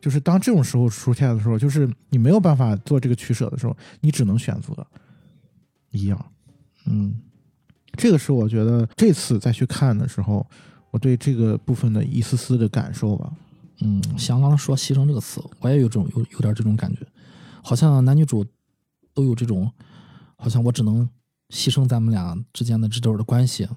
[0.00, 4.86] 就是当这种时候出现的时候，就是你没有办法做这个取舍的时候，你只能选择
[5.90, 6.26] 一样。
[6.86, 7.14] 嗯
[7.96, 10.46] 这个是我觉得这次再去看的时候，
[10.90, 13.32] 我对这个部分的一丝丝的感受吧。
[13.80, 17.00] 嗯，像刚刚说“牺牲”这个词，我也有这种有有点这种感觉，
[17.62, 18.44] 好像男女主
[19.12, 19.70] 都有这种，
[20.36, 21.06] 好像我只能
[21.50, 23.68] 牺牲咱们俩之间的这种的关系，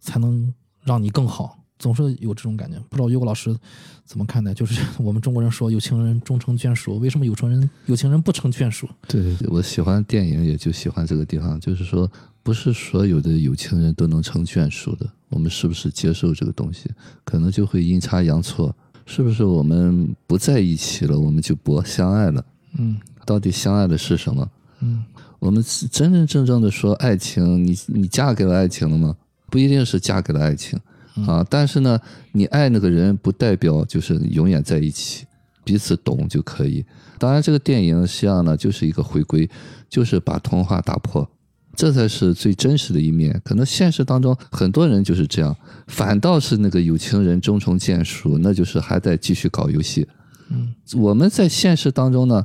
[0.00, 0.52] 才能
[0.82, 2.76] 让你更好，总是有这种感觉。
[2.88, 3.56] 不知道优果老师
[4.04, 4.52] 怎么看待？
[4.52, 8.88] 就是 我们中国人说有情人终成眷属，为什么有情人有情人不成眷属？
[9.06, 12.10] 对我喜欢电影，也就喜欢这个地方，就是说，
[12.48, 15.06] 不是所有的有情人都能成眷属的。
[15.28, 16.90] 我们是不是接受这个东西，
[17.22, 18.74] 可能就会阴差阳错。
[19.04, 22.42] 是不是我们不在一起了，我们就不相爱了？
[22.78, 22.96] 嗯
[23.26, 24.50] 到底相爱的是什么？
[24.80, 25.04] 嗯
[25.38, 29.14] 我们是真真正正的说爱情，你你嫁给了爱情了吗？
[29.50, 30.80] 不一定是嫁给了爱情
[31.26, 32.00] 啊，但是呢，
[32.32, 35.26] 你爱那个人不代表就是永远在一起，
[35.64, 36.82] 彼此懂就可以。
[37.18, 39.50] 当然，这个电影实际上呢就是一个回归，
[39.90, 41.28] 就是把童话打破，
[41.78, 43.40] 这才是最真实的一面。
[43.44, 45.56] 可能现实当中很多人就是这样，
[45.86, 50.08] 反倒是那个有情人终成眷属，那就是还在继续搞游戏。
[50.50, 52.44] 嗯我们在现实当中呢，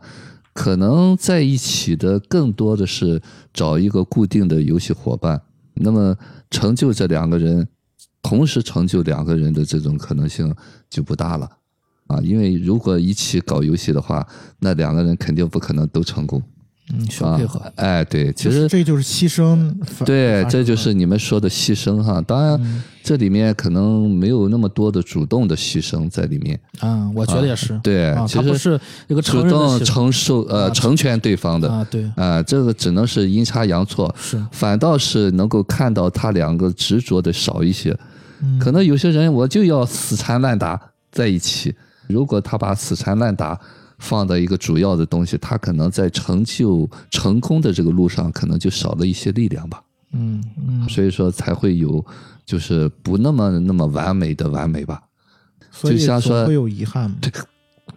[0.53, 3.19] 可能在一起的更多的是
[3.51, 5.41] 找一个固定的游戏伙伴，
[5.73, 6.15] 那么
[6.51, 7.68] 成就这两个人，
[8.22, 10.53] 同时成就两个人的这种可能性
[10.91, 11.49] 就不大了，
[12.05, 14.27] 啊，因为如果一起搞游戏的话，
[14.60, 16.39] 那两个人肯定不可能都成功
[16.91, 17.61] 嗯，需要啊配合。。
[17.76, 19.73] 哎，对，其实这就是牺牲。
[20.03, 22.22] 对，这就是你们说的牺牲哈。
[22.22, 26.57] 当然，嗯这里面可能没有那么多的主动的牺牲在里面。
[26.80, 27.77] 啊，我觉得也是。
[27.84, 37.91] 对，啊，其实是一个主动承受呃啊成全对方的啊，对，啊、这个只能是阴差阳错，是反倒是能够看到他两个执着的少一些。
[38.41, 40.80] 嗯可能有些人我就要死缠烂打
[41.11, 41.73] 在一起，
[42.07, 43.60] 如果他把死缠烂打
[44.04, 49.82] 放在一个主要的东西，他可能在成就成功的这个路上，可能就少了一些力量吧。
[50.12, 52.06] 嗯嗯，所以说才会有
[52.46, 55.02] 就是不那么那么完美的完美吧。
[55.72, 57.16] 所以就像说总会有遗憾嘛。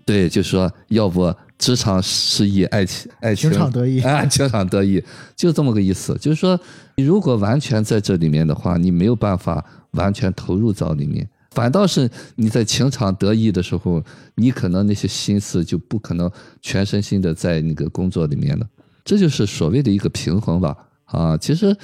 [0.04, 5.02] 对，就说要不职场失意，爱情爱情情场得意啊， 情场得意，
[5.34, 6.16] 就这么个意思。
[6.20, 6.58] 就是说，
[6.96, 14.00] 你如果完全在这里面的话，你没有办法完全投入到里面，反倒是你在情场得意的时候，
[14.36, 16.30] 你可能那些心思就不可能
[16.60, 18.68] 全身心的在那个工作里面了。
[19.04, 20.76] 这就是所谓的一个平衡吧。
[21.06, 21.76] 啊，其实。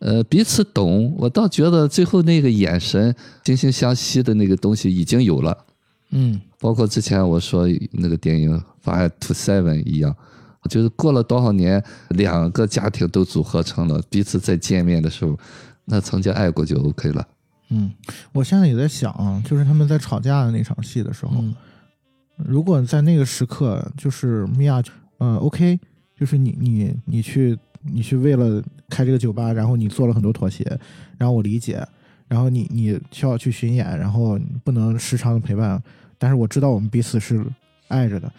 [0.00, 5.56] 呃，彼此懂，我倒觉得最后那个眼神惺惺相惜的那个东西已经有了。
[6.10, 8.50] 嗯包括之前我说那个电影
[8.84, 10.14] 《Five to Seven》一样，
[10.68, 15.38] 就是过了多少年，两个家庭都组合成了，彼此再见面的时候，
[15.86, 17.26] 那曾经爱过就 OK 了。
[17.70, 17.92] 嗯
[18.32, 21.54] 我现在也在想啊，就是他们在吵架的那场戏的时候，嗯
[22.36, 24.82] 如果在那个时刻，就是米娅，
[25.18, 25.78] 呃，OK，
[26.18, 28.60] 就是你你你去你去为了
[28.90, 30.64] 开这个酒吧，然后你做了很多妥协，
[31.16, 31.86] 然后我理解，
[32.26, 35.80] 然后你你需要去巡演，然后不能时常的陪伴，
[36.18, 37.44] 但是我知道我们彼此是
[37.86, 38.30] 爱着的，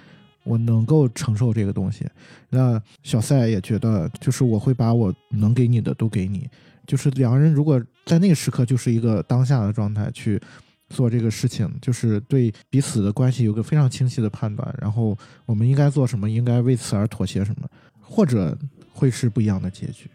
[0.43, 2.05] 我能够承受这个东西。
[2.49, 6.49] 那小赛也觉得，就是我会把我能给你的都给你，
[6.85, 10.41] 就是两个人如果在那个时刻就是一个当下的状态去
[10.89, 17.67] 做这个事情，就是对彼此的关系有个非常清晰的判断，然后我们应该做什么，应该为此而妥协什么，
[17.99, 18.57] 或者
[18.93, 20.09] 会是不一样的结局。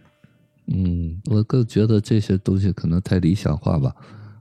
[0.67, 3.95] 嗯，我更觉得这些东西可能太理想化吧，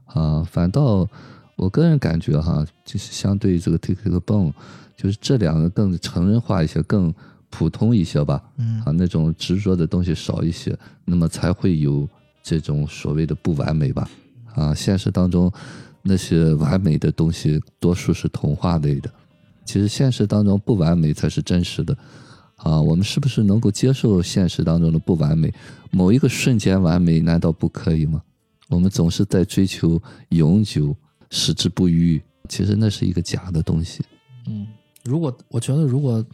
[0.06, 1.08] 啊，反倒
[1.56, 4.52] 我个人感觉哈，就是相对于这个 Take a Bone，
[4.96, 7.12] 就是这两个更成人化一些，更
[7.48, 12.08] 普通一些吧，嗯啊，那种执着的东西少一些，那么才会有
[12.42, 14.08] 这种所谓的不完美吧。
[14.54, 15.52] 啊，现实当中
[16.02, 19.10] 那些完美的东西，多数是童话类的。
[19.64, 21.96] 其实现实当中不完美才是真实的。
[22.56, 25.52] 啊，我们是不是能够接受现实当中的不完美？
[25.90, 28.22] 某一个瞬间完美，难道不可以吗？
[28.68, 30.94] 我们总是在追求永久、
[31.30, 34.04] 矢志不渝，其实那是一个假的东西。
[34.46, 34.66] 嗯，
[35.04, 36.24] 如果我觉得如果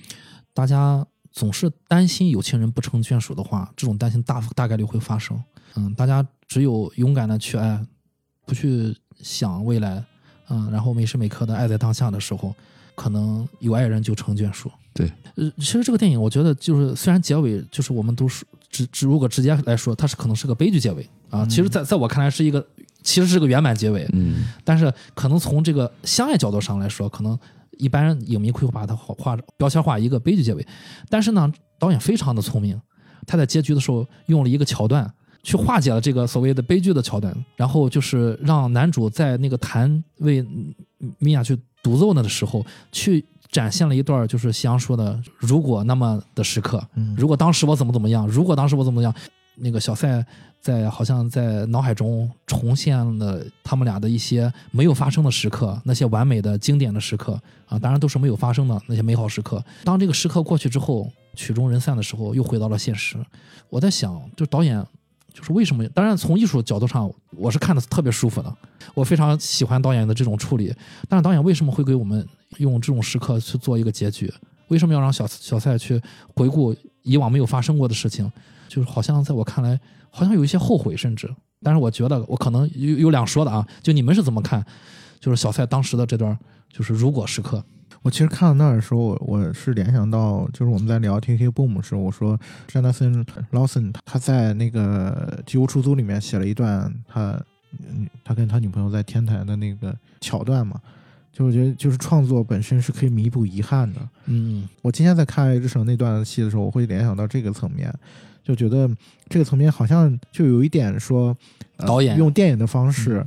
[0.52, 1.06] 大家
[1.36, 5.38] 总是担心有情人不成眷属的话，这种担心大大概率会发生。
[5.74, 7.78] 嗯，大家只有勇敢的去爱，
[8.46, 10.02] 不去想未来，
[10.48, 12.54] 嗯，然后每时每刻的爱在当下的时候，
[12.94, 14.72] 可能有爱人就成眷属。
[14.94, 22.66] 对，呃，其实这个电影我觉得就是虽然结尾就是我们都是直直如果直接来说，它是可能是个悲剧结尾啊，其实在在我看来是一个
[23.02, 27.38] 其实是个圆满结尾，嗯，但是可能从这个相爱角度上来说，可能
[27.78, 30.66] 一般影迷会把它画标签化一个悲剧结尾。
[31.08, 32.80] 但是呢，导演非常的聪明，
[33.26, 35.10] 他在结局的时候用了一个桥段
[35.42, 40.44] 去化解了这个所谓的悲剧的桥段，然后就是让男主在那个弹为
[41.18, 46.82] 米娅去独奏呢的时候，去展现了一段就是夕阳说的“如果那么”的时刻。
[47.16, 49.14] 如果当时我怎么怎么样，如果当时我怎么怎么样，
[49.56, 50.24] 那个小赛
[50.60, 59.64] 在好像在脑海中重现了他们俩的一些没有发生的时刻，那些完美的经典的时刻啊，当然都是没有发生的那些美好时刻。
[59.84, 63.16] 当这个时刻过去之后，曲终人散的时候，又回到了现实。
[63.68, 64.84] 我在想，就导演
[65.32, 65.86] 就是为什么？
[65.88, 68.56] 当然，从艺术角度上，我是看的特别舒服的，
[68.94, 70.74] 我非常喜欢导演的这种处理。
[71.08, 72.26] 但是导演为什么会给我们
[72.58, 74.32] 用这种时刻去做一个结局？
[74.68, 76.00] 为什么要让小小赛去
[76.34, 78.30] 回顾以往没有发生过的事情？
[78.68, 79.78] 就是好像在我看来，
[80.10, 81.28] 好像有一些后悔，甚至。
[81.62, 84.64] 但是我觉得我可能有有两说的啊，就你们是怎么看？
[85.18, 86.38] 就是小蔡当时的这段，
[86.70, 87.64] 就是如果时刻。
[88.02, 92.38] 我其实看到那儿的时候，我我是联想到，就是我们在聊 T K Boom 时候，我说
[92.70, 100.80] Jonathan Lawson 他在那个《吉屋出租》里面写了一段他嗯他跟他女朋友在天台的那个桥段嘛，
[101.32, 104.00] 就我觉得就是创作本身是可以弥补遗憾的。
[104.26, 107.92] 嗯我今天在看《爱之城》那段戏的时候，我会联想到这个层面，
[108.46, 108.88] 就觉得
[109.28, 111.36] 这个层面好像就有一点说，
[111.78, 113.26] 呃导演用电影的方式，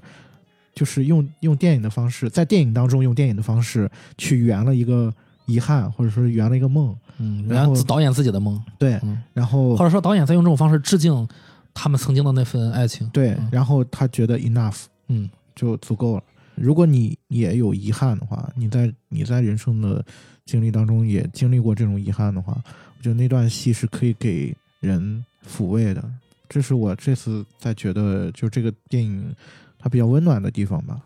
[0.73, 5.13] 就是用用电影的方式，在电影当中用电影的方式去圆了一个
[5.45, 6.95] 遗憾，或者说圆了一个梦。
[7.17, 11.27] 嗯，然后然后导演自己的梦，对，嗯然后或者说导演在用这种方式致敬
[11.73, 13.09] 他们曾经的那份爱情。
[13.09, 16.23] 对嗯，然后他觉得 enough 嗯就足够了。
[16.55, 20.01] 如果你也有遗憾的话，你在你在人生的
[20.45, 22.57] 经历当中也经历过这种遗憾的话，
[22.97, 26.03] 我觉得那段戏是可以给人抚慰的。
[26.47, 29.35] 这是我这次在觉得就这个电影
[29.77, 30.99] 它比较温暖的地方吧。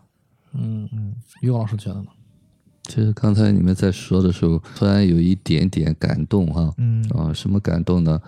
[0.54, 2.08] 嗯，嗯于果老师觉得呢？
[2.84, 8.22] 其实刚才你们在说的时候，突然有一点点感动哈、嗯啊，什么感动呢？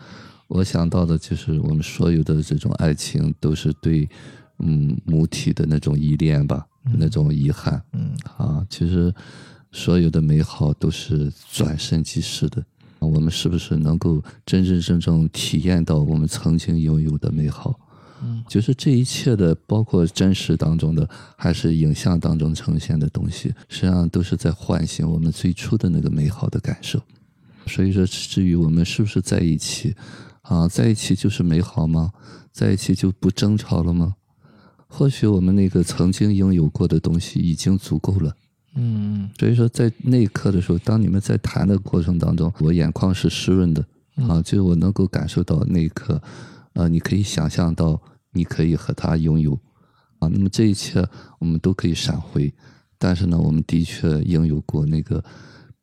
[0.47, 4.07] 我想到的就是我们所有的这种爱情都是对
[4.59, 8.65] 嗯母体的那种依恋吧，那种遗憾嗯啊。
[8.69, 9.13] 其实
[9.71, 12.63] 所有的美好都是转瞬即逝的。
[12.99, 17.79] 我们是不是能够真真正正体验到我们曾经拥有的美好？
[18.23, 26.99] 嗯就是这一切的，包括真实当中的，还是影像当中呈现的东西，实际上都是在唤醒我们最初的那个美好的感受。
[27.67, 29.93] 所以说，至于我们是不是在一起，
[30.43, 32.13] 啊，在一起就是美好吗？
[32.51, 34.15] 在一起就不争吵了吗？
[34.87, 38.33] 或许我们那个曾经拥有过的东西已经足够了。
[38.77, 43.81] 嗯所以说，在那一刻的时候，当你们在谈的过程当中，我眼眶是湿润的
[44.27, 46.21] 啊，就是我能够感受到那一刻，
[46.73, 48.01] 呃，你可以想象到
[48.33, 49.53] 你可以和他拥有
[50.19, 51.07] 啊，那么这一切
[51.39, 52.53] 我们都可以闪回，
[52.97, 55.23] 但是呢，我们的确拥有过那个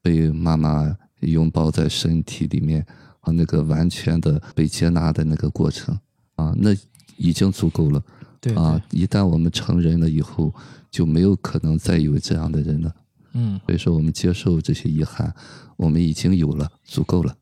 [0.02, 2.86] 被妈妈拥抱在身体里面
[3.20, 5.98] 啊，那个完全的被接纳的那个过程
[6.34, 6.76] 啊，那
[7.16, 8.02] 已经足够了。
[8.42, 10.52] 对啊，，一旦我们成人了以后，
[10.90, 12.92] 就没有可能再有这样的人了。
[13.34, 15.32] 嗯所以说，我们接受这些遗憾，
[15.76, 17.34] 我们已经有了，足够了。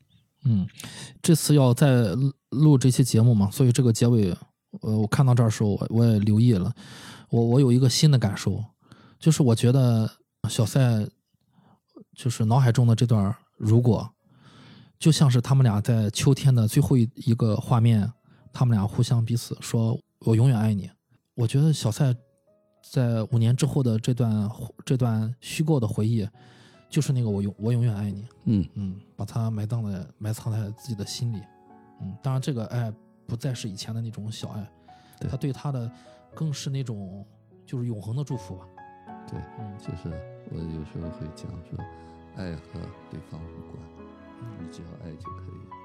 [0.45, 0.67] 嗯，
[1.23, 4.31] 这次要再录录这期节目嘛，所以这个结尾，
[4.81, 6.71] 呃，我看到这儿的时候，我我也留意了，
[7.29, 8.63] 我我有一个新的感受，
[9.19, 10.09] 就是我觉得
[10.47, 11.07] 小赛
[12.15, 14.07] 就是脑海中的这段如果，
[14.99, 18.13] 就像是他们俩在秋天的最后一一个画面，
[18.53, 20.89] 他们俩互相彼此说“我永远爱你”。
[21.35, 22.15] 我觉得小蔡
[22.91, 24.49] 在五年之后的这段
[24.85, 26.27] 这段虚构的回忆，
[26.89, 28.27] 就是那个我永我永远爱你。
[28.45, 31.41] 嗯嗯，把它埋葬在埋藏在自己的心里。
[32.01, 32.91] 嗯，当然这个爱
[33.25, 34.71] 不再是以前的那种小爱，
[35.19, 35.89] 对他对他的
[36.35, 37.25] 更是那种
[37.65, 38.65] 就是永恒的祝福吧。
[39.29, 40.09] 对，嗯就是
[40.51, 41.79] 我有时候会讲说，
[42.35, 42.79] 爱和
[43.09, 43.81] 对方无关，
[44.59, 45.80] 你只要爱就可以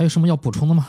[0.00, 0.86] 还有什么要补充的吗？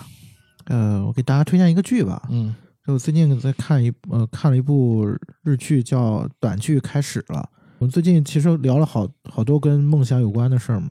[0.68, 2.30] 呃，我给大家推荐一个剧吧。
[2.30, 2.56] 嗯
[2.88, 5.06] 就我最近在看一呃看了一部
[5.44, 7.40] 日剧，叫《短剧开始了》。
[7.80, 10.88] 我们最近其实聊了好好多跟梦想有关的事儿嘛，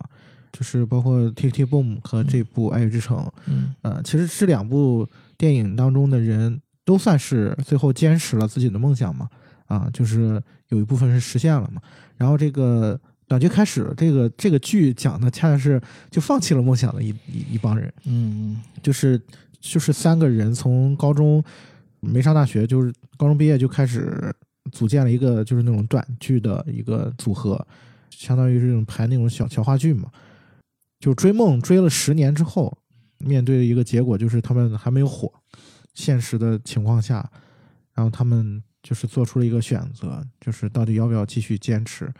[0.52, 3.16] 就是包括《Tick Tick Boom》和这部《爱乐之城》。
[3.46, 9.30] 嗯呃，其实这两部电影当中的人都算是最后坚持了自己的梦想嘛，
[9.64, 11.80] 啊，就是有一部分是实现了嘛。
[12.18, 15.80] 然后这个短剧开始了，这个这个剧讲的恰恰是
[16.10, 19.20] 就放弃了梦想的一一一帮人，嗯就是
[19.60, 21.40] 就是三个人从高中
[22.00, 24.34] 没上大学，就是高中毕业就开始
[24.72, 27.64] 组建了一个就是那种短剧的一个组合，
[28.10, 30.10] 相当于是那种排那种小小话剧嘛。
[30.98, 32.76] 就追梦追了十年之后，
[33.18, 35.32] 面对的一个结果就是他们还没有火，
[35.94, 37.30] 现实的情况下，
[37.94, 42.12] 然后他们就是做出了一个选择，就是到底要不要继续坚持，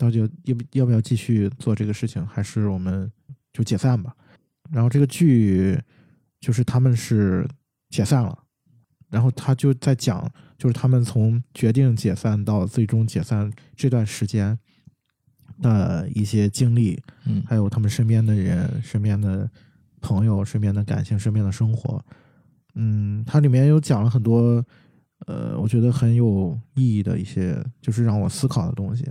[0.00, 3.12] 到底要不要不要继续做这个事情，还是我们
[3.52, 4.16] 就解散吧。
[4.70, 5.78] 然后这个剧
[6.40, 7.46] 就是他们是
[7.90, 8.38] 解散了，
[9.10, 14.58] 然后他就在讲，就是他们从决定解散到最终解散这段时间
[15.60, 19.50] 的一些经历，嗯还有他们身边的人、身边的
[20.00, 22.02] 朋友、身边的感情、身边的生活。
[22.74, 24.64] 嗯，它里面有讲了很多，
[25.26, 29.04] 呃，我觉得很有意义的一些，就是让我思考的东西。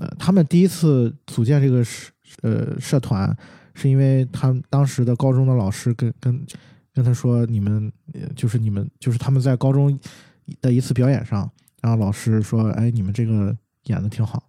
[0.00, 2.10] 呃，他们第一次组建这个社
[2.42, 3.36] 呃社团，
[3.74, 6.44] 是因为他当时的高中的老师跟跟
[6.92, 7.92] 跟他说，你们
[8.34, 9.96] 就是你们就是他们在高中
[10.60, 11.48] 的一次表演上，
[11.80, 14.42] 然后老师说，哎，你们这个演的挺好。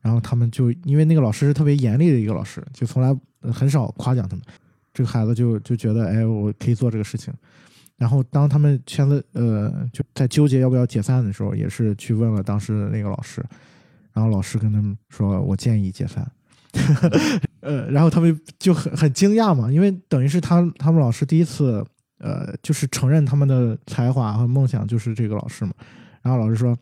[0.00, 3.16] 然后他们就因为那个老师是特别严厉的一个老师，就从来
[3.52, 4.44] 很少夸奖他们。
[4.92, 7.32] 这个孩子就就觉得，哎，我可以做这个事情。
[7.96, 13.40] 然后当他们签了呃就在纠结要不要解散的时候，也是去问了当时的那个老师，
[14.12, 16.30] 然后老师跟他们说，我建议解散。
[17.60, 21.84] 呃，然后他们就很很惊讶嘛，因为等于是他他们老师第一次
[22.18, 25.72] 呃就是承认他们的才华和梦想就是这个老师嘛。
[26.22, 26.76] 然后老师说，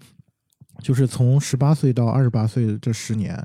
[0.81, 3.37] 就是从十八岁到二十八岁这十年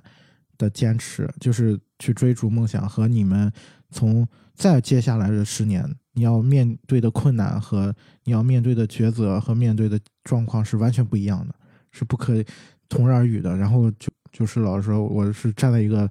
[0.57, 3.51] 的坚持，就是去追逐梦想和你们
[3.89, 5.83] 从再接下来的十年，
[6.13, 7.93] 你要面对的困难和
[8.23, 11.55] 你要面对的抉择和面对的状况是完全不一样的，
[11.91, 12.35] 是不可
[12.95, 13.55] 同日而语的。
[13.55, 16.09] 然后就就是老师说，我是站在一个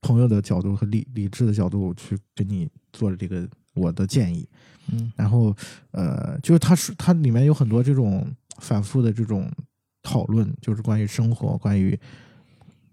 [0.00, 4.48] 朋友的角度和理理智的角度去给你做这个我的建议。
[4.90, 5.54] 嗯然后
[5.92, 8.26] 呃，就是它是它里面有很多这种
[8.58, 9.48] 反复的这种
[10.02, 11.96] 讨论，就是关于生活，关于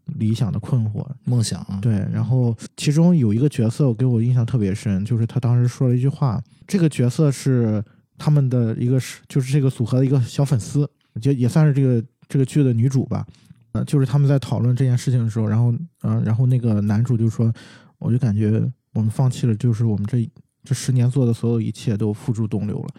[0.05, 1.03] 理想的困惑。
[1.23, 7.83] 梦想啊，对，然后其中有一个角色我给我印象特别深，就是他当时说了一句话，这个角色是
[8.19, 10.87] 他们的一个是就是这个组合的一个小粉丝，
[11.19, 13.27] 就也算是这个这个剧的女主吧。
[13.73, 15.71] 呃，就是他们在讨论这件事情的时候，然后
[16.03, 17.53] 嗯、然后那个男主就说，
[17.97, 20.27] 我就感觉我们放弃了，就是我们这
[20.63, 22.89] 这十年做的所有一切都付诸东流了，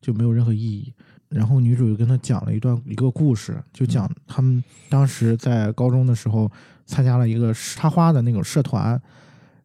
[0.00, 0.92] 就没有任何意义。
[1.28, 6.50] 然后女主就跟他讲了一段一个故事，就讲他们当时在高中的时候
[6.86, 9.00] 参加了一个插花的那种社团，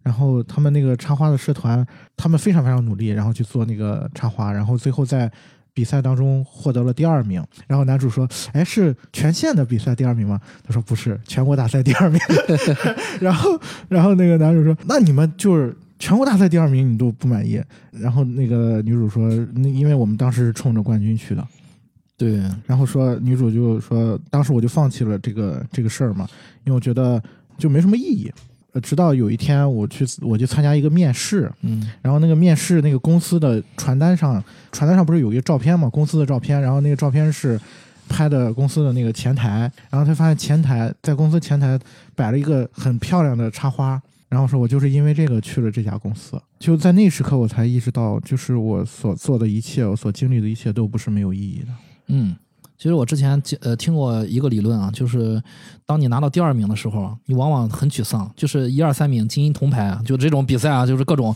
[0.01, 1.85] 然后他们那个插花的社团，
[2.15, 5.31] 他们非常非常努力，然后去做那个插花，然后最后在
[5.75, 7.45] 比赛当中获得了第二名。
[7.67, 12.19] 然后男主说：“哎，是全县的比赛第二名吗？”他说：“不是，全国大赛第二名。
[13.21, 17.61] ”然后，然后那个男主说：“那你们就是全国大赛第二名，你都不满意？”
[17.91, 21.45] 然后那个女主说：“那因为我们当时是冲着冠军去的。”
[22.17, 26.25] 对，然后说女主就说，当时我就放弃了这个这个事儿嘛，
[26.63, 27.21] 因为我觉得
[27.57, 28.31] 就没什么意义。
[28.75, 34.43] 呃，直到有一天我去我去参加一个面试，嗯然后那个面试那个公司的传单上，
[34.73, 37.57] 传单上不是有一个照片嘛，公司的照片，然后那个照片是
[38.09, 41.79] 拍的公司的那个前台，然后他发现前台在公司前台
[42.15, 51.67] 摆了一个很漂亮的插花，然后说我就是因为这个去了这家公司，就在那时刻我才意识到，就是我所做的一切，我所经历的一切都不是没有意义的。
[52.07, 52.35] 嗯，
[52.77, 55.41] 其实我之前记呃听过一个理论啊，就是
[55.85, 61.35] 当你拿到第二名的时候啊，你往往很沮丧，就是一二三名金银铜牌啊，就这种比赛啊，就是各种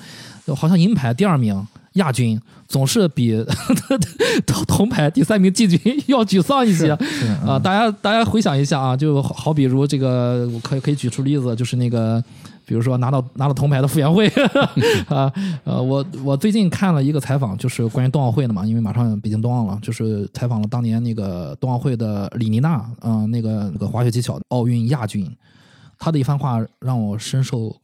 [0.56, 1.66] 好像银牌第二名。
[1.94, 3.44] 亚军总是比
[4.46, 7.58] 铜铜牌第三名季军要沮丧一些是啊！
[7.58, 12.24] 大家大家回想一下啊，就好好比如这个，我可以可以举出例子，就是那个，
[12.70, 14.28] 比如说拿到拿到铜牌的傅园慧
[15.08, 15.34] 啊，
[15.64, 25.28] 呃，我我最近看了一个采访，就是关于冬奥会的嘛，因为马上北京冬奥了，就是采访了当年那个冬奥会的李妮娜，嗯、那个那个滑雪技巧奥运亚军，
[25.98, 27.76] 她的一番话让我深受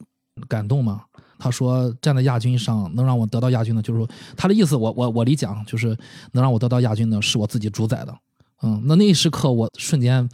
[0.47, 1.01] 感动嘛。
[1.39, 4.07] 他说站在亚军上能让我得到亚军的，就是说
[4.37, 5.97] 他的意思我，我我理解啊，就是
[6.33, 8.15] 能让我得到亚军的是我自己主宰的。
[8.61, 10.29] 嗯，那那一时刻我瞬间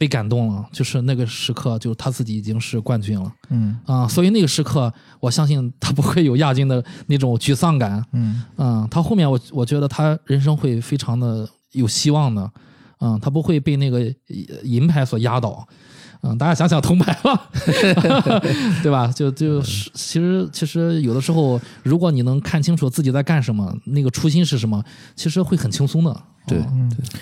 [0.00, 4.90] 被感动了，就是那个时刻，就是他自己已经是冠军了嗯啊、所以那个时刻，
[5.20, 8.02] 我相信他不会有亚军的那种沮丧感。
[8.12, 12.50] 嗯嗯，他后面我我觉得他人生会非常的有希望的，
[13.00, 15.68] 嗯，他不会被那个呃银牌所压倒。
[16.22, 17.48] 嗯，大家想想铜牌吧，
[18.82, 19.06] 对吧？
[19.08, 24.84] 就就是其实其实有的时候，如果你能看清楚自己在干什么，那个初心是什么，
[25.16, 26.22] 其实会很轻松的。
[26.46, 26.62] 对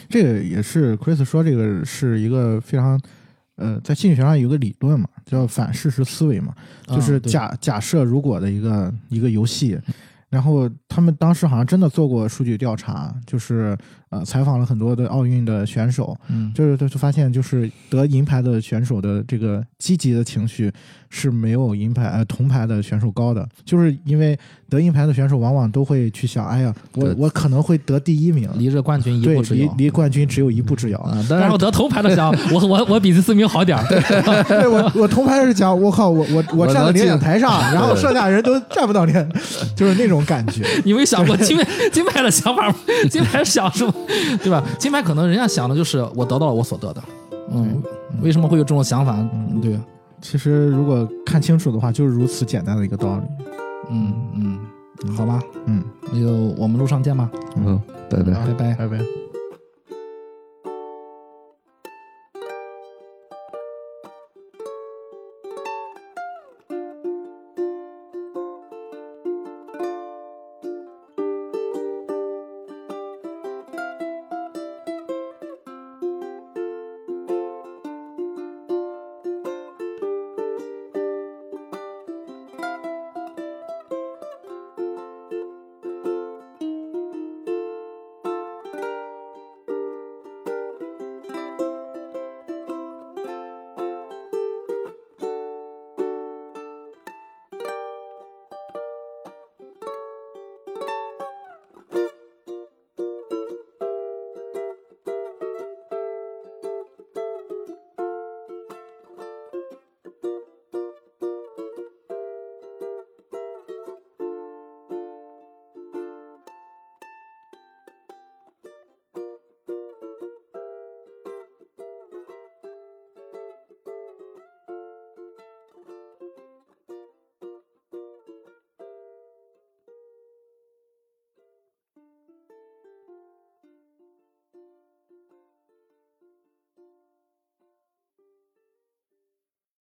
[0.08, 3.00] 这个也是 Chris 说，这个是一个非常
[3.56, 6.52] 呃，在心理学上有个理论嘛，叫反事实思维嘛，
[6.86, 9.78] 就是假假设如果的一个一个游戏。
[10.30, 13.74] 然后他们当时好像真的做过数据调查，就是
[14.10, 20.72] 呃采访了很多的奥运的选手，嗯，就是就就发现，就是得银牌的选手的这个积极的情绪
[21.10, 29.74] 是没有银牌呃铜牌的选手高的，就是因为得银牌的选手往往都会去想，哎呀，我我可能会得第一名，离着冠军一步之遥。
[29.76, 30.98] 离离冠军只有一步之遥。
[31.01, 33.85] 啊，但是我得铜牌的想，我我我比第四名好点儿。
[34.48, 39.14] 对我我铜牌是讲，我靠，我我我我站在领奖台上，然后剩下人都站不到领，
[39.74, 40.66] 就是那种感觉。
[40.85, 42.74] 你没想过金牌金牌的想法吗？
[43.10, 43.94] 金牌想什么？
[44.42, 44.62] 对吧？
[44.78, 47.02] 金牌可能人家想的就是我得到了我所得的。
[47.50, 47.82] 嗯，
[48.22, 49.16] 为什么会有这种想法？
[49.32, 49.78] 嗯，对，
[50.20, 53.24] 其实如果看清楚的话，就是如此简单的一个道理。
[53.90, 57.80] 嗯嗯，好吧，嗯，那就我们路上见吧，嗯，
[58.10, 58.32] 拜拜。
[58.32, 58.74] 拜拜。
[58.74, 58.98] 拜拜。